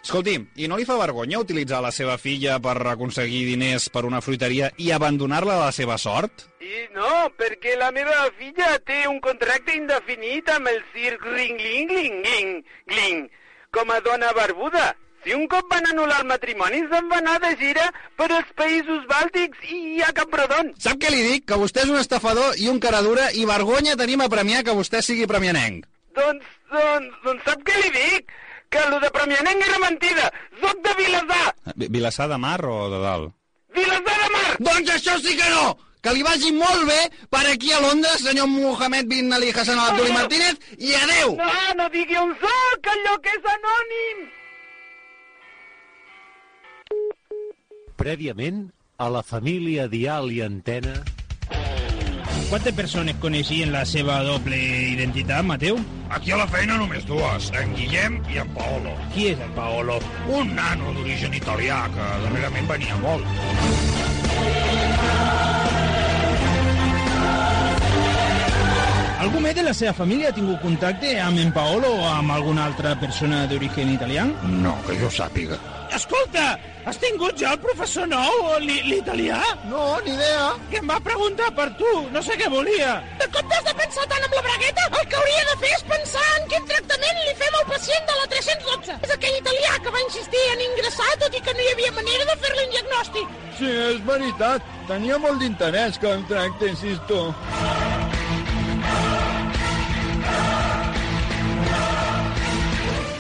Escolti, 0.03 0.35
i 0.59 0.67
no 0.67 0.75
li 0.75 0.87
fa 0.87 0.97
vergonya 0.99 1.39
utilitzar 1.39 1.79
la 1.85 1.93
seva 1.95 2.17
filla 2.19 2.57
per 2.63 2.75
aconseguir 2.91 3.45
diners 3.47 3.87
per 3.95 4.03
una 4.09 4.21
fruiteria 4.25 4.73
i 4.83 4.91
abandonar-la 4.91 5.61
a 5.61 5.67
la 5.69 5.75
seva 5.77 5.95
sort? 5.95 6.49
I 6.59 6.89
no, 6.97 7.29
perquè 7.39 7.77
la 7.79 7.93
meva 7.95 8.25
filla 8.39 8.73
té 8.83 9.05
un 9.07 9.21
contracte 9.23 9.77
indefinit 9.79 10.51
amb 10.51 10.73
el 10.73 10.83
circ 10.91 11.23
Ring 11.29 11.63
Ling 11.63 11.95
Ling 11.95 12.19
Ling 12.27 12.51
Ling, 12.97 13.23
com 13.71 13.95
a 13.95 14.01
dona 14.03 14.35
barbuda. 14.35 14.91
Si 15.23 15.37
un 15.39 15.47
cop 15.47 15.71
van 15.71 15.87
anul·lar 15.87 16.19
el 16.25 16.27
matrimoni, 16.27 16.83
se'n 16.91 17.07
va 17.07 17.21
anar 17.23 17.37
de 17.45 17.53
gira 17.61 17.87
per 18.19 18.27
als 18.27 18.51
països 18.59 19.07
bàltics 19.07 19.71
i 19.71 20.03
a 20.03 20.11
Camprodon. 20.17 20.75
Sap 20.83 20.99
què 20.99 21.15
li 21.15 21.23
dic? 21.29 21.47
Que 21.47 21.61
vostè 21.63 21.87
és 21.87 21.95
un 21.95 22.03
estafador 22.03 22.59
i 22.59 22.67
un 22.73 22.83
caradura 22.83 23.31
i 23.39 23.47
vergonya 23.47 23.95
tenim 24.01 24.27
a 24.27 24.31
premiar 24.33 24.67
que 24.67 24.75
vostè 24.75 24.99
sigui 24.99 25.31
premianenc. 25.31 25.87
Doncs, 26.17 26.45
doncs, 26.73 27.15
doncs 27.25 27.45
sap 27.49 27.63
què 27.69 27.77
li 27.83 27.91
dic? 27.95 28.33
Que 28.73 28.81
allò 28.87 28.99
de 29.03 29.11
Premianenc 29.13 29.65
era 29.69 29.79
mentida. 29.85 30.27
Soc 30.61 30.83
de 30.85 30.93
Vilassar. 30.99 31.55
Vi- 31.77 31.89
Vilassar 31.93 32.29
de 32.29 32.39
Mar 32.41 32.61
o 32.65 32.89
de 32.93 33.01
dalt? 33.03 33.33
Vilassar 33.77 34.19
de 34.25 34.29
Mar! 34.37 34.53
Doncs 34.61 34.91
això 34.97 35.17
sí 35.21 35.37
que 35.37 35.49
no! 35.55 35.73
Que 36.03 36.11
li 36.17 36.23
vagi 36.27 36.51
molt 36.53 36.83
bé 36.89 36.99
per 37.31 37.45
aquí 37.47 37.71
a 37.73 37.79
Londres, 37.81 38.25
senyor 38.27 38.49
Mohamed 38.51 39.07
bin 39.07 39.33
Ali 39.33 39.53
Hassan 39.55 39.79
Abduli 39.79 40.11
Martínez, 40.13 40.57
i 40.79 40.95
adeu! 40.99 41.37
No, 41.39 41.53
no 41.79 41.87
digui 41.95 42.17
on 42.19 42.33
soc, 42.41 42.89
allò 42.95 43.15
que 43.23 43.31
és 43.37 43.45
anònim. 43.53 44.25
Prèviament, 47.97 48.65
a 48.99 49.09
la 49.15 49.23
família 49.23 49.87
Dial 49.89 50.31
i 50.33 50.41
Antena... 50.43 50.97
Quantes 52.51 52.75
persones 52.77 53.17
coneixien 53.17 53.71
la 53.73 53.87
seva 53.89 54.19
doble 54.27 54.59
identitat, 54.93 55.45
Mateu? 55.49 55.79
Aquí 56.13 56.31
a 56.31 56.37
la 56.37 56.45
feina 56.45 56.75
només 56.77 57.07
dues, 57.09 57.47
en 57.57 57.71
Guillem 57.73 58.19
i 58.29 58.37
en 58.43 58.51
Paolo. 58.53 58.93
Qui 59.15 59.31
és 59.31 59.41
el 59.41 59.53
Paolo? 59.57 59.97
Un 60.29 60.53
nano 60.59 60.93
d'origen 60.93 61.33
italià 61.39 61.87
que 61.95 62.09
darrerament 62.27 62.69
venia 62.69 62.99
molt. 63.01 63.25
Algú 69.25 69.41
més 69.41 69.57
de 69.57 69.65
la 69.65 69.73
seva 69.73 69.97
família 69.97 70.29
ha 70.29 70.37
tingut 70.37 70.61
contacte 70.61 71.15
amb 71.25 71.41
en 71.41 71.55
Paolo 71.57 71.95
o 72.03 72.09
amb 72.11 72.37
alguna 72.37 72.67
altra 72.69 72.93
persona 73.01 73.47
d'origen 73.49 73.95
italià? 73.97 74.29
No, 74.53 74.77
que 74.85 75.01
jo 75.01 75.09
sàpiga. 75.09 75.57
Escolta, 75.97 76.45
has 76.89 76.97
tingut 76.99 77.37
ja 77.39 77.51
el 77.53 77.59
professor 77.61 78.07
nou, 78.09 78.33
li- 78.65 78.81
l'italià? 78.89 79.39
No, 79.69 79.83
ni 80.07 80.15
idea. 80.15 80.47
Que 80.71 80.79
em 80.81 80.89
va 80.89 80.97
preguntar 81.05 81.51
per 81.59 81.67
tu, 81.81 81.91
no 82.15 82.23
sé 82.25 82.37
què 82.41 82.49
volia. 82.51 82.95
En 83.21 83.31
comptes 83.37 83.67
de 83.69 83.75
pensar 83.83 84.07
tant 84.13 84.25
amb 84.27 84.37
la 84.39 84.43
bragueta, 84.49 84.87
el 85.01 85.07
que 85.13 85.19
hauria 85.21 85.45
de 85.51 85.57
fer 85.65 85.73
és 85.77 85.85
pensar 85.93 86.25
en 86.39 86.49
quin 86.55 86.67
tractament 86.73 87.21
li 87.27 87.35
fem 87.43 87.59
al 87.61 87.69
pacient 87.75 88.09
de 88.11 88.17
la 88.23 88.27
312. 88.35 88.99
És 89.09 89.15
aquell 89.19 89.39
italià 89.43 89.77
que 89.85 89.95
va 89.99 90.05
insistir 90.09 90.45
en 90.55 90.65
ingressar 90.71 91.11
tot 91.27 91.37
i 91.39 91.45
que 91.49 91.57
no 91.59 91.67
hi 91.67 91.71
havia 91.77 91.93
manera 92.01 92.29
de 92.33 92.39
fer-li 92.47 92.67
un 92.67 92.75
diagnòstic. 92.79 93.37
Sí, 93.61 93.71
és 93.93 94.03
veritat. 94.09 94.73
Tenia 94.89 95.19
molt 95.23 95.45
d'interès 95.45 96.01
que 96.01 96.11
em 96.17 96.25
tractessis 96.33 96.99
tu. 97.09 97.21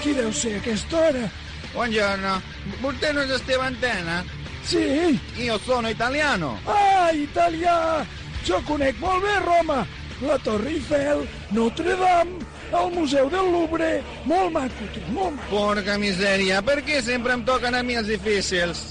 Qui 0.02 0.12
deu 0.18 0.32
ser 0.34 0.56
a 0.56 0.60
aquesta 0.62 0.98
hora? 1.06 1.26
Buongiorno. 1.72 2.36
Vostè 2.82 3.12
no 3.12 3.24
és 3.24 3.30
Esteban 3.38 3.76
Tena? 3.80 4.22
Sí. 4.64 5.18
Io 5.38 5.58
sono 5.64 5.88
italiano. 5.88 6.58
Ah, 6.66 7.10
italià! 7.12 8.04
Jo 8.46 8.60
conec 8.66 8.98
molt 9.00 9.22
bé 9.24 9.38
Roma. 9.44 9.86
La 10.22 10.38
Torre 10.38 10.70
Eiffel, 10.70 11.26
Notre 11.50 11.96
Dame, 11.96 12.38
el 12.70 12.92
Museu 12.94 13.28
del 13.30 13.50
Louvre... 13.50 14.02
Molt 14.24 14.52
maco, 14.54 14.86
tu, 14.94 15.00
molt 15.10 15.34
maco. 15.34 15.50
Porca 15.50 15.96
misèria, 15.98 16.60
per 16.62 16.78
què 16.86 17.00
sempre 17.02 17.34
em 17.34 17.42
toquen 17.46 17.74
a 17.74 17.82
mi 17.82 17.98
els 17.98 18.06
difícils? 18.06 18.84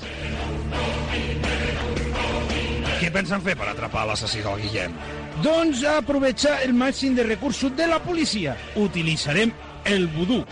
Què 3.00 3.10
pensen 3.16 3.42
fer 3.46 3.56
per 3.56 3.72
atrapar 3.72 4.04
l'assassí 4.10 4.44
del 4.44 4.60
Guillem? 4.66 4.98
Doncs 5.42 5.86
aprovechar 5.88 6.60
el 6.66 6.76
màxim 6.76 7.16
de 7.16 7.24
recursos 7.30 7.72
de 7.80 7.88
la 7.88 8.02
policia. 8.04 8.58
Utilitzarem 8.76 9.56
el 9.88 10.10
vudú. 10.12 10.44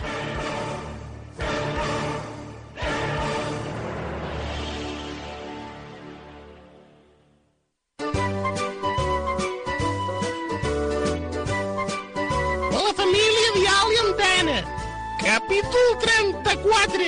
Capítol 15.20 15.88
34. 16.00 17.04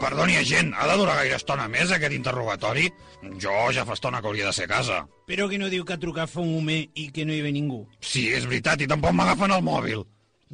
Perdoni, 0.00 0.36
agent, 0.36 0.72
ha 0.72 0.86
de 0.88 0.96
durar 0.96 1.18
gaire 1.18 1.36
estona 1.36 1.66
més 1.68 1.92
aquest 1.92 2.14
interrogatori? 2.16 2.88
Jo 3.42 3.52
ja 3.76 3.84
fa 3.84 3.92
estona 3.96 4.22
que 4.22 4.30
hauria 4.30 4.48
de 4.48 4.56
ser 4.56 4.64
a 4.70 4.72
casa. 4.72 5.02
Però 5.28 5.50
que 5.50 5.60
no 5.60 5.68
diu 5.68 5.84
que 5.84 5.96
ha 5.96 6.00
trucat 6.00 6.32
fa 6.32 6.40
un 6.40 6.54
moment 6.54 6.96
i 6.96 7.10
que 7.12 7.26
no 7.28 7.36
hi 7.36 7.42
ve 7.44 7.52
ningú. 7.52 7.82
Sí, 8.00 8.28
és 8.32 8.48
veritat, 8.48 8.80
i 8.80 8.88
tampoc 8.88 9.12
m'agafen 9.12 9.52
el 9.52 9.64
mòbil. 9.66 10.06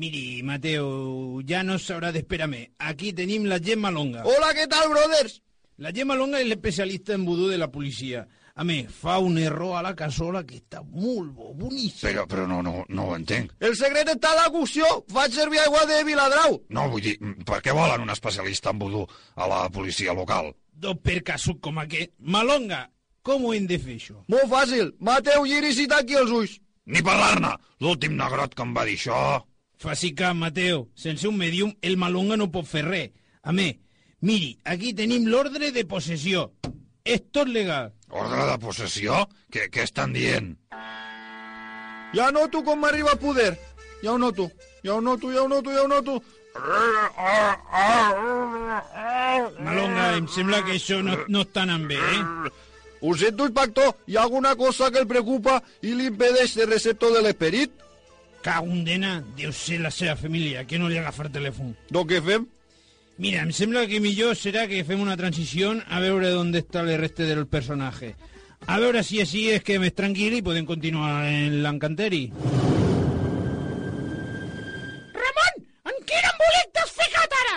Miri, 0.03 0.43
Mateu, 0.43 1.43
ja 1.47 1.63
no 1.63 1.79
s'haurà 1.79 2.11
d'esperar 2.11 2.51
més. 2.51 2.71
Aquí 2.83 3.13
tenim 3.15 3.47
la 3.47 3.63
Gemma 3.63 3.95
Longa. 3.95 4.27
Hola, 4.27 4.51
què 4.57 4.67
tal, 4.73 4.91
brothers? 4.91 5.39
La 5.79 5.95
Gemma 5.95 6.19
Longa 6.19 6.41
és 6.43 6.51
l'especialista 6.51 7.15
en 7.15 7.27
vudú 7.29 7.47
de 7.53 7.63
la 7.63 7.71
policia. 7.71 8.27
A 8.55 8.65
més, 8.69 8.89
fa 8.93 9.17
un 9.25 9.39
error 9.41 9.79
a 9.79 9.83
la 9.85 9.95
cassola 9.97 10.43
que 10.45 10.59
està 10.61 10.83
molt 10.85 11.31
bo, 11.33 11.53
boníssim. 11.57 12.05
Però, 12.05 12.27
però 12.29 12.47
no, 12.49 12.61
no, 12.65 12.83
no 12.89 13.07
ho 13.09 13.15
entenc. 13.17 13.55
El 13.65 13.77
secret 13.79 14.11
està 14.13 14.35
a 14.35 14.43
la 14.43 14.51
cocció. 14.53 14.89
Faig 15.13 15.33
servir 15.33 15.63
aigua 15.63 15.87
de 15.89 16.03
Viladrau. 16.05 16.59
No, 16.69 16.89
vull 16.93 17.07
dir, 17.07 17.15
per 17.49 17.63
què 17.65 17.73
volen 17.77 18.05
un 18.05 18.13
especialista 18.13 18.75
en 18.75 18.83
vudú 18.83 19.07
a 19.37 19.49
la 19.49 19.63
policia 19.73 20.13
local? 20.17 20.53
Doncs 20.83 21.01
per 21.05 21.23
casos 21.25 21.57
com 21.65 21.81
aquest. 21.81 22.13
Malonga, 22.21 22.85
com 23.25 23.47
ho 23.47 23.55
hem 23.57 23.69
de 23.71 23.79
fer, 23.81 23.97
això? 24.01 24.19
Molt 24.33 24.51
fàcil. 24.51 24.93
Mateu, 25.01 25.47
giris 25.49 25.81
i 25.81 25.89
taqui 25.89 26.19
els 26.21 26.35
ulls. 26.35 26.59
Ni 26.93 27.01
parlar-ne! 27.07 27.55
L'últim 27.81 28.19
negrot 28.19 28.57
que 28.59 28.67
em 28.67 28.77
va 28.77 28.85
dir 28.89 28.99
això... 28.99 29.17
Faci 29.83 30.13
cap, 30.15 30.37
Mateu. 30.39 30.85
Sense 30.95 31.27
un 31.27 31.39
medium, 31.39 31.73
el 31.83 31.97
Malonga 31.99 32.37
no 32.39 32.51
pot 32.55 32.69
fer 32.69 32.85
res. 32.87 33.15
A 33.43 33.55
més, 33.55 33.81
miri, 34.23 34.53
aquí 34.69 34.93
tenim 34.99 35.25
l'ordre 35.31 35.73
de 35.75 35.83
possessió. 35.89 36.51
És 37.03 37.25
tot 37.35 37.51
legal. 37.51 37.91
Ordre 38.13 38.45
de 38.51 38.59
possessió? 38.61 39.23
Què, 39.53 39.69
què 39.73 39.87
estan 39.89 40.13
dient? 40.13 40.53
Ja 42.13 42.29
noto 42.35 42.61
com 42.65 42.83
m'arriba 42.83 43.17
poder. 43.21 43.55
Ja 44.03 44.13
ho 44.13 44.19
noto. 44.21 44.51
Ja 44.85 44.99
ho 44.99 45.01
noto, 45.01 45.31
ja 45.33 45.43
ho 45.43 45.49
noto, 45.49 45.73
ja 45.73 45.85
ho 45.85 45.89
noto. 45.89 46.19
Malonga, 49.63 50.17
em 50.19 50.27
sembla 50.29 50.61
que 50.67 50.77
això 50.77 51.01
no, 51.05 51.17
no 51.33 51.47
està 51.47 51.65
anant 51.65 51.87
bé, 51.89 51.97
eh? 51.97 52.53
Ho 53.03 53.15
sento, 53.19 53.47
inspector. 53.49 53.95
Hi 54.07 54.19
ha 54.19 54.27
alguna 54.27 54.55
cosa 54.61 54.91
que 54.93 55.01
el 55.01 55.09
preocupa 55.09 55.63
i 55.81 55.95
li 55.97 56.11
impedeix 56.13 56.53
ser 56.59 56.69
receptor 56.69 57.17
de 57.17 57.23
l'esperit? 57.25 57.73
Cagundena, 58.45 59.21
deu 59.39 59.55
ser 59.55 59.81
la 59.81 59.91
seva 59.95 60.19
família, 60.19 60.67
que 60.69 60.79
no 60.79 60.91
li 60.91 60.99
agafa 61.01 61.25
el 61.27 61.33
telèfon. 61.35 61.73
Doncs 61.95 62.11
què 62.13 62.21
fem? 62.27 62.47
Mira, 63.19 63.43
em 63.43 63.53
sembla 63.53 63.85
que 63.87 64.01
millor 64.01 64.37
serà 64.39 64.65
que 64.71 64.85
fem 64.89 65.01
una 65.03 65.17
transició 65.21 65.75
a 65.87 66.01
veure 66.01 66.33
on 66.39 66.55
està 66.57 66.81
el 66.81 66.95
reste 67.01 67.27
del 67.29 67.45
personatge. 67.47 68.15
A 68.67 68.79
veure 68.81 69.03
si 69.05 69.21
així 69.21 69.49
és 69.53 69.63
que 69.67 69.79
més 69.83 69.95
tranquil 69.99 70.39
i 70.39 70.45
podem 70.47 70.67
continuar 70.67 71.27
en 71.29 71.59
l'encanteri. 71.65 72.23
Ramon, 75.19 75.65
en 75.93 75.99
quin 76.09 76.29
embolic 76.31 76.71
t'has 76.79 76.93
ficat 76.99 77.37
ara? 77.41 77.57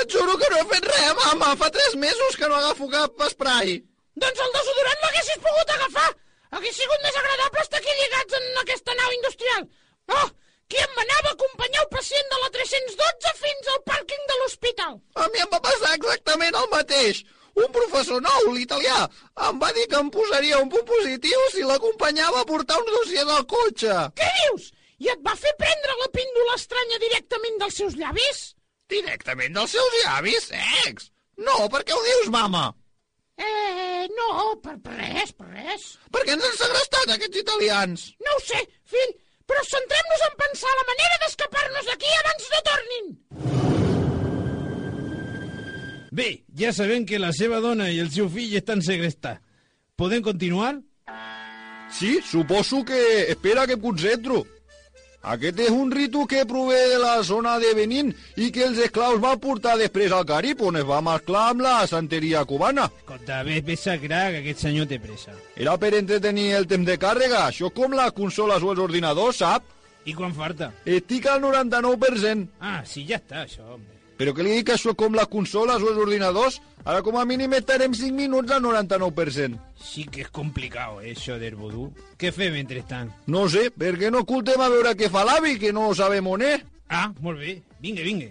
Et 0.00 0.16
juro 0.16 0.36
que 0.40 0.50
no 0.52 0.60
he 0.60 0.66
fet 0.74 0.90
res, 0.92 1.14
mama. 1.24 1.54
Fa 1.60 1.70
tres 1.72 1.96
mesos 2.00 2.36
que 2.36 2.48
no 2.48 2.60
agafo 2.60 2.88
cap 2.92 3.26
spray. 3.32 3.80
Doncs 4.22 4.44
el 4.44 4.54
desodorant 4.58 5.02
l'haguessis 5.06 5.42
pogut 5.48 5.74
agafar. 5.76 6.10
Hauria 6.52 6.76
sigut 6.76 7.04
més 7.04 7.16
agradable 7.16 7.64
estar 7.64 7.80
aquí 7.80 7.98
lligats 7.98 8.38
en 8.38 8.48
aquesta 8.62 8.96
nau 8.98 9.16
industrial. 9.16 9.68
Oh, 10.12 10.26
qui 10.70 10.80
em 10.80 10.96
manava 10.96 11.30
a 11.30 11.36
acompanyar 11.36 11.84
el 11.84 11.90
pacient 11.92 12.32
de 12.32 12.40
la 12.42 12.50
312 12.56 13.32
fins 13.44 13.70
al 13.74 13.80
pàrquing 13.90 14.26
de 14.30 14.40
l'hospital. 14.40 14.98
A 15.22 15.28
mi 15.32 15.44
em 15.44 15.54
va 15.54 15.60
passar 15.68 15.94
exactament 15.98 16.58
el 16.62 16.68
mateix. 16.74 17.22
Un 17.62 17.68
professor 17.72 18.22
nou, 18.24 18.52
l'italià, 18.56 19.00
em 19.48 19.58
va 19.60 19.68
dir 19.76 19.84
que 19.90 19.98
em 20.00 20.08
posaria 20.12 20.60
un 20.62 20.70
punt 20.72 20.86
positiu 20.88 21.42
si 21.52 21.66
l'acompanyava 21.68 22.40
a 22.40 22.48
portar 22.48 22.78
un 22.80 22.88
dossier 22.94 23.26
del 23.28 23.44
cotxe. 23.50 23.96
Què 24.20 24.28
dius? 24.38 24.70
I 25.04 25.10
et 25.12 25.24
va 25.26 25.34
fer 25.36 25.52
prendre 25.60 25.96
la 26.00 26.08
píndola 26.16 26.56
estranya 26.56 27.00
directament 27.02 27.58
dels 27.60 27.80
seus 27.82 27.98
llavis? 28.00 28.42
Directament 28.92 29.58
dels 29.58 29.74
seus 29.76 29.98
llavis, 30.04 30.48
ex? 30.86 31.10
No, 31.42 31.66
per 31.72 31.82
què 31.84 31.96
ho 31.96 32.04
dius, 32.06 32.30
mama? 32.32 32.70
Eh, 33.42 34.06
no, 34.16 34.28
per, 34.62 34.76
per 34.84 34.96
res, 34.96 35.32
per 35.36 35.48
res. 35.50 35.86
Per 36.14 36.22
què 36.24 36.36
ens 36.36 36.46
han 36.46 36.58
segrestat, 36.60 37.14
aquests 37.16 37.40
italians? 37.42 38.06
No 38.24 38.36
ho 38.36 38.42
sé, 38.44 38.60
fill, 38.94 39.14
però 39.46 39.62
centrem-nos 39.68 40.24
en 40.28 40.38
pensar 40.44 40.72
la 40.78 40.86
manera 40.90 41.20
d'escapar-nos 41.24 41.90
d'aquí 41.90 42.14
abans 42.20 42.48
no 42.52 42.60
tornin. 42.70 43.06
Bé, 46.12 46.28
ja 46.60 46.72
sabem 46.76 47.06
que 47.08 47.18
la 47.18 47.32
seva 47.32 47.60
dona 47.64 47.88
i 47.88 48.00
el 48.02 48.10
seu 48.12 48.28
fill 48.28 48.56
estan 48.58 48.82
segrestats. 48.84 49.40
Podem 49.96 50.22
continuar? 50.24 50.74
Sí, 51.92 52.18
suposo 52.24 52.84
que... 52.84 52.98
Espera 53.32 53.66
que 53.66 53.76
em 53.76 53.80
concentro. 53.80 54.42
Aquest 55.22 55.60
és 55.62 55.70
un 55.70 55.90
ritu 55.94 56.24
que 56.26 56.42
prové 56.50 56.80
de 56.90 56.98
la 56.98 57.20
zona 57.22 57.54
de 57.62 57.70
Benín 57.78 58.08
i 58.34 58.48
que 58.50 58.64
els 58.66 58.80
esclaus 58.82 59.20
van 59.22 59.38
portar 59.38 59.76
després 59.78 60.10
al 60.10 60.26
Carib, 60.26 60.64
on 60.66 60.80
es 60.80 60.88
va 60.88 60.98
mesclar 61.04 61.44
amb 61.52 61.62
la 61.62 61.76
santeria 61.86 62.42
cubana. 62.48 62.88
Escolta, 63.04 63.42
ves, 63.46 63.62
ves 63.68 63.86
a 63.86 63.96
crear 64.02 64.32
que 64.32 64.42
aquest 64.42 64.66
senyor 64.66 64.90
té 64.90 64.98
pressa. 64.98 65.36
Era 65.54 65.76
per 65.78 65.92
entretenir 65.94 66.50
el 66.58 66.66
temps 66.66 66.90
de 66.90 66.98
càrrega, 66.98 67.46
això 67.46 67.70
com 67.70 67.94
les 67.94 68.10
consoles 68.18 68.66
o 68.66 68.74
els 68.74 68.82
ordinadors, 68.82 69.38
sap? 69.44 69.70
I 70.04 70.16
quan 70.18 70.34
falta? 70.34 70.72
Estic 70.82 71.30
al 71.30 71.38
99%. 71.44 72.48
Ah, 72.58 72.80
sí, 72.82 73.06
ja 73.06 73.22
està, 73.22 73.46
això, 73.46 73.62
home. 73.76 73.91
Però 74.22 74.30
que 74.38 74.44
li 74.46 74.52
dic 74.54 74.68
això 74.70 74.92
com 74.94 75.16
les 75.18 75.26
consoles 75.26 75.82
o 75.82 75.88
els 75.90 75.96
ordinadors, 75.98 76.60
ara 76.84 77.00
com 77.02 77.16
a 77.18 77.24
mínim 77.26 77.56
estarem 77.56 77.90
5 77.90 78.14
minuts 78.14 78.52
al 78.54 78.60
99%. 78.62 79.56
Sí 79.82 80.04
que 80.06 80.20
és 80.22 80.28
complicat, 80.30 81.00
eh, 81.02 81.10
això 81.10 81.40
del 81.40 81.56
vodú. 81.58 81.88
Què 82.22 82.30
fem 82.30 82.54
mentrestant? 82.54 83.10
No 83.26 83.48
sé, 83.50 83.64
per 83.74 83.96
què 83.98 84.12
no 84.14 84.20
ocultem 84.22 84.62
a 84.62 84.68
veure 84.70 84.92
què 84.94 85.08
fa 85.10 85.24
l'avi, 85.26 85.56
que 85.58 85.72
no 85.74 85.88
sabem 85.98 86.28
on 86.30 86.46
és? 86.46 86.62
Ah, 86.86 87.10
molt 87.18 87.42
bé. 87.42 87.56
Vinga, 87.82 88.06
vinga. 88.06 88.30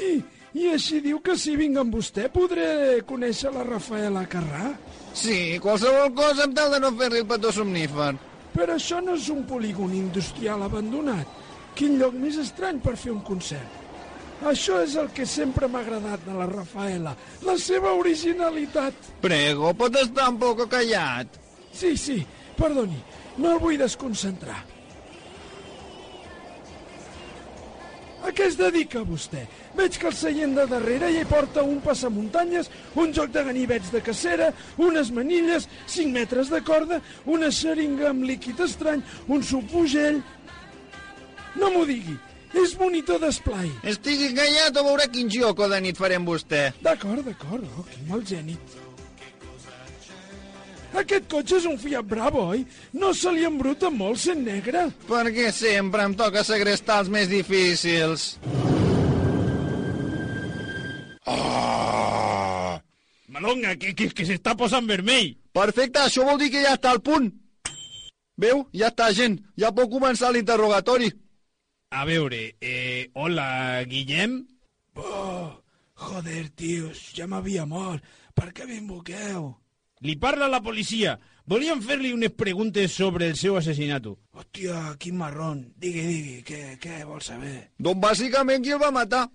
I, 0.00 0.10
I 0.56 0.72
així 0.72 1.02
diu 1.04 1.20
que 1.20 1.36
si 1.36 1.52
vinc 1.60 1.76
amb 1.84 2.00
vostè 2.00 2.30
podré 2.32 3.04
conèixer 3.04 3.52
la 3.52 3.68
Rafaela 3.68 4.24
Carrà? 4.24 4.72
Sí, 5.12 5.60
qualsevol 5.60 6.14
cosa 6.16 6.48
amb 6.48 6.56
tal 6.56 6.72
de 6.72 6.80
no 6.80 6.96
fer-li 6.96 7.20
el 7.26 7.28
petó 7.28 7.52
somnífer. 7.52 8.14
Però 8.54 8.74
això 8.76 8.98
no 9.04 9.14
és 9.18 9.28
un 9.32 9.44
polígon 9.48 9.92
industrial 9.94 10.64
abandonat. 10.66 11.38
Quin 11.78 11.98
lloc 12.00 12.16
més 12.18 12.38
estrany 12.42 12.80
per 12.82 12.96
fer 12.98 13.12
un 13.14 13.22
concert. 13.26 13.78
Això 14.50 14.78
és 14.80 14.94
el 14.96 15.10
que 15.12 15.26
sempre 15.28 15.68
m'ha 15.68 15.82
agradat 15.84 16.22
de 16.24 16.32
la 16.32 16.46
Rafaela, 16.48 17.12
la 17.44 17.56
seva 17.60 17.92
originalitat. 18.00 19.10
Prego, 19.20 19.74
pot 19.76 19.96
estar 20.00 20.30
un 20.32 20.38
poc 20.40 20.64
callat. 20.72 21.36
Sí, 21.76 21.92
sí, 22.00 22.18
perdoni, 22.56 22.96
no 23.36 23.52
el 23.52 23.60
vull 23.60 23.76
desconcentrar. 23.80 24.62
A 28.24 28.32
què 28.36 28.48
es 28.48 28.56
dedica 28.56 29.04
vostè? 29.04 29.44
Veig 29.76 29.98
que 30.00 30.08
el 30.10 30.16
seient 30.18 30.56
de 30.56 30.64
darrere 30.70 31.10
hi 31.14 31.22
porta 31.30 31.62
un 31.62 31.78
passamuntanyes, 31.84 32.70
un 32.98 33.14
joc 33.14 33.30
de 33.34 33.44
ganivets 33.46 33.92
de 33.94 34.02
cacera, 34.02 34.50
unes 34.78 35.12
manilles, 35.14 35.68
5 35.86 36.10
metres 36.14 36.50
de 36.50 36.60
corda, 36.66 37.00
una 37.26 37.52
xeringa 37.54 38.10
amb 38.10 38.26
líquid 38.26 38.60
estrany, 38.66 39.04
un 39.28 39.46
supugell... 39.46 40.20
No 41.58 41.70
m'ho 41.74 41.82
digui, 41.86 42.14
és 42.54 42.76
monitor 42.78 43.18
d'esplai. 43.22 43.70
Estigui 43.90 44.30
callat 44.36 44.76
o 44.78 44.84
veurà 44.86 45.08
quin 45.10 45.30
gioco 45.30 45.66
de 45.70 45.80
nit 45.82 45.98
farem 45.98 46.26
vostè. 46.26 46.68
D'acord, 46.82 47.24
d'acord, 47.26 47.66
oh, 47.78 47.86
quin 47.90 48.06
mal 48.10 48.22
gènit. 48.26 48.78
Aquest 51.00 51.28
cotxe 51.30 51.60
és 51.60 51.66
un 51.70 51.76
Fiat 51.78 52.06
Bravo, 52.10 52.48
oi? 52.54 52.64
No 52.98 53.12
se 53.14 53.30
li 53.34 53.46
embruta 53.46 53.92
molt 53.94 54.18
sent 54.18 54.42
negre? 54.46 54.88
Perquè 55.06 55.52
sempre 55.54 56.02
em 56.02 56.16
toca 56.18 56.42
segrestar 56.46 57.04
els 57.04 57.12
més 57.14 57.30
difícils. 57.30 58.32
Oh! 61.30 62.80
Malonga, 63.30 63.76
que, 63.78 63.94
que, 63.94 64.10
que 64.10 64.26
s'està 64.26 64.56
posant 64.58 64.88
vermell. 64.90 65.36
Perfecte, 65.54 66.02
això 66.02 66.26
vol 66.26 66.40
dir 66.40 66.50
que 66.52 66.62
ja 66.64 66.74
està 66.76 66.92
al 66.94 67.02
punt. 67.06 67.30
Veu? 68.40 68.64
Ja 68.74 68.90
està, 68.90 69.10
gent. 69.14 69.38
Ja 69.60 69.70
pot 69.76 69.90
començar 69.92 70.32
l'interrogatori. 70.34 71.10
A 71.90 72.04
veure, 72.06 72.54
eh, 72.62 73.10
hola, 73.14 73.82
Guillem? 73.90 74.38
Oh, 74.94 75.50
joder, 75.94 76.48
tios, 76.54 77.10
ja 77.16 77.26
m'havia 77.26 77.66
mort. 77.66 78.04
Per 78.34 78.52
què 78.54 78.66
m'invoqueu? 78.66 79.50
Li 80.06 80.14
parla 80.16 80.48
la 80.48 80.62
policia. 80.64 81.18
Volíem 81.50 81.82
fer-li 81.82 82.12
unes 82.14 82.32
preguntes 82.38 82.94
sobre 82.94 83.26
el 83.28 83.36
seu 83.36 83.58
assassinato. 83.58 84.14
Hòstia, 84.32 84.94
quin 85.02 85.18
marrón. 85.18 85.64
Digui, 85.82 86.06
digui, 86.06 86.36
què, 86.46 86.78
què 86.80 87.02
vol 87.04 87.20
saber? 87.26 87.72
Doncs 87.76 88.00
bàsicament 88.06 88.64
qui 88.64 88.76
el 88.76 88.80
va 88.80 88.92
matar? 88.94 89.26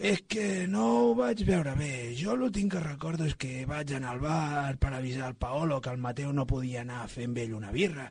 És 0.00 0.22
que 0.24 0.64
no 0.64 0.84
ho 0.88 1.08
vaig 1.12 1.42
veure 1.44 1.74
bé. 1.76 2.14
Jo 2.16 2.32
l'últim 2.32 2.70
que 2.72 2.80
recordo 2.80 3.26
és 3.28 3.34
que 3.36 3.66
vaig 3.68 3.90
anar 3.92 4.14
al 4.14 4.22
bar 4.22 4.78
per 4.80 4.94
avisar 4.96 5.26
al 5.26 5.36
Paolo 5.36 5.76
que 5.84 5.92
el 5.92 6.00
Mateu 6.00 6.30
no 6.32 6.46
podia 6.48 6.80
anar 6.80 7.02
amb 7.04 7.40
ell 7.42 7.52
una 7.58 7.68
birra. 7.74 8.06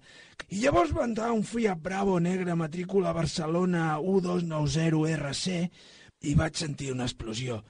I 0.53 0.61
llavors 0.61 0.93
va 0.93 1.07
entrar 1.09 1.31
un 1.33 1.41
Fiat 1.41 1.81
Bravo 1.81 2.19
negre 2.19 2.53
matrícula 2.53 3.15
Barcelona 3.17 3.97
1290RC 4.05 5.57
i 6.29 6.35
vaig 6.37 6.61
sentir 6.61 6.91
una 6.93 7.09
explosió. 7.09 7.63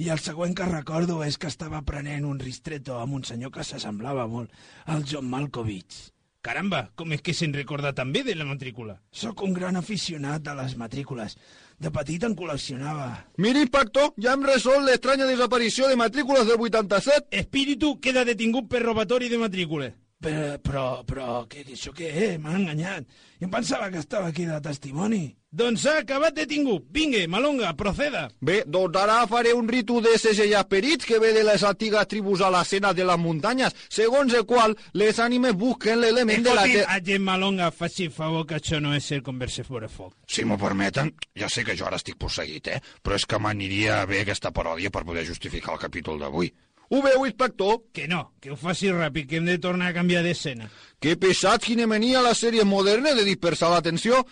I 0.00 0.08
el 0.08 0.24
següent 0.24 0.56
que 0.56 0.72
recordo 0.72 1.20
és 1.28 1.36
que 1.36 1.52
estava 1.52 1.84
prenent 1.84 2.24
un 2.24 2.40
ristretto 2.40 2.96
amb 2.96 3.20
un 3.20 3.28
senyor 3.28 3.52
que 3.52 3.64
s'assemblava 3.64 4.24
molt 4.24 4.56
al 4.86 5.04
John 5.04 5.28
Malkovich. 5.28 6.16
Caramba, 6.46 6.84
com 6.94 7.10
és 7.10 7.20
que 7.26 7.32
se'n 7.34 7.52
recorda 7.52 7.90
també 7.92 8.20
de 8.22 8.36
la 8.38 8.44
matrícula? 8.46 9.00
Sóc 9.10 9.40
un 9.42 9.52
gran 9.52 9.76
aficionat 9.80 10.44
de 10.46 10.52
les 10.54 10.76
matrícules. 10.78 11.34
De 11.76 11.90
petit 11.92 12.22
en 12.24 12.32
col·leccionava. 12.36 13.10
Miri, 13.36 13.66
inspector, 13.66 14.14
ja 14.16 14.32
hem 14.32 14.46
resolt 14.48 14.86
l'estranya 14.86 15.28
desaparició 15.28 15.90
de 15.90 15.98
matrícules 16.00 16.48
del 16.48 16.62
87. 16.68 17.28
Espíritu 17.42 17.98
queda 18.00 18.24
detingut 18.24 18.70
per 18.72 18.80
robatori 18.82 19.28
de 19.28 19.40
matrícules. 19.42 19.92
Però, 20.16 20.56
però, 20.64 20.84
però, 21.04 21.32
què, 21.44 21.60
això 21.74 21.92
què 21.92 22.08
és? 22.08 22.36
M'ha 22.40 22.54
enganyat. 22.56 23.04
Jo 23.36 23.44
em 23.44 23.50
pensava 23.52 23.90
que 23.92 24.00
estava 24.00 24.30
aquí 24.32 24.46
de 24.48 24.56
testimoni. 24.64 25.26
Doncs 25.56 25.82
s'ha 25.84 25.98
acabat 26.00 26.34
detingut. 26.36 26.86
Vinga, 26.92 27.20
Malonga, 27.28 27.74
proceda. 27.76 28.26
Bé, 28.40 28.62
doncs 28.66 28.96
ara 29.00 29.18
faré 29.28 29.52
un 29.56 29.68
ritu 29.68 30.00
de 30.04 30.14
segellar 30.20 30.64
perits 30.68 31.04
que 31.08 31.20
ve 31.20 31.34
de 31.36 31.44
les 31.44 31.64
antigues 31.68 32.08
tribus 32.08 32.40
a 32.40 32.50
l'escena 32.52 32.94
de 32.96 33.04
les 33.08 33.20
muntanyes, 33.20 33.76
segons 33.92 34.32
el 34.36 34.44
qual 34.48 34.76
les 34.96 35.20
ànimes 35.20 35.56
busquen 35.56 36.00
l'element 36.00 36.44
de 36.44 36.56
la... 36.56 36.64
Escolti, 36.64 37.18
Malonga, 37.20 37.70
faci 37.72 38.08
favor 38.12 38.44
que 38.48 38.56
això 38.56 38.80
no 38.80 38.96
és 38.96 39.04
ser 39.04 39.22
converse 39.24 39.64
fora 39.68 39.88
foc. 39.88 40.14
Si 40.28 40.44
m'ho 40.44 40.56
permeten, 40.60 41.12
ja 41.36 41.48
sé 41.52 41.64
que 41.64 41.76
jo 41.76 41.88
ara 41.88 42.00
estic 42.00 42.16
posseït, 42.20 42.72
eh? 42.72 42.80
Però 43.04 43.16
és 43.20 43.28
que 43.28 43.40
m'aniria 43.40 44.00
bé 44.08 44.24
aquesta 44.24 44.52
paròdia 44.52 44.92
per 44.92 45.04
poder 45.04 45.28
justificar 45.28 45.76
el 45.76 45.84
capítol 45.84 46.20
d'avui. 46.24 46.52
Ho 46.88 47.02
veu, 47.02 47.26
inspector? 47.26 47.80
Que 47.92 48.06
no, 48.08 48.32
que 48.40 48.52
ho 48.54 48.56
faci 48.56 48.92
ràpid, 48.92 49.26
que 49.26 49.40
hem 49.40 49.48
de 49.48 49.58
tornar 49.58 49.90
a 49.90 49.96
canviar 49.96 50.22
d'escena. 50.22 50.68
Que 51.02 51.16
pesats 51.18 51.66
quina 51.66 51.88
mania 51.90 52.22
les 52.22 52.38
sèries 52.38 52.68
modernes 52.68 53.16
de 53.18 53.26
dispersar 53.26 53.72
l'atenció. 53.72 54.22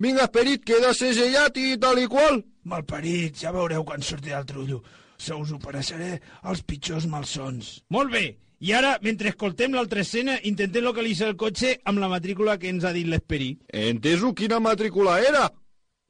Vinga, 0.00 0.28
Esperit, 0.28 0.64
queda 0.64 0.94
segellat 0.94 1.58
i 1.58 1.76
tal 1.80 2.00
i 2.00 2.06
qual. 2.08 2.40
Malparit, 2.68 3.36
ja 3.42 3.52
veureu 3.52 3.84
quan 3.84 4.04
surti 4.04 4.32
del 4.32 4.46
trullo. 4.48 4.82
Se 5.18 5.34
us 5.34 5.50
pareixeré 5.60 6.20
els 6.46 6.62
pitjors 6.62 7.08
malsons. 7.10 7.80
Molt 7.90 8.12
bé, 8.14 8.26
i 8.58 8.72
ara, 8.74 8.96
mentre 9.02 9.30
escoltem 9.30 9.74
l'altra 9.74 10.02
escena, 10.02 10.38
intentem 10.48 10.82
localitzar 10.86 11.28
el 11.32 11.36
cotxe 11.38 11.76
amb 11.86 12.00
la 12.02 12.08
matrícula 12.10 12.56
que 12.58 12.70
ens 12.72 12.86
ha 12.86 12.94
dit 12.94 13.06
l'Esperit. 13.06 13.60
Enteso 13.70 14.32
quina 14.34 14.58
matrícula 14.62 15.20
era? 15.22 15.44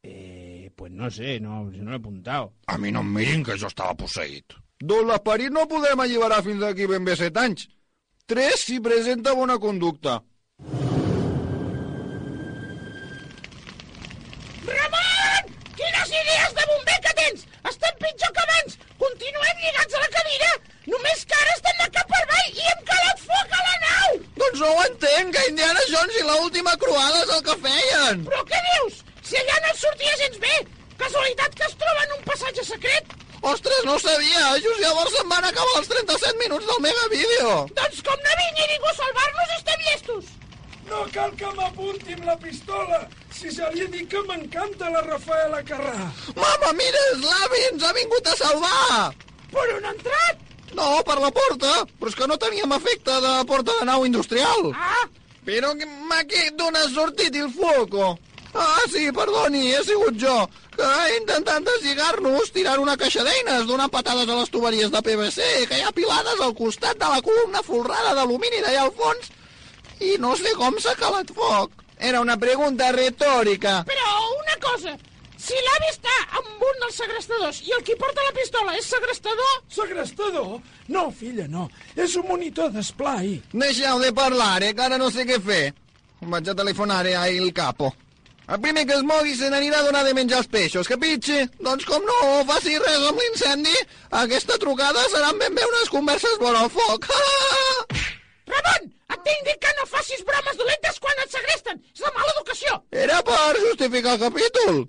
Eh, 0.05 0.71
pues 0.77 0.93
no 0.93 1.11
sé, 1.11 1.41
no, 1.41 1.65
no 1.69 1.91
l'he 1.91 1.99
apuntat. 1.99 2.55
A 2.69 2.79
mi 2.79 2.93
no 2.95 3.03
em 3.05 3.13
mirin 3.19 3.45
que 3.45 3.59
jo 3.61 3.69
estava 3.69 3.97
posseït. 3.99 4.57
Doncs 4.79 5.09
l'esperit 5.11 5.51
no 5.51 5.67
podrem 5.67 6.01
alliberar 6.03 6.39
fins 6.47 6.61
d'aquí 6.63 6.87
ben 6.87 7.07
bé 7.07 7.17
set 7.19 7.39
anys. 7.43 7.67
Tres 8.31 8.61
si 8.69 8.79
presenta 8.79 9.33
bona 9.35 9.57
conducta. 9.59 10.21
Ramon! 14.69 15.51
Quines 15.81 16.15
idees 16.21 16.55
de 16.61 16.69
bomber 16.71 16.99
que 17.09 17.17
tens! 17.23 17.45
Estem 17.73 17.99
pitjor 18.05 18.33
que 18.37 18.47
abans! 18.47 18.79
Continuem 19.03 19.65
lligats 19.65 19.99
a 19.99 20.05
la 20.05 20.13
cadira! 20.15 20.55
Només 20.95 21.27
que 21.27 21.41
ara 21.43 21.59
estem 21.59 21.83
de 21.83 21.91
cap 21.99 22.15
per 22.15 22.23
avall 22.23 22.63
i 22.63 22.71
hem 22.71 22.89
calat 22.93 23.27
foc 23.27 23.59
a 23.59 23.67
la 23.67 23.77
nau! 23.89 24.17
Doncs 24.45 24.63
no 24.63 24.73
ho 24.77 24.87
entenc, 24.87 25.35
que 25.35 25.47
Indiana 25.51 25.87
Jones 25.91 26.23
i 26.23 26.27
l'última 26.31 26.79
croada 26.87 27.25
és 27.27 27.35
el 27.39 27.47
que 27.51 27.63
feien! 27.67 28.27
Però 28.31 28.47
què 28.53 28.67
dius? 28.71 29.03
Si 29.27 29.43
allà 29.43 29.63
no 29.67 29.79
sortia 29.83 30.19
gens 30.23 30.43
bé! 30.47 30.59
Casualitat 31.03 31.59
que 31.59 31.73
es 31.73 31.81
troba 31.83 32.07
en 32.07 32.21
un 32.21 32.29
passatge 32.31 32.71
secret? 32.75 33.18
Ostres, 33.49 33.85
no 33.85 33.95
ho 33.95 34.01
sabia! 34.03 34.43
Just 34.65 34.81
llavors 34.83 35.15
se'n 35.15 35.29
van 35.31 35.45
acabar 35.49 35.79
els 35.81 35.89
37 35.89 36.41
minuts 36.43 36.67
del 36.69 36.83
megavídeo! 36.85 37.53
Doncs 37.79 38.03
com 38.09 38.27
no 38.27 38.35
vingui 38.41 38.67
ningú 38.73 38.91
a 38.91 38.97
salvar-nos, 38.99 39.55
estem 39.57 39.87
llestos. 39.87 40.35
No 40.89 41.05
cal 41.15 41.33
que 41.41 41.53
m'apunti 41.57 42.17
amb 42.17 42.29
la 42.29 42.37
pistola, 42.43 43.01
si 43.39 43.53
se 43.55 43.71
li 43.73 43.87
he 43.87 43.89
dit 43.95 44.11
que 44.13 44.21
m'encanta 44.29 44.93
la 44.93 45.05
Rafaela 45.07 45.63
Carrà. 45.71 46.11
Mama, 46.37 46.75
mira, 46.81 47.07
l'avi 47.25 47.65
ens 47.71 47.89
ha 47.89 47.95
vingut 47.97 48.29
a 48.29 48.37
salvar! 48.43 49.01
Per 49.53 49.67
on 49.79 49.89
ha 49.89 49.97
entrat? 49.97 50.45
No, 50.77 50.91
per 51.09 51.17
la 51.23 51.33
porta, 51.33 51.75
però 51.97 52.13
és 52.13 52.17
que 52.21 52.29
no 52.29 52.37
teníem 52.41 52.77
efecte 52.77 53.17
de 53.25 53.35
porta 53.49 53.81
de 53.81 53.89
nau 53.89 54.05
industrial. 54.09 54.73
Ah! 54.77 55.07
Però 55.49 55.73
que 55.79 55.89
m'ha 55.89 56.25
que 56.29 56.51
d'on 56.57 56.77
ha 56.77 56.89
sortit 56.93 57.37
el 57.41 57.49
foco? 57.55 58.19
Ah, 58.59 58.83
sí, 58.91 59.05
perdoni, 59.15 59.69
he 59.71 59.83
sigut 59.87 60.17
jo, 60.19 60.35
que 60.75 60.83
he 60.83 61.17
intentat 61.21 61.63
deslligar-nos 61.67 62.51
tirant 62.55 62.81
una 62.83 62.97
caixa 62.99 63.23
d'eines, 63.23 63.67
donant 63.71 63.93
patades 63.93 64.27
a 64.27 64.39
les 64.41 64.51
tuberies 64.51 64.91
de 64.91 65.03
PVC 65.07 65.45
que 65.71 65.79
hi 65.79 65.85
ha 65.87 65.93
pilades 65.95 66.43
al 66.43 66.57
costat 66.59 66.99
de 66.99 67.11
la 67.13 67.21
columna 67.23 67.63
folrada 67.63 68.17
d'alumini 68.19 68.63
d'allà 68.65 68.87
al 68.89 68.95
fons 68.99 69.31
i 70.03 70.17
no 70.23 70.33
sé 70.41 70.55
com 70.59 70.79
s'ha 70.83 70.97
calat 70.99 71.31
foc. 71.37 71.85
Era 71.99 72.23
una 72.25 72.37
pregunta 72.39 72.91
retòrica. 72.95 73.83
Però 73.87 74.11
una 74.41 74.59
cosa, 74.63 74.97
si 75.39 75.55
l'avi 75.69 75.93
està 75.93 76.17
amb 76.41 76.67
un 76.71 76.83
dels 76.83 76.99
segrestadors 76.99 77.63
i 77.63 77.75
el 77.79 77.87
qui 77.87 77.95
porta 78.03 78.27
la 78.27 78.35
pistola 78.41 78.75
és 78.79 78.91
segrestador... 78.91 79.55
Segrestador? 79.79 80.51
No, 80.95 81.09
filla, 81.15 81.47
no. 81.51 81.69
És 81.95 82.19
un 82.19 82.27
monitor 82.31 82.75
d'esplai. 82.75 83.37
Deixeu 83.55 84.03
de 84.03 84.11
parlare, 84.19 84.75
que 84.75 84.87
ara 84.87 84.99
no 84.99 85.15
sé 85.15 85.27
què 85.31 85.39
fer. 85.43 85.63
Vaig 86.27 86.51
a 86.51 86.59
telefonare 86.59 87.15
a 87.15 87.29
il 87.31 87.53
capo. 87.55 87.95
El 88.49 88.61
primer 88.65 88.87
que 88.89 88.95
es 88.97 89.03
mogui 89.05 89.35
se 89.37 89.49
n'anirà 89.53 89.83
a 89.83 89.85
donar 89.85 90.01
de 90.07 90.15
menjar 90.17 90.39
els 90.41 90.47
peixos, 90.49 90.89
capitxi? 90.89 91.43
Doncs 91.61 91.85
com 91.85 92.05
no 92.09 92.19
faci 92.49 92.79
res 92.81 93.03
amb 93.11 93.21
l'incendi, 93.21 93.75
aquesta 94.21 94.57
trucada 94.63 95.03
seran 95.13 95.37
ben 95.43 95.59
bé 95.59 95.67
unes 95.69 95.91
converses 95.93 96.39
vora 96.41 96.63
el 96.65 96.71
foc. 96.73 97.11
Ramon, 98.49 98.87
et 99.13 99.21
tinc 99.27 99.43
dit 99.51 99.59
que 99.61 99.73
no 99.77 99.85
facis 99.91 100.25
bromes 100.31 100.57
dolentes 100.63 101.01
quan 101.05 101.21
et 101.25 101.37
segresten. 101.37 101.83
És 101.93 102.01
de 102.07 102.13
mala 102.17 102.33
educació. 102.39 102.79
Era 103.05 103.19
per 103.29 103.37
justificar 103.59 104.15
el 104.17 104.23
capítol. 104.23 104.81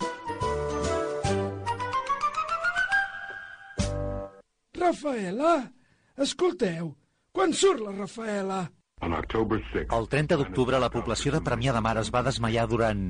Rafaela, 4.80 5.57
escolteu, 6.16 6.93
quan 7.36 7.51
surt 7.51 7.84
la 7.84 7.91
Rafaela? 7.97 8.62
El 9.03 10.07
30 10.16 10.39
d'octubre 10.39 10.80
la 10.80 10.89
població 10.95 11.36
de 11.36 11.43
Premià 11.43 11.76
de 11.76 11.84
Mar 11.84 11.97
es 11.99 12.14
va 12.16 12.24
desmaiar 12.24 12.66
durant... 12.72 13.03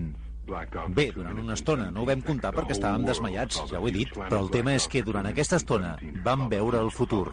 Bé, 0.96 1.10
durant 1.16 1.40
una 1.40 1.58
estona. 1.58 1.90
No 1.94 2.04
ho 2.04 2.10
vam 2.10 2.24
comptar 2.26 2.54
perquè 2.56 2.76
estàvem 2.78 3.06
desmaiats, 3.08 3.62
ja 3.72 3.82
ho 3.82 3.88
he 3.88 3.96
dit. 3.96 4.14
Però 4.20 4.42
el 4.44 4.54
tema 4.54 4.76
és 4.78 4.88
que 4.92 5.06
durant 5.06 5.30
aquesta 5.30 5.62
estona 5.62 5.96
vam 6.26 6.48
veure 6.52 6.82
el 6.86 6.94
futur. 6.96 7.28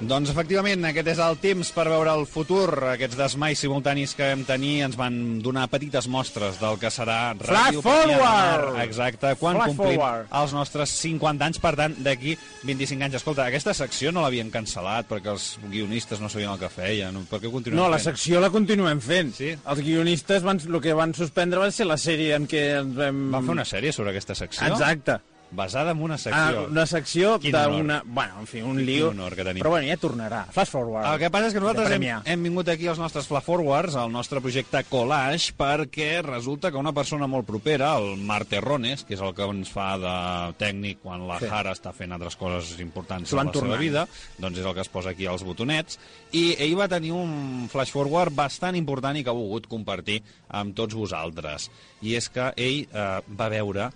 Doncs 0.00 0.30
efectivament, 0.32 0.80
aquest 0.88 1.10
és 1.12 1.18
el 1.20 1.34
temps 1.42 1.68
per 1.76 1.84
veure 1.90 2.08
el 2.16 2.22
futur. 2.24 2.70
Aquests 2.94 3.18
desmais 3.18 3.60
simultanis 3.60 4.14
que 4.16 4.24
vam 4.30 4.46
tenir 4.48 4.78
ens 4.86 4.94
van 4.96 5.16
donar 5.44 5.66
petites 5.68 6.06
mostres 6.08 6.56
del 6.60 6.78
que 6.80 6.88
serà 6.88 7.34
Flash 7.36 7.76
forward! 7.84 8.78
Exacte, 8.80 9.34
quan 9.36 9.58
Flash 9.58 9.74
complim 9.74 9.98
forward. 9.98 10.30
els 10.40 10.54
nostres 10.56 10.94
50 11.02 11.44
anys, 11.50 11.60
per 11.60 11.74
tant, 11.76 11.98
d'aquí 12.00 12.32
25 12.64 13.04
anys. 13.10 13.18
Escolta, 13.20 13.44
aquesta 13.50 13.74
secció 13.76 14.08
no 14.16 14.24
l'havien 14.24 14.48
cancel·lat 14.54 15.04
perquè 15.10 15.34
els 15.34 15.50
guionistes 15.68 16.22
no 16.24 16.32
sabien 16.32 16.54
el 16.54 16.62
que 16.62 16.72
feien. 16.72 17.20
Per 17.28 17.42
què 17.44 17.52
continuem 17.52 17.82
No, 17.82 17.90
la 17.92 17.98
fent? 18.00 18.08
secció 18.14 18.40
la 18.40 18.48
continuem 18.50 19.02
fent. 19.04 19.34
Sí? 19.36 19.52
Els 19.52 19.84
guionistes 19.84 20.42
van, 20.42 20.62
el 20.64 20.80
que 20.80 20.96
van 20.96 21.12
suspendre 21.12 21.60
va 21.60 21.68
ser 21.70 21.84
la 21.90 22.00
sèrie 22.00 22.40
en 22.40 22.48
què 22.48 22.64
ens 22.80 22.96
vam... 22.96 23.20
Van 23.36 23.44
fer 23.44 23.58
una 23.58 23.68
sèrie 23.68 23.92
sobre 23.92 24.16
aquesta 24.16 24.34
secció? 24.34 24.64
Exacte. 24.72 25.20
Basada 25.52 25.90
en 25.90 26.02
una 26.02 26.16
secció. 26.16 26.60
Ah, 26.62 26.66
una 26.70 26.84
secció 26.86 27.32
d'una... 27.42 28.02
Bueno, 28.06 28.34
en 28.38 28.46
fi, 28.46 28.60
un 28.62 28.76
Quin 28.76 28.86
lío. 28.86 29.08
honor 29.10 29.34
que 29.34 29.42
tenim. 29.42 29.62
Però 29.64 29.72
bueno, 29.72 29.88
ja 29.90 29.96
tornarà. 29.98 30.44
Fast 30.54 30.70
forward. 30.70 31.08
El 31.10 31.18
que 31.18 31.30
passa 31.34 31.48
és 31.50 31.56
que 31.56 31.62
nosaltres 31.64 31.90
hem, 31.96 32.04
hem 32.24 32.44
vingut 32.46 32.68
aquí 32.70 32.86
als 32.86 33.00
nostres 33.02 33.26
Fla 33.26 33.40
Forwards, 33.42 33.96
al 33.98 34.12
nostre 34.14 34.38
projecte 34.40 34.84
Collage, 34.88 35.50
perquè 35.58 36.20
resulta 36.22 36.70
que 36.70 36.78
una 36.78 36.92
persona 36.94 37.26
molt 37.26 37.48
propera, 37.48 37.96
el 37.98 38.14
Marc 38.22 38.46
Terrones, 38.54 39.02
que 39.08 39.16
és 39.18 39.24
el 39.26 39.34
que 39.34 39.48
ens 39.50 39.72
fa 39.74 39.88
de 39.98 40.14
tècnic 40.62 41.02
quan 41.02 41.26
la 41.26 41.40
Sí. 41.40 41.48
Jara 41.50 41.74
està 41.74 41.90
fent 41.96 42.12
altres 42.14 42.36
coses 42.38 42.78
importants 42.78 43.32
en 43.32 43.36
la 43.40 43.42
seva 43.48 43.52
tornant. 43.58 43.80
vida, 43.80 44.06
doncs 44.38 44.58
és 44.62 44.64
el 44.70 44.74
que 44.78 44.84
es 44.86 44.88
posa 44.92 45.10
aquí 45.16 45.26
als 45.26 45.42
botonets, 45.42 45.98
i 46.30 46.54
ell 46.62 46.76
va 46.78 46.86
tenir 46.88 47.10
un 47.16 47.66
flash 47.72 47.90
forward 47.90 48.32
bastant 48.36 48.76
important 48.78 49.16
i 49.18 49.24
que 49.24 49.30
ha 49.30 49.34
volgut 49.34 49.66
compartir 49.66 50.22
amb 50.48 50.76
tots 50.76 50.94
vosaltres. 50.94 51.70
I 52.02 52.14
és 52.14 52.28
que 52.30 52.52
ell 52.56 52.86
eh, 52.86 53.20
va 53.34 53.48
veure 53.50 53.90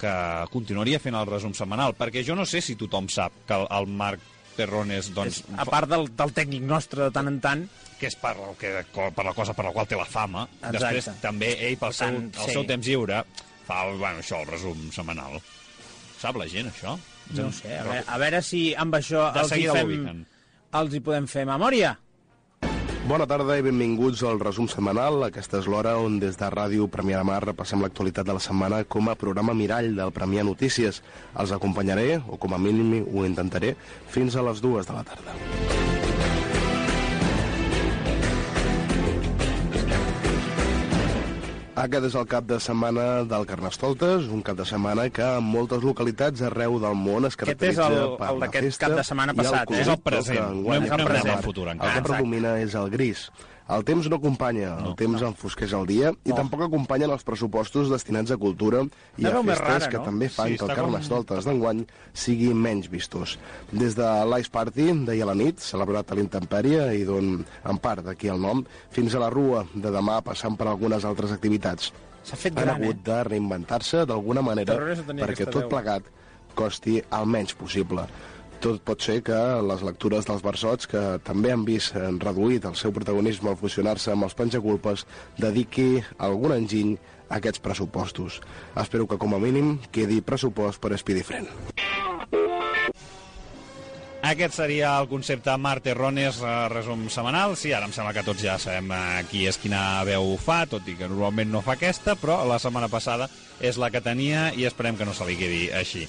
que 0.00 0.12
continuaria 0.52 1.00
fent 1.02 1.16
el 1.18 1.28
resum 1.28 1.54
setmanal, 1.56 1.96
perquè 1.98 2.24
jo 2.26 2.36
no 2.38 2.46
sé 2.48 2.62
si 2.64 2.76
tothom 2.78 3.08
sap 3.12 3.34
que 3.48 3.56
el, 3.56 3.66
el 3.78 3.88
Marc 3.88 4.22
Terrones, 4.56 5.10
doncs... 5.16 5.42
És, 5.42 5.58
a 5.60 5.66
part 5.68 5.88
del, 5.90 6.06
del 6.16 6.32
tècnic 6.36 6.64
nostre 6.64 7.06
de 7.06 7.10
tant 7.14 7.28
en 7.28 7.40
tant... 7.44 7.66
que 7.96 8.08
és 8.10 8.16
per, 8.20 8.34
el 8.36 8.56
que, 8.60 8.70
per 8.92 9.24
la 9.24 9.32
cosa 9.36 9.54
per 9.56 9.64
la 9.64 9.72
qual 9.72 9.88
té 9.88 9.96
la 9.96 10.04
fama. 10.08 10.46
Exacte. 10.60 10.78
Després 10.78 11.20
també 11.22 11.52
ell, 11.68 11.76
pel 11.80 11.94
seu, 11.96 12.08
tant, 12.12 12.30
el 12.32 12.48
sí. 12.50 12.56
seu 12.56 12.64
temps 12.68 12.88
lliure, 12.88 13.22
fa 13.68 13.82
el, 13.86 13.96
bueno, 14.00 14.24
això, 14.24 14.40
el 14.44 14.50
resum 14.50 14.88
setmanal. 14.92 15.38
Sap 16.20 16.36
la 16.40 16.48
gent, 16.48 16.68
això? 16.72 16.96
No 17.36 17.48
ho 17.48 17.52
sé, 17.52 17.72
a 17.74 17.84
veure, 17.84 18.02
a 18.06 18.18
veure 18.22 18.42
si 18.44 18.60
amb 18.78 18.96
això 18.96 19.30
De 19.34 19.42
els 19.42 19.54
hi, 19.56 19.64
fem, 19.72 20.20
els 20.80 20.94
hi 20.94 21.00
podem 21.08 21.26
fer 21.30 21.46
memòria. 21.48 21.96
Bona 23.06 23.22
tarda 23.30 23.54
i 23.54 23.62
benvinguts 23.62 24.24
al 24.26 24.40
resum 24.42 24.66
setmanal. 24.66 25.20
Aquesta 25.28 25.60
és 25.60 25.68
l'hora 25.70 25.92
on 26.02 26.16
des 26.18 26.34
de 26.40 26.48
Ràdio 26.50 26.88
Premià 26.90 27.20
de 27.20 27.28
Mar 27.28 27.38
repassem 27.44 27.84
l'actualitat 27.84 28.26
de 28.26 28.34
la 28.34 28.42
setmana 28.42 28.82
com 28.82 29.06
a 29.06 29.14
programa 29.14 29.54
mirall 29.54 29.92
del 29.94 30.10
Premià 30.10 30.42
Notícies. 30.42 31.04
Els 31.38 31.54
acompanyaré, 31.54 32.16
o 32.26 32.34
com 32.34 32.58
a 32.58 32.58
mínim 32.58 33.06
ho 33.06 33.22
intentaré, 33.22 33.76
fins 34.10 34.34
a 34.34 34.42
les 34.50 34.58
dues 34.58 34.90
de 34.90 34.98
la 34.98 35.06
tarda. 35.06 35.85
Aquest 41.76 42.06
és 42.08 42.14
el 42.16 42.24
cap 42.24 42.46
de 42.48 42.56
setmana 42.64 43.02
del 43.28 43.42
Carnestoltes, 43.48 44.30
un 44.32 44.40
cap 44.46 44.56
de 44.56 44.64
setmana 44.64 45.10
que 45.12 45.24
en 45.40 45.44
moltes 45.44 45.82
localitats 45.84 46.40
arreu 46.48 46.78
del 46.80 46.94
món 46.96 47.26
es 47.28 47.36
Aquest 47.36 47.50
és 47.50 47.76
caracteritza 47.76 47.88
el- 47.88 48.14
per 48.16 48.30
el 48.32 48.38
la 48.40 48.48
festa 48.54 48.86
cap 48.86 48.96
de 48.96 49.04
setmana 49.04 49.34
i 49.34 49.36
el 49.36 49.42
passat, 49.44 49.70
eh? 49.70 49.80
És 49.82 49.88
el 49.92 49.98
present. 50.00 50.38
que 50.38 50.42
No 50.46 50.52
enguany 50.56 50.76
hem- 50.78 50.88
no 50.88 50.94
hem 50.94 51.00
és 51.00 51.06
parlat 51.06 51.24
del 51.24 51.34
Mar. 51.34 51.42
futur 51.44 51.68
encara. 51.68 51.74
El 51.74 51.92
que 51.92 51.98
Exacte. 51.98 52.12
predomina 52.22 52.60
és 52.60 52.74
el 52.74 52.90
gris. 52.90 53.30
El 53.68 53.82
temps 53.82 54.06
no 54.06 54.16
acompanya, 54.20 54.76
el 54.86 54.92
temps 54.94 55.22
enfosqueix 55.26 55.72
el 55.74 55.86
dia 55.88 56.12
i 56.24 56.30
tampoc 56.36 56.60
acompanyen 56.68 57.10
els 57.10 57.24
pressupostos 57.26 57.88
destinats 57.90 58.30
a 58.30 58.36
cultura 58.38 58.84
i 59.18 59.24
Una 59.26 59.40
a 59.40 59.42
festes 59.42 59.58
rara, 59.66 59.88
que 59.90 59.98
no? 59.98 60.04
també 60.04 60.28
fan 60.30 60.52
Sí, 60.52 60.56
que 60.58 60.64
el 60.64 60.70
està 60.70 60.76
com- 60.76 60.92
Carnestoltes 60.92 61.48
d'enguany 61.48 61.80
sigui 62.14 62.52
menys 62.54 62.86
vistós. 62.92 63.38
Des 63.72 63.96
de 63.98 64.06
l'Ice 64.30 64.52
Party, 64.54 64.86
d'ahir 65.08 65.24
a 65.26 65.26
la 65.32 65.34
nit, 65.34 65.58
celebrat 65.58 66.12
a 66.12 66.14
l'Intempèrie 66.14 66.86
i 66.94 67.02
d'on, 67.08 67.44
en 67.64 67.78
part, 67.82 68.04
d'aquí 68.06 68.28
el 68.30 68.38
nom, 68.40 68.62
fins 68.94 69.14
a 69.18 69.24
la 69.24 69.30
Rua 69.34 69.64
de 69.74 69.90
demà, 69.90 70.20
passant 70.22 70.54
per 70.56 70.68
algunes 70.70 71.04
altres 71.04 71.32
activitats. 71.34 71.90
S'ha 72.22 72.36
fet 72.36 72.54
Han 72.56 72.62
gran, 72.64 72.76
hagut 72.82 72.96
eh? 73.02 73.02
de 73.10 73.18
reinventar-se 73.32 74.06
d'alguna 74.06 74.42
manera 74.42 74.74
no 74.78 75.14
perquè 75.26 75.44
tot 75.50 75.64
veu. 75.64 75.68
plegat 75.74 76.02
costi 76.54 77.02
el 77.12 77.26
menys 77.26 77.52
possible. 77.54 78.06
Tot 78.60 78.80
pot 78.82 79.02
ser 79.04 79.18
que 79.26 79.36
les 79.68 79.82
lectures 79.84 80.26
dels 80.26 80.44
versots, 80.44 80.88
que 80.90 81.02
també 81.26 81.52
han 81.52 81.66
vist 81.68 81.96
reduït 81.96 82.64
el 82.64 82.76
seu 82.78 82.94
protagonisme 82.96 83.52
al 83.52 83.58
fusionar-se 83.60 84.14
amb 84.14 84.26
els 84.26 84.36
penjaculpes, 84.38 85.04
dediqui 85.38 86.02
algun 86.16 86.56
enginy 86.56 86.96
a 87.28 87.36
aquests 87.38 87.62
pressupostos. 87.62 88.40
Espero 88.80 89.06
que, 89.06 89.20
com 89.20 89.36
a 89.36 89.42
mínim, 89.42 89.76
quedi 89.92 90.22
pressupost 90.24 90.80
per 90.80 90.96
Speedy 90.98 91.26
Friend. 91.26 91.50
Aquest 94.26 94.56
seria 94.56 94.96
el 94.98 95.06
concepte 95.06 95.52
Mar 95.56 95.78
Terrones, 95.84 96.40
eh, 96.42 96.54
resum 96.72 97.04
setmanal. 97.14 97.54
Sí, 97.54 97.70
ara 97.72 97.86
em 97.86 97.92
sembla 97.94 98.14
que 98.16 98.24
tots 98.26 98.42
ja 98.42 98.56
sabem 98.58 98.90
eh, 98.90 99.22
qui 99.30 99.44
és 99.46 99.58
quina 99.62 100.02
veu 100.08 100.32
fa, 100.42 100.64
tot 100.66 100.88
i 100.90 100.96
que 100.98 101.06
normalment 101.06 101.52
no 101.52 101.62
fa 101.62 101.76
aquesta, 101.76 102.16
però 102.18 102.40
la 102.48 102.58
setmana 102.58 102.88
passada 102.90 103.28
és 103.60 103.78
la 103.78 103.92
que 103.94 104.02
tenia 104.02 104.48
i 104.56 104.66
esperem 104.66 104.98
que 104.98 105.06
no 105.06 105.14
se 105.14 105.28
li 105.28 105.38
quedi 105.38 105.68
així. 105.70 106.08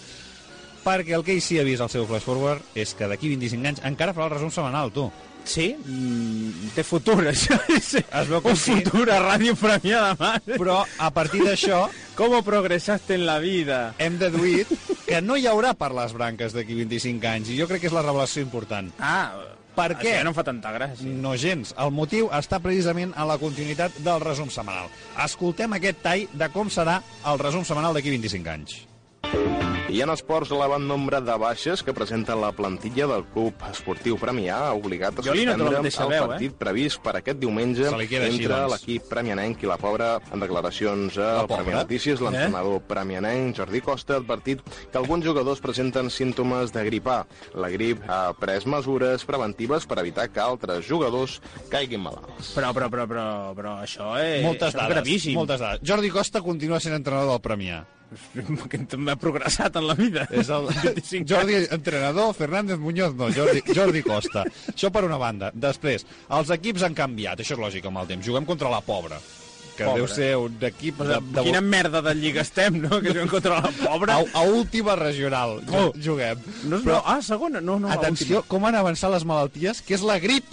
Perquè 0.87 1.17
el 1.17 1.23
que 1.27 1.33
ell 1.35 1.41
sí 1.43 1.57
ha 1.59 1.65
vist 1.67 1.83
al 1.83 1.89
seu 1.91 2.05
flash 2.07 2.23
forward 2.23 2.77
és 2.79 2.93
que 2.95 3.09
d'aquí 3.11 3.27
25 3.33 3.67
anys 3.73 3.81
encara 3.89 4.13
farà 4.15 4.29
el 4.29 4.37
resum 4.37 4.53
setmanal, 4.55 4.93
tu. 4.95 5.09
Sí? 5.47 5.73
Mm, 5.75 6.69
té 6.75 6.83
futur, 6.87 7.19
això. 7.33 7.57
Es 7.67 8.29
veu 8.29 8.39
que 8.43 8.53
Un 8.53 8.59
sí. 8.59 8.77
futur 8.77 9.09
a 9.11 9.19
Ràdio 9.23 9.55
Premià 9.59 10.05
de 10.05 10.15
Mar. 10.19 10.37
Però 10.47 10.77
a 10.83 11.09
partir 11.15 11.43
d'això... 11.43 11.87
Com 12.17 12.33
progressaste 12.41 13.13
en 13.13 13.27
la 13.27 13.37
vida? 13.37 13.93
Hem 14.01 14.15
deduït 14.17 14.71
que 15.05 15.19
no 15.21 15.35
hi 15.37 15.45
haurà 15.45 15.75
per 15.77 15.91
les 15.93 16.15
branques 16.17 16.55
d'aquí 16.55 16.73
25 16.79 17.29
anys, 17.29 17.51
i 17.53 17.59
jo 17.59 17.67
crec 17.69 17.83
que 17.83 17.91
és 17.91 17.95
la 17.95 18.01
revelació 18.01 18.41
important. 18.41 18.89
Ah, 18.97 19.35
per 19.77 19.91
això 19.91 20.01
què? 20.01 20.15
ja 20.17 20.25
no 20.25 20.33
em 20.33 20.39
fa 20.39 20.47
tanta 20.47 20.73
gràcia. 20.73 21.05
No 21.05 21.35
gens. 21.37 21.75
El 21.77 21.93
motiu 21.93 22.31
està 22.33 22.57
precisament 22.63 23.13
a 23.13 23.27
la 23.29 23.37
continuïtat 23.37 24.01
del 24.01 24.23
resum 24.25 24.49
setmanal. 24.49 24.89
Escoltem 25.27 25.77
aquest 25.77 26.01
tall 26.01 26.25
de 26.33 26.49
com 26.55 26.73
serà 26.73 27.03
el 27.29 27.43
resum 27.43 27.67
setmanal 27.67 27.93
d'aquí 27.93 28.17
25 28.17 28.55
anys. 28.55 29.66
I 29.97 30.03
en 30.05 30.11
esports, 30.13 30.51
l'elevant 30.53 30.83
nombre 30.85 31.17
de 31.25 31.35
baixes 31.41 31.81
que 31.81 31.93
presenta 31.95 32.35
la 32.37 32.51
plantilla 32.53 33.07
del 33.09 33.23
Club 33.33 33.63
Esportiu 33.65 34.19
Premià 34.21 34.59
ha 34.67 34.75
obligat 34.77 35.17
a 35.17 35.23
suspendre 35.25 35.71
mateixa 35.73 36.03
el 36.03 36.11
veu, 36.11 36.17
eh? 36.17 36.27
partit 36.27 36.53
previst 36.59 37.01
per 37.01 37.15
aquest 37.17 37.39
diumenge 37.41 37.87
entre 37.87 38.27
doncs. 38.27 38.75
l'equip 38.75 39.07
premianenc 39.09 39.65
i 39.65 39.71
la 39.71 39.79
Pobra. 39.81 40.11
En 40.29 40.45
declaracions 40.45 41.17
a 41.17 41.31
La 41.31 41.41
el 41.47 41.49
Pobra? 41.49 41.63
Premià 41.63 41.81
Notícies, 41.81 42.21
l'entrenador 42.21 42.85
premianenc 42.91 43.57
Jordi 43.57 43.81
Costa 43.89 44.19
ha 44.19 44.21
advertit 44.21 44.61
que 44.67 45.01
alguns 45.01 45.25
jugadors 45.25 45.65
presenten 45.65 46.13
símptomes 46.13 46.77
de 46.77 46.85
grip 46.91 47.09
A. 47.09 47.17
La 47.57 47.73
grip 47.73 48.05
ha 48.05 48.21
pres 48.37 48.69
mesures 48.69 49.25
preventives 49.25 49.89
per 49.89 49.97
evitar 50.05 50.29
que 50.29 50.45
altres 50.45 50.85
jugadors 50.85 51.41
caiguin 51.73 52.05
malalts. 52.05 52.53
Però, 52.53 52.69
però, 52.69 52.93
però, 52.93 53.09
però, 53.09 53.27
però 53.57 53.77
això 53.81 54.13
és... 54.21 54.45
moltes 54.45 54.75
això 54.75 54.77
és 54.77 54.81
dades, 54.83 54.95
gravíssim. 54.99 55.41
moltes 55.41 55.65
dades. 55.65 55.81
Jordi 55.89 56.13
Costa 56.13 56.45
continua 56.45 56.77
sent 56.77 57.01
entrenador 57.01 57.39
del 57.39 57.47
Premià. 57.49 57.87
Que 58.71 58.79
també 58.89 59.11
ha 59.13 59.17
progressat 59.19 59.75
en 59.79 59.87
la 59.87 59.95
vida. 59.97 60.27
És 60.31 60.49
el 60.53 60.69
Jordi, 61.31 61.57
entrenador, 61.75 62.33
Fernández 62.37 62.77
Muñoz, 62.79 63.15
no, 63.15 63.27
Jordi, 63.33 63.63
Jordi 63.75 64.03
Costa. 64.05 64.45
Això 64.73 64.91
per 64.93 65.03
una 65.07 65.17
banda. 65.21 65.51
Després, 65.53 66.05
els 66.29 66.53
equips 66.55 66.85
han 66.87 66.95
canviat, 66.97 67.39
això 67.43 67.57
és 67.57 67.63
lògic 67.65 67.89
amb 67.89 68.03
el 68.03 68.07
temps. 68.13 68.25
Juguem 68.27 68.45
contra 68.47 68.71
la 68.71 68.79
pobra, 68.85 69.19
que 69.77 69.85
Pobra. 69.85 69.97
deu 69.99 70.07
ser 70.09 70.29
un 70.41 70.55
equip... 70.65 71.01
De, 71.05 71.19
de... 71.35 71.43
Quina 71.45 71.61
merda 71.61 72.01
de 72.01 72.13
lliga 72.17 72.41
estem, 72.41 72.79
no? 72.81 72.97
Que 73.03 73.11
juguem 73.11 73.27
contra 73.29 73.59
la 73.61 73.69
pobra. 73.83 74.15
A, 74.17 74.39
a 74.41 74.45
última 74.49 74.95
regional 74.97 75.59
Oh. 75.69 75.91
juguem. 75.93 76.39
No, 76.65 76.79
no, 76.81 77.01
ah, 77.05 77.19
segona, 77.21 77.61
no, 77.61 77.75
no. 77.83 77.91
Atenció, 77.93 78.41
com 78.49 78.65
han 78.65 78.75
avançat 78.79 79.11
les 79.13 79.25
malalties, 79.27 79.83
que 79.85 79.93
és 79.99 80.01
la 80.07 80.17
grip 80.23 80.47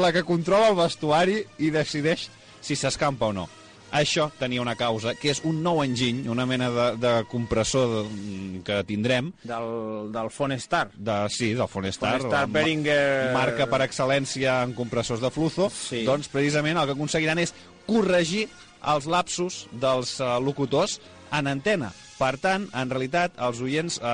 la 0.00 0.08
que 0.14 0.22
controla 0.24 0.70
el 0.72 0.78
vestuari 0.78 1.42
i 1.60 1.68
decideix 1.74 2.30
si 2.64 2.76
s'escampa 2.78 3.28
o 3.28 3.34
no. 3.36 3.44
Això 3.92 4.30
tenia 4.40 4.62
una 4.62 4.72
causa, 4.74 5.12
que 5.20 5.28
és 5.34 5.42
un 5.44 5.58
nou 5.62 5.82
enginy, 5.84 6.22
una 6.32 6.46
mena 6.48 6.70
de, 6.72 6.86
de 6.96 7.12
compressor 7.28 7.90
de, 7.92 8.62
que 8.64 8.78
tindrem. 8.88 9.28
Del, 9.44 10.10
del 10.14 10.30
Fonestar. 10.32 10.86
De, 10.96 11.18
sí, 11.28 11.52
del 11.58 11.68
Fonestar. 11.68 12.14
Fonestar 12.22 12.46
Behringer- 12.48 13.32
Marca 13.36 13.66
per 13.68 13.82
excel·lència 13.84 14.62
en 14.64 14.72
compressors 14.78 15.20
de 15.20 15.30
fluzo. 15.30 15.68
Sí. 15.68 16.06
Doncs 16.08 16.30
precisament 16.32 16.80
el 16.80 16.88
que 16.88 16.96
aconseguiran 16.96 17.42
és 17.44 17.52
corregir 17.86 18.46
els 18.88 19.04
lapsus 19.06 19.66
dels 19.76 20.16
uh, 20.24 20.38
locutors 20.42 20.96
en 21.32 21.46
antena. 21.52 21.92
Per 22.18 22.36
tant, 22.38 22.68
en 22.76 22.90
realitat, 22.92 23.32
els 23.42 23.58
oients 23.64 23.96
eh, 23.98 24.10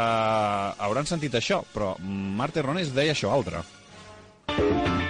hauran 0.81 1.05
sentit 1.05 1.35
això, 1.37 1.59
però 1.75 1.91
Marta 2.01 2.63
Rones 2.65 2.95
deia 2.97 3.13
això 3.13 3.29
altre. 3.35 3.61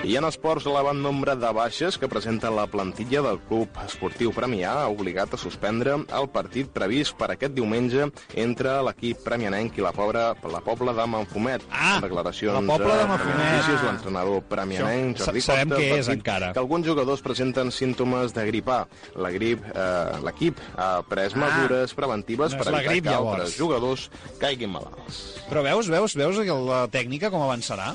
I 0.09 0.15
en 0.17 0.25
esports, 0.25 0.65
l'elevant 0.65 0.97
nombre 1.05 1.35
de 1.37 1.49
baixes 1.53 1.99
que 2.01 2.09
presenta 2.09 2.49
la 2.51 2.65
plantilla 2.71 3.21
del 3.27 3.37
Club 3.45 3.77
Esportiu 3.85 4.31
Premià 4.33 4.71
ha 4.81 4.87
obligat 4.89 5.35
a 5.37 5.41
suspendre 5.41 5.99
el 6.17 6.29
partit 6.33 6.71
previst 6.73 7.13
per 7.19 7.29
aquest 7.35 7.53
diumenge 7.53 8.07
entre 8.41 8.73
l'equip 8.87 9.21
premianenc 9.27 9.77
i 9.77 9.85
la, 9.85 9.93
pobra, 9.93 10.31
la 10.49 10.63
Pobla 10.65 10.95
de 10.97 11.05
Manfumet. 11.13 11.67
Ah, 11.69 11.99
declaracions 12.01 12.57
la 12.57 12.65
Pobla 12.73 12.97
de 12.97 13.05
a 13.05 13.11
Manfumet. 13.13 13.53
Notícies, 13.53 13.85
l'entrenador 13.85 14.41
premianenc 14.49 15.19
Això, 15.19 15.27
Jordi 15.29 15.45
sa- 15.45 15.53
sabem 15.53 15.75
Costa 15.77 15.85
què 15.85 16.01
és, 16.01 16.09
encara. 16.17 16.53
que 16.57 16.65
alguns 16.65 16.89
jugadors 16.89 17.21
presenten 17.29 17.71
símptomes 17.71 18.33
de 18.33 18.47
grip 18.49 18.69
A. 18.73 18.81
La 19.15 19.31
grip, 19.31 19.61
eh, 19.75 20.21
l'equip 20.25 20.57
ha 20.79 21.03
pres 21.05 21.37
Ah, 21.37 21.45
mesures 21.45 21.93
preventives 21.93 22.55
no 22.57 22.65
per 22.65 22.73
evitar 22.73 22.85
grip, 22.95 23.05
que 23.05 23.11
llavors. 23.11 23.41
altres 23.43 23.59
jugadors 23.61 24.11
caiguin 24.41 24.71
malalts. 24.73 25.43
Però 25.51 25.63
veus, 25.63 25.87
veus, 25.93 26.15
veus 26.17 26.39
la 26.49 26.87
tècnica 26.89 27.29
com 27.31 27.43
avançarà? 27.45 27.93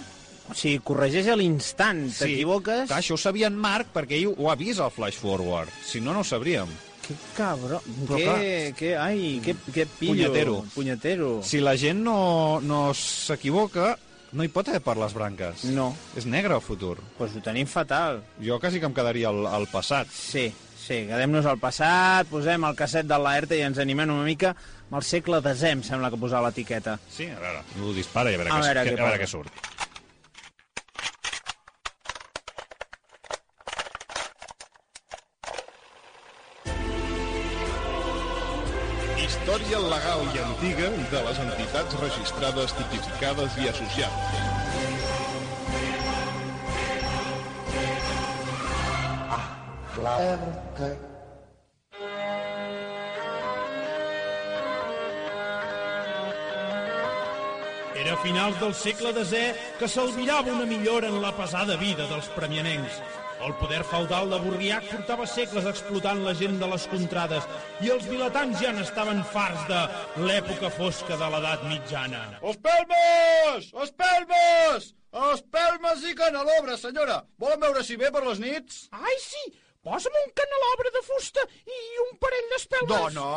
O 0.53 0.55
sigui, 0.55 0.79
corregeix 0.85 1.27
a 1.33 1.35
l'instant, 1.39 2.05
t'equivoques... 2.13 2.85
Clar, 2.91 2.99
això 3.01 3.17
ho 3.17 3.21
sabia 3.21 3.49
en 3.49 3.57
Marc 3.57 3.89
perquè 3.95 4.19
ell 4.19 4.35
ho 4.37 4.51
ha 4.51 4.57
vist 4.59 4.83
al 4.83 4.93
Flash 4.93 5.17
Forward. 5.17 5.73
Si 5.81 6.01
no, 6.03 6.13
no 6.13 6.21
ho 6.21 6.27
sabríem. 6.27 6.69
Que 7.03 7.15
cabró. 7.35 7.81
Però 8.05 8.15
que, 8.15 8.23
clar. 8.23 8.75
que, 8.77 8.91
ai, 8.95 9.41
que, 9.43 9.55
que 9.73 9.85
pillo. 9.97 10.13
Punyetero. 10.13 10.57
Punyetero. 10.75 11.31
Si 11.43 11.59
la 11.59 11.73
gent 11.75 12.03
no, 12.05 12.61
no 12.63 12.85
s'equivoca, 12.95 13.95
no 14.33 14.45
hi 14.45 14.51
pot 14.53 14.69
haver 14.69 14.83
per 14.85 14.95
les 15.01 15.17
branques. 15.17 15.65
No. 15.73 15.89
És 16.17 16.29
negre 16.29 16.55
el 16.55 16.63
futur. 16.63 16.95
Doncs 17.01 17.17
pues 17.17 17.35
ho 17.35 17.43
tenim 17.45 17.67
fatal. 17.69 18.21
Jo 18.45 18.61
quasi 18.61 18.79
que 18.79 18.89
em 18.89 18.95
quedaria 18.95 19.33
al, 19.33 19.43
al 19.49 19.67
passat. 19.73 20.13
Sí, 20.13 20.47
sí, 20.77 21.03
quedem-nos 21.09 21.49
al 21.49 21.59
passat, 21.61 22.29
posem 22.31 22.69
el 22.69 22.77
casset 22.79 23.09
de 23.09 23.19
l'Aerta 23.19 23.57
i 23.57 23.65
ens 23.65 23.81
animem 23.83 24.13
una 24.13 24.29
mica 24.29 24.53
amb 24.53 24.99
el 25.01 25.05
segle 25.07 25.41
desè, 25.41 25.73
em 25.73 25.83
sembla 25.85 26.13
que 26.13 26.21
posava 26.21 26.49
l'etiqueta. 26.49 26.99
Sí, 27.09 27.25
a 27.33 27.41
veure, 27.41 27.65
ho 27.81 27.93
dispara 27.97 28.31
i 28.31 28.37
a 28.37 28.43
veure, 28.43 28.53
A 28.53 28.61
veure 28.61 28.85
què, 28.85 28.97
a 28.99 29.03
veure 29.07 29.21
què 29.21 29.29
surt. 29.29 29.63
Història 39.43 39.79
legal 39.91 40.21
i 40.31 40.39
antiga 40.39 40.89
de 41.11 41.21
les 41.25 41.39
entitats 41.43 41.95
registrades, 41.99 42.73
tipificades 42.77 43.57
i 43.59 43.65
associades. 43.67 44.37
Era 57.99 58.13
a 58.13 58.21
finals 58.23 58.55
del 58.63 58.71
segle 58.71 59.11
desè 59.19 59.43
que 59.75 59.91
s'albirava 59.91 60.55
una 60.55 60.71
millora 60.71 61.11
en 61.11 61.19
la 61.19 61.35
pesada 61.35 61.75
vida 61.83 62.07
dels 62.07 62.31
premianencs. 62.39 63.03
El 63.43 63.53
poder 63.59 63.81
feudal 63.83 64.29
de 64.31 64.37
Borriac 64.39 64.85
portava 64.87 65.25
segles 65.27 65.65
explotant 65.67 66.21
la 66.23 66.31
gent 66.39 66.53
de 66.61 66.67
les 66.71 66.83
contrades 66.87 67.47
i 67.83 67.89
els 67.91 68.05
vilatans 68.07 68.61
ja 68.61 68.71
n'estaven 68.71 69.19
farts 69.33 69.65
de 69.67 69.79
l'època 70.23 70.69
fosca 70.71 71.17
de 71.19 71.27
l'edat 71.33 71.65
mitjana. 71.67 72.21
Espelmes! 72.53 73.67
Espelmes! 73.85 74.87
Espelmes 75.33 76.05
i 76.07 76.15
canelobres, 76.21 76.85
senyora! 76.85 77.19
Volen 77.43 77.59
veure 77.65 77.83
si 77.83 77.99
ve 77.99 78.13
per 78.15 78.23
les 78.29 78.39
nits? 78.39 78.85
Ai, 78.95 79.17
sí! 79.19 79.43
Posa'm 79.83 80.15
un 80.21 80.31
canelabre 80.39 80.93
de 80.95 81.01
fusta 81.09 81.43
i 81.67 81.81
un 82.05 82.15
parell 82.23 82.47
d'espelmes. 82.53 82.93
Dona, 82.95 83.27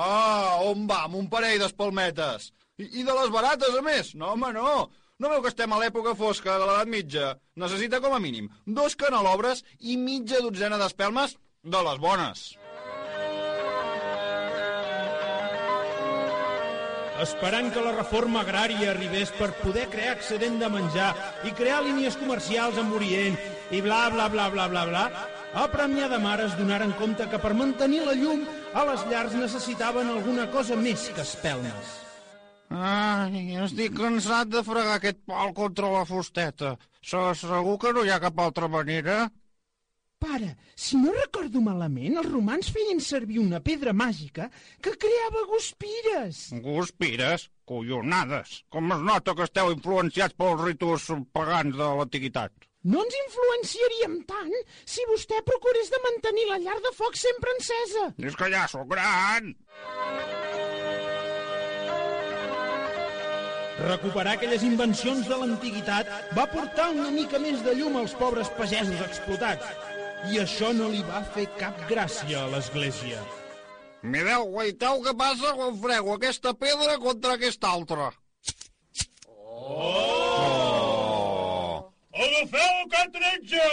on 0.70 0.86
va 0.86 1.00
amb 1.09 1.18
un 1.18 1.26
parell 1.32 1.59
d'espalmetes? 1.64 2.52
I, 2.78 2.86
I 3.00 3.02
de 3.09 3.18
les 3.18 3.34
barates, 3.34 3.74
a 3.74 3.82
més? 3.82 4.14
No, 4.14 4.36
home, 4.36 4.52
no. 4.54 4.76
No 5.17 5.31
veu 5.33 5.41
que 5.41 5.49
estem 5.49 5.73
a 5.73 5.79
l'època 5.81 6.12
fosca 6.12 6.59
de 6.61 6.64
l'edat 6.69 6.89
mitja? 6.93 7.29
Necessita 7.62 8.03
com 8.05 8.12
a 8.12 8.21
mínim 8.21 8.51
dos 8.79 8.97
canelobres 9.01 9.62
i 9.81 9.97
mitja 9.97 10.43
dotzena 10.45 10.77
d'espelmes 10.77 11.39
de 11.64 11.81
les 11.89 12.03
bones. 12.03 12.43
Esperant 17.25 17.73
que 17.73 17.81
la 17.81 17.97
reforma 17.97 18.45
agrària 18.45 18.91
arribés 18.93 19.33
per 19.39 19.55
poder 19.62 19.89
crear 19.89 20.19
excedent 20.19 20.61
de 20.61 20.69
menjar 20.69 21.11
i 21.49 21.57
crear 21.57 21.81
línies 21.87 22.21
comercials 22.21 22.77
amb 22.77 23.01
Orient 23.01 23.41
i 23.73 23.81
bla, 23.81 24.11
bla, 24.12 24.29
bla, 24.29 24.51
bla, 24.53 24.69
bla, 24.69 24.85
bla, 24.91 25.07
a 25.57 25.64
Premià 25.73 26.12
de 26.12 26.21
Mar 26.21 26.43
es 26.45 26.61
donaren 26.61 26.93
compte 27.01 27.25
que 27.33 27.41
per 27.41 27.57
mantenir 27.57 28.05
la 28.05 28.21
llum 28.21 28.45
a 28.77 28.85
les 28.93 29.09
llars 29.09 29.41
necessitaven 29.47 30.12
alguna 30.12 30.51
cosa 30.53 30.77
més 30.77 31.09
que 31.09 31.25
espelmes. 31.25 32.03
Ai, 32.71 33.55
estic 33.62 33.95
cansat 33.95 34.49
de 34.51 34.62
fregar 34.67 34.97
aquest 34.99 35.21
pal 35.29 35.53
contra 35.55 35.91
la 35.93 36.05
fusteta. 36.09 36.77
Se- 37.01 37.35
Segur 37.39 37.79
que 37.79 37.93
no 37.95 38.03
hi 38.05 38.11
ha 38.11 38.19
cap 38.21 38.39
altra 38.43 38.69
manera? 38.69 39.31
Pare, 40.19 40.57
si 40.75 40.97
no 40.97 41.12
recordo 41.12 41.61
malament, 41.61 42.17
els 42.17 42.27
romans 42.33 42.71
feien 42.73 43.01
servir 43.05 43.39
una 43.39 43.61
pedra 43.61 43.93
màgica 43.93 44.49
que 44.83 44.95
creava 44.97 45.43
guspires. 45.51 46.47
Guspires? 46.64 47.51
Collonades. 47.69 48.62
Com 48.73 48.91
es 48.97 49.03
nota 49.05 49.35
que 49.37 49.45
esteu 49.45 49.71
influenciats 49.75 50.35
pels 50.35 50.62
ritus 50.64 51.11
pagans 51.37 51.77
de 51.77 51.91
l'antiguitat? 52.01 52.53
No 52.87 53.03
ens 53.05 53.14
influenciaríem 53.27 54.21
tant 54.31 54.53
si 54.87 55.05
vostè 55.11 55.41
procurés 55.45 55.91
de 55.91 56.01
mantenir 56.09 56.49
la 56.51 56.59
llar 56.64 56.79
de 56.83 56.93
foc 56.97 57.17
sempre 57.19 57.51
encesa. 57.59 58.09
És 58.19 58.37
que 58.39 58.51
ja 58.53 58.67
sóc 58.71 58.89
gran. 58.89 59.53
Recuperar 63.77 64.33
aquelles 64.37 64.62
invencions 64.64 65.27
de 65.29 65.37
l'antiguitat 65.37 66.09
va 66.37 66.47
portar 66.49 66.87
una 66.95 67.11
mica 67.12 67.39
més 67.43 67.61
de 67.64 67.74
llum 67.77 67.99
als 68.01 68.14
pobres 68.16 68.49
pagesos 68.57 69.03
explotats. 69.05 69.66
I 70.33 70.41
això 70.41 70.72
no 70.72 70.89
li 70.89 71.03
va 71.05 71.20
fer 71.35 71.45
cap 71.61 71.77
gràcia 71.91 72.39
a 72.43 72.49
l'Església. 72.55 73.20
Mireu, 74.03 74.49
guaiteu 74.55 75.03
què 75.05 75.12
passa 75.18 75.53
quan 75.59 75.77
frego 75.83 76.14
aquesta 76.14 76.55
pedra 76.57 76.97
contra 77.03 77.35
aquesta 77.37 77.68
altra. 77.68 78.07
Oh! 79.27 80.16
Agafeu 82.16 82.70
el 82.81 82.89
can 82.93 83.09
tretge, 83.12 83.66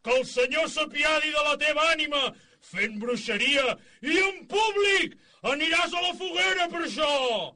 que 0.00 0.12
el 0.16 0.24
senyor 0.24 0.66
s'apiadi 0.72 1.30
de 1.34 1.42
la 1.48 1.56
teva 1.60 1.82
ànima, 1.92 2.22
fent 2.64 2.94
bruixeria 3.02 3.76
i 4.00 4.16
en 4.24 4.46
públic! 4.48 5.18
Aniràs 5.40 5.94
a 5.96 6.00
la 6.04 6.12
foguera 6.18 6.66
per 6.68 6.82
això! 6.84 7.10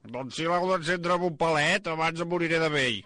Doncs 0.09 0.39
si 0.39 0.47
l'heu 0.49 0.71
d'encendre 0.71 1.19
amb 1.19 1.27
un 1.29 1.35
palet, 1.37 1.89
abans 1.93 2.23
em 2.25 2.31
moriré 2.31 2.61
de 2.63 2.71
vell. 2.73 3.03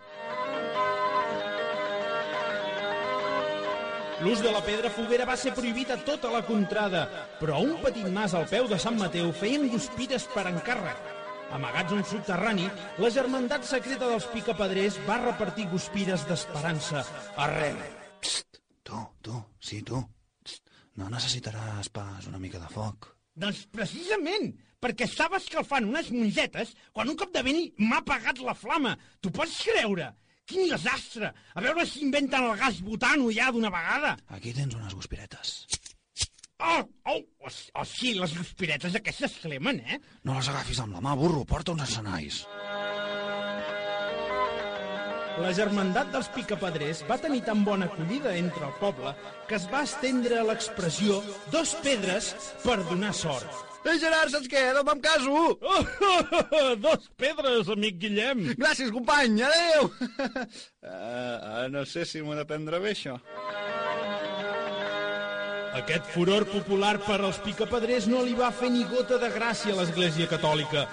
L'ús 4.22 4.42
de 4.42 4.50
la 4.54 4.62
pedra 4.66 4.90
foguera 4.90 5.26
va 5.26 5.34
ser 5.38 5.52
prohibit 5.54 5.90
a 5.94 5.98
tota 6.06 6.30
la 6.30 6.44
contrada, 6.46 7.04
però 7.40 7.58
un 7.62 7.76
petit 7.82 8.06
mas 8.14 8.34
al 8.34 8.46
peu 8.50 8.66
de 8.70 8.78
Sant 8.82 8.98
Mateu 8.98 9.32
feien 9.40 9.66
guspires 9.70 10.26
per 10.34 10.46
encàrrec. 10.50 11.10
Amagats 11.58 11.94
un 11.96 12.02
subterrani, 12.06 12.66
la 13.02 13.10
germandat 13.14 13.66
secreta 13.66 14.06
dels 14.10 14.26
picapedrers 14.30 14.98
va 15.08 15.20
repartir 15.22 15.68
guspires 15.72 16.26
d'esperança 16.28 17.02
arreu. 17.46 17.78
Tu, 18.82 19.02
tu, 19.22 19.42
sí, 19.58 19.82
tu. 19.82 20.02
Txt, 20.44 20.62
No 20.98 21.10
necessitaràs 21.10 21.90
pas 21.94 22.26
una 22.26 22.40
mica 22.42 22.58
de 22.58 22.70
foc. 22.72 23.12
Doncs 23.38 23.66
precisament, 23.70 24.50
perquè 24.82 25.08
estava 25.08 25.40
escalfant 25.42 25.88
unes 25.88 26.10
mongetes 26.14 26.74
quan 26.94 27.10
un 27.10 27.18
cop 27.18 27.34
de 27.34 27.42
vent 27.46 27.60
m'ha 27.82 28.00
apagat 28.02 28.40
la 28.44 28.54
flama. 28.54 28.96
T'ho 29.20 29.32
pots 29.34 29.60
creure? 29.66 30.12
Quin 30.48 30.70
desastre! 30.70 31.28
A 31.54 31.60
veure 31.64 31.84
si 31.84 32.06
inventen 32.06 32.46
el 32.48 32.56
gas 32.56 32.80
butano 32.80 33.28
ja 33.34 33.50
d'una 33.52 33.72
vegada. 33.74 34.16
Aquí 34.32 34.54
tens 34.56 34.74
unes 34.78 34.96
guspiretes. 34.96 35.58
Oh, 36.58 36.82
oh, 37.06 37.20
oh, 37.46 37.50
oh 37.50 37.84
sí, 37.86 38.14
les 38.18 38.32
guspiretes 38.34 38.96
aquestes 38.98 39.36
cremen, 39.44 39.78
eh? 39.84 40.00
No 40.26 40.38
les 40.38 40.48
agafis 40.50 40.80
amb 40.82 40.96
la 40.96 41.04
mà, 41.04 41.14
burro, 41.20 41.44
porta 41.46 41.76
uns 41.76 41.84
escenais. 41.84 42.42
La 45.38 45.52
germandat 45.54 46.10
dels 46.10 46.32
picapedrers 46.34 47.04
va 47.06 47.20
tenir 47.22 47.44
tan 47.46 47.62
bona 47.66 47.86
acollida 47.86 48.34
entre 48.34 48.66
el 48.66 48.74
poble 48.80 49.14
que 49.46 49.54
es 49.60 49.68
va 49.70 49.84
estendre 49.86 50.42
l'expressió 50.48 51.22
dos 51.54 51.76
pedres 51.84 52.34
per 52.64 52.80
donar 52.88 53.14
sort. 53.14 53.67
Ei, 53.86 53.98
Gerard, 54.02 54.32
saps 54.32 54.48
què? 54.50 54.62
No 54.74 54.82
me'n 54.86 55.00
caso! 55.00 55.32
Oh, 55.32 55.82
oh, 56.08 56.32
oh, 56.58 56.70
dos 56.82 57.06
pedres, 57.20 57.68
amic 57.70 58.00
Guillem! 58.02 58.42
Gràcies, 58.58 58.90
company! 58.94 59.44
Adéu! 59.46 59.86
uh, 59.88 60.42
uh, 60.88 61.66
no 61.70 61.84
sé 61.86 62.04
si 62.08 62.22
m'ho 62.22 62.34
he 62.34 62.40
de 62.40 62.46
prendre 62.48 62.80
bé, 62.82 62.96
això. 62.96 63.16
Aquest 65.78 66.08
furor 66.10 66.48
popular 66.50 66.96
per 67.04 67.20
als 67.20 67.38
picapedrers 67.44 68.08
no 68.10 68.24
li 68.26 68.34
va 68.34 68.50
fer 68.50 68.70
ni 68.74 68.82
gota 68.90 69.20
de 69.22 69.30
gràcia 69.30 69.70
a 69.74 69.78
l'Església 69.78 70.26
Catòlica. 70.30 70.88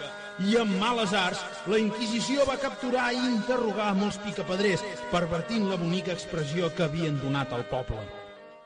I 0.45 0.57
amb 0.61 0.77
males 0.77 1.13
arts, 1.15 1.41
la 1.71 1.79
Inquisició 1.81 2.45
va 2.45 2.59
capturar 2.61 3.07
i 3.15 3.23
interrogar 3.31 3.93
molts 3.97 4.19
picapedrers, 4.21 4.83
pervertint 5.13 5.65
la 5.71 5.79
bonica 5.81 6.13
expressió 6.13 6.69
que 6.75 6.85
havien 6.85 7.17
donat 7.23 7.55
al 7.55 7.65
poble. 7.71 8.03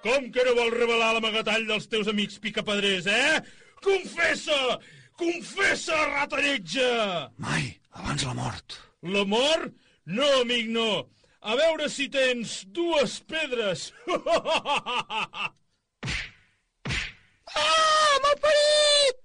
Com 0.04 0.30
que 0.34 0.44
no 0.48 0.58
vols 0.58 0.76
revelar 0.76 1.14
l'amagatall 1.16 1.66
dels 1.70 1.88
teus 1.92 2.10
amics 2.12 2.40
picapedrers, 2.44 3.08
eh? 3.08 3.42
Confessa! 3.84 4.80
Confessa, 5.20 5.96
rata 6.14 6.40
lletja! 6.42 7.30
Mai, 7.38 7.80
abans 7.92 8.24
la 8.24 8.34
mort. 8.34 8.78
La 9.02 9.24
mort? 9.26 9.74
No, 10.06 10.28
amic, 10.42 10.68
no. 10.72 11.08
A 11.40 11.56
veure 11.56 11.88
si 11.92 12.10
tens 12.12 12.64
dues 12.76 13.20
pedres. 13.28 13.92
Ah, 17.60 18.18
malparit! 18.24 19.18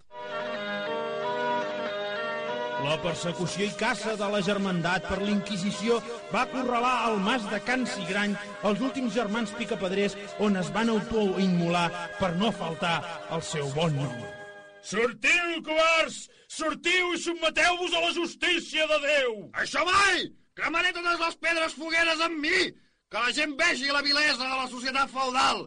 La 2.84 2.94
persecució 3.00 3.66
i 3.68 3.74
caça 3.80 4.14
de 4.20 4.28
la 4.32 4.40
germandat 4.44 5.04
per 5.08 5.18
l'Inquisició 5.20 5.98
va 6.32 6.44
acorralar 6.44 6.94
al 7.08 7.18
mas 7.26 7.44
de 7.52 7.60
Can 7.68 7.84
Sigrany 7.88 8.36
els 8.70 8.80
últims 8.88 9.16
germans 9.16 9.52
picapedrers 9.58 10.16
on 10.48 10.56
es 10.60 10.72
van 10.78 10.92
autoimmolar 10.92 11.86
per 12.20 12.34
no 12.40 12.52
faltar 12.62 12.96
al 13.28 13.44
seu 13.52 13.68
bon 13.76 14.00
nom. 14.00 14.43
Sortiu, 14.84 15.62
covards! 15.64 16.16
Sortiu 16.52 17.14
i 17.14 17.18
sotmeteu-vos 17.18 17.94
a 17.96 18.00
la 18.04 18.10
justícia 18.12 18.84
de 18.90 18.98
Déu! 19.06 19.38
Això 19.62 19.80
mai! 19.88 20.26
Cremaré 20.58 20.92
totes 20.92 21.22
les 21.22 21.38
pedres 21.46 21.76
fogueres 21.78 22.20
amb 22.26 22.36
mi! 22.44 22.60
Que 23.08 23.22
la 23.22 23.32
gent 23.38 23.56
vegi 23.56 23.88
la 23.88 24.04
vilesa 24.04 24.42
de 24.42 24.58
la 24.60 24.68
societat 24.68 25.10
feudal! 25.14 25.64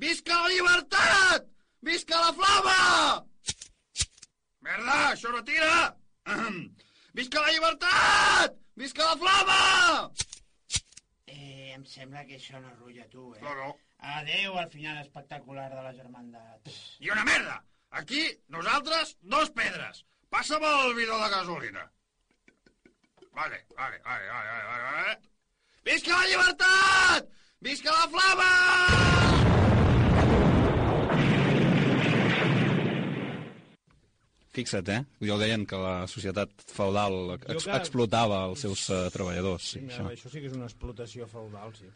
Visca 0.00 0.40
la 0.40 0.48
llibertat! 0.54 1.52
Visca 1.84 2.22
la 2.24 2.32
flama! 2.40 2.78
Merda, 4.64 4.98
això 5.12 5.34
no 5.36 5.44
tira! 5.44 5.92
Visca 7.20 7.44
la 7.44 7.52
llibertat! 7.52 8.58
Visca 8.80 9.12
la 9.12 9.16
flama! 9.20 9.62
Eh, 11.28 11.74
em 11.76 11.84
sembla 11.84 12.24
que 12.24 12.40
això 12.40 12.64
no 12.64 12.72
rulla 12.80 13.04
tu, 13.12 13.34
eh? 13.36 13.44
No, 13.44 13.54
no. 13.60 13.72
Adéu 14.18 14.56
al 14.56 14.70
final 14.72 15.02
espectacular 15.04 15.68
de 15.74 15.82
la 15.82 15.92
germandat. 15.92 16.78
I 17.04 17.12
una 17.12 17.28
merda! 17.28 17.60
Aquí, 17.90 18.22
nosaltres, 18.48 19.16
dos 19.22 19.50
pedres. 19.50 20.04
Passa'm 20.28 20.64
el 20.68 20.94
bidó 20.94 21.16
de 21.22 21.28
gasolina. 21.32 21.84
Vale, 23.32 23.64
vale, 23.76 24.00
vale, 24.04 24.28
vale, 24.28 24.50
vale, 24.68 24.82
vale. 24.92 25.18
Visca 25.84 26.10
la 26.18 26.26
llibertat! 26.28 27.30
Visca 27.60 27.90
la 27.92 28.08
flama! 28.12 29.58
Fixa't, 34.58 34.88
eh? 34.90 35.02
Ja 35.22 35.34
ho 35.36 35.38
deien 35.38 35.64
que 35.68 35.78
la 35.78 36.06
societat 36.10 36.50
feudal 36.72 37.34
ex 37.36 37.46
Jo 37.52 37.60
que- 37.68 37.76
explotava 37.78 38.40
els 38.48 38.64
seus 38.64 38.86
uh, 38.90 39.04
treballadors. 39.14 39.68
Sí, 39.74 39.80
Mira, 39.84 39.94
això. 39.94 40.08
això 40.14 40.32
sí 40.32 40.40
que 40.42 40.48
és 40.50 40.56
una 40.56 40.66
explotació 40.66 41.28
feudal, 41.30 41.74
sí. 41.78 41.86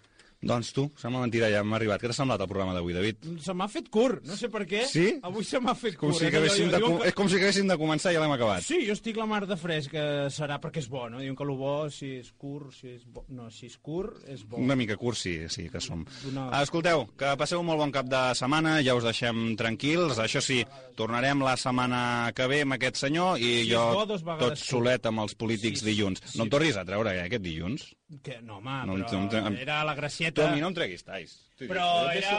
Doncs 0.42 0.72
tu, 0.74 0.88
sembla 0.98 1.20
mentira, 1.22 1.46
ja 1.52 1.60
hem 1.62 1.72
arribat. 1.76 2.00
Què 2.02 2.08
t'ha 2.10 2.16
semblat 2.16 2.40
el 2.42 2.48
programa 2.50 2.72
d'avui, 2.74 2.92
David? 2.96 3.20
Se 3.44 3.54
m'ha 3.54 3.68
fet 3.70 3.86
curt, 3.94 4.24
no 4.26 4.34
sé 4.34 4.48
per 4.50 4.64
què. 4.66 4.80
Sí? 4.90 5.04
Avui 5.22 5.44
se 5.46 5.60
m'ha 5.62 5.74
fet 5.78 5.94
Com 6.00 6.10
curt. 6.10 6.18
si 6.18 6.26
haguéssim 6.26 6.70
de, 6.72 6.80
com... 6.82 6.96
que- 6.98 7.06
És 7.12 7.14
com 7.14 7.28
si 7.30 7.36
haguéssim 7.38 7.68
de 7.70 7.76
començar 7.78 8.10
i 8.10 8.16
ja 8.16 8.24
l'hem 8.24 8.34
acabat. 8.34 8.64
Sí, 8.66 8.80
jo 8.88 8.96
estic 8.96 9.16
la 9.20 9.26
mar 9.30 9.46
de 9.46 9.54
fresc, 9.56 9.94
serà 10.34 10.58
perquè 10.58 10.82
és 10.82 10.88
bo, 10.90 11.04
no? 11.08 11.20
Diuen 11.22 11.36
que 11.38 11.46
el 11.46 11.54
bo, 11.56 11.76
si 11.94 12.10
és 12.18 12.32
curt, 12.36 12.72
si 12.74 12.88
és 12.96 13.04
bo... 13.06 13.22
No, 13.30 13.46
si 13.54 13.66
és 13.70 13.78
curt, 13.78 14.24
és 14.26 14.42
bo. 14.42 14.58
Una 14.58 14.74
mica 14.74 14.96
curt, 14.98 15.16
sí, 15.22 15.36
sí 15.48 15.68
que 15.70 15.80
som. 15.80 16.02
Una- 16.32 16.48
Escolteu, 16.62 17.06
que 17.16 17.36
passeu 17.38 17.62
un 17.62 17.66
molt 17.70 17.78
bon 17.84 17.94
cap 17.94 18.10
de 18.10 18.24
setmana, 18.34 18.80
ja 18.82 18.96
us 18.98 19.06
deixem 19.06 19.54
tranquils. 19.56 20.18
Això 20.18 20.42
sí, 20.42 20.64
tornarem 20.98 21.38
la 21.46 21.54
setmana 21.56 22.32
que 22.34 22.50
ve 22.50 22.62
amb 22.66 22.74
aquest 22.80 22.98
senyor 23.06 23.38
i 23.38 23.62
Si 23.62 23.70
jo 23.70 23.86
bo, 23.94 24.18
tot 24.42 24.58
solet 24.58 25.06
amb 25.06 25.22
els 25.22 25.34
polítics 25.38 25.80
Sí, 25.86 25.92
dilluns. 25.92 26.18
sí. 26.26 26.38
No 26.38 26.44
em 26.44 26.50
tornis 26.50 26.76
a 26.76 26.84
treure, 26.84 27.14
eh, 27.14 27.26
aquest 27.30 27.42
dilluns. 27.46 27.92
Que, 28.20 28.42
no, 28.44 28.58
home, 28.58 28.74
No 28.86 28.94
però 28.98 29.12
no 29.12 29.20
em 29.22 29.28
tre- 29.32 29.60
era 29.62 29.78
la 29.88 29.94
Tu 29.94 30.00
gracieta... 30.02 30.48
a 30.50 30.54
mi 30.54 30.60
no 30.60 30.68
em 30.68 30.74
treguis 30.76 31.02
talls. 31.06 31.32
Però 31.62 31.86
era, 32.12 32.32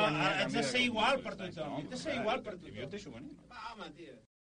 has 0.44 0.54
de 0.54 0.64
ser 0.68 0.82
igual 0.86 1.22
per 1.26 1.34
tothom. 1.40 1.80
Has 1.80 1.90
de 1.90 1.98
ser 1.98 2.16
igual 2.20 2.44
per 2.46 2.54
tothom. 2.60 2.76
Jo 2.78 2.84
et 2.86 2.92
deixo 2.94 3.12
venir. 3.16 3.32
Va, 3.50 3.64
home, 3.74 3.90
tio. 3.98 4.14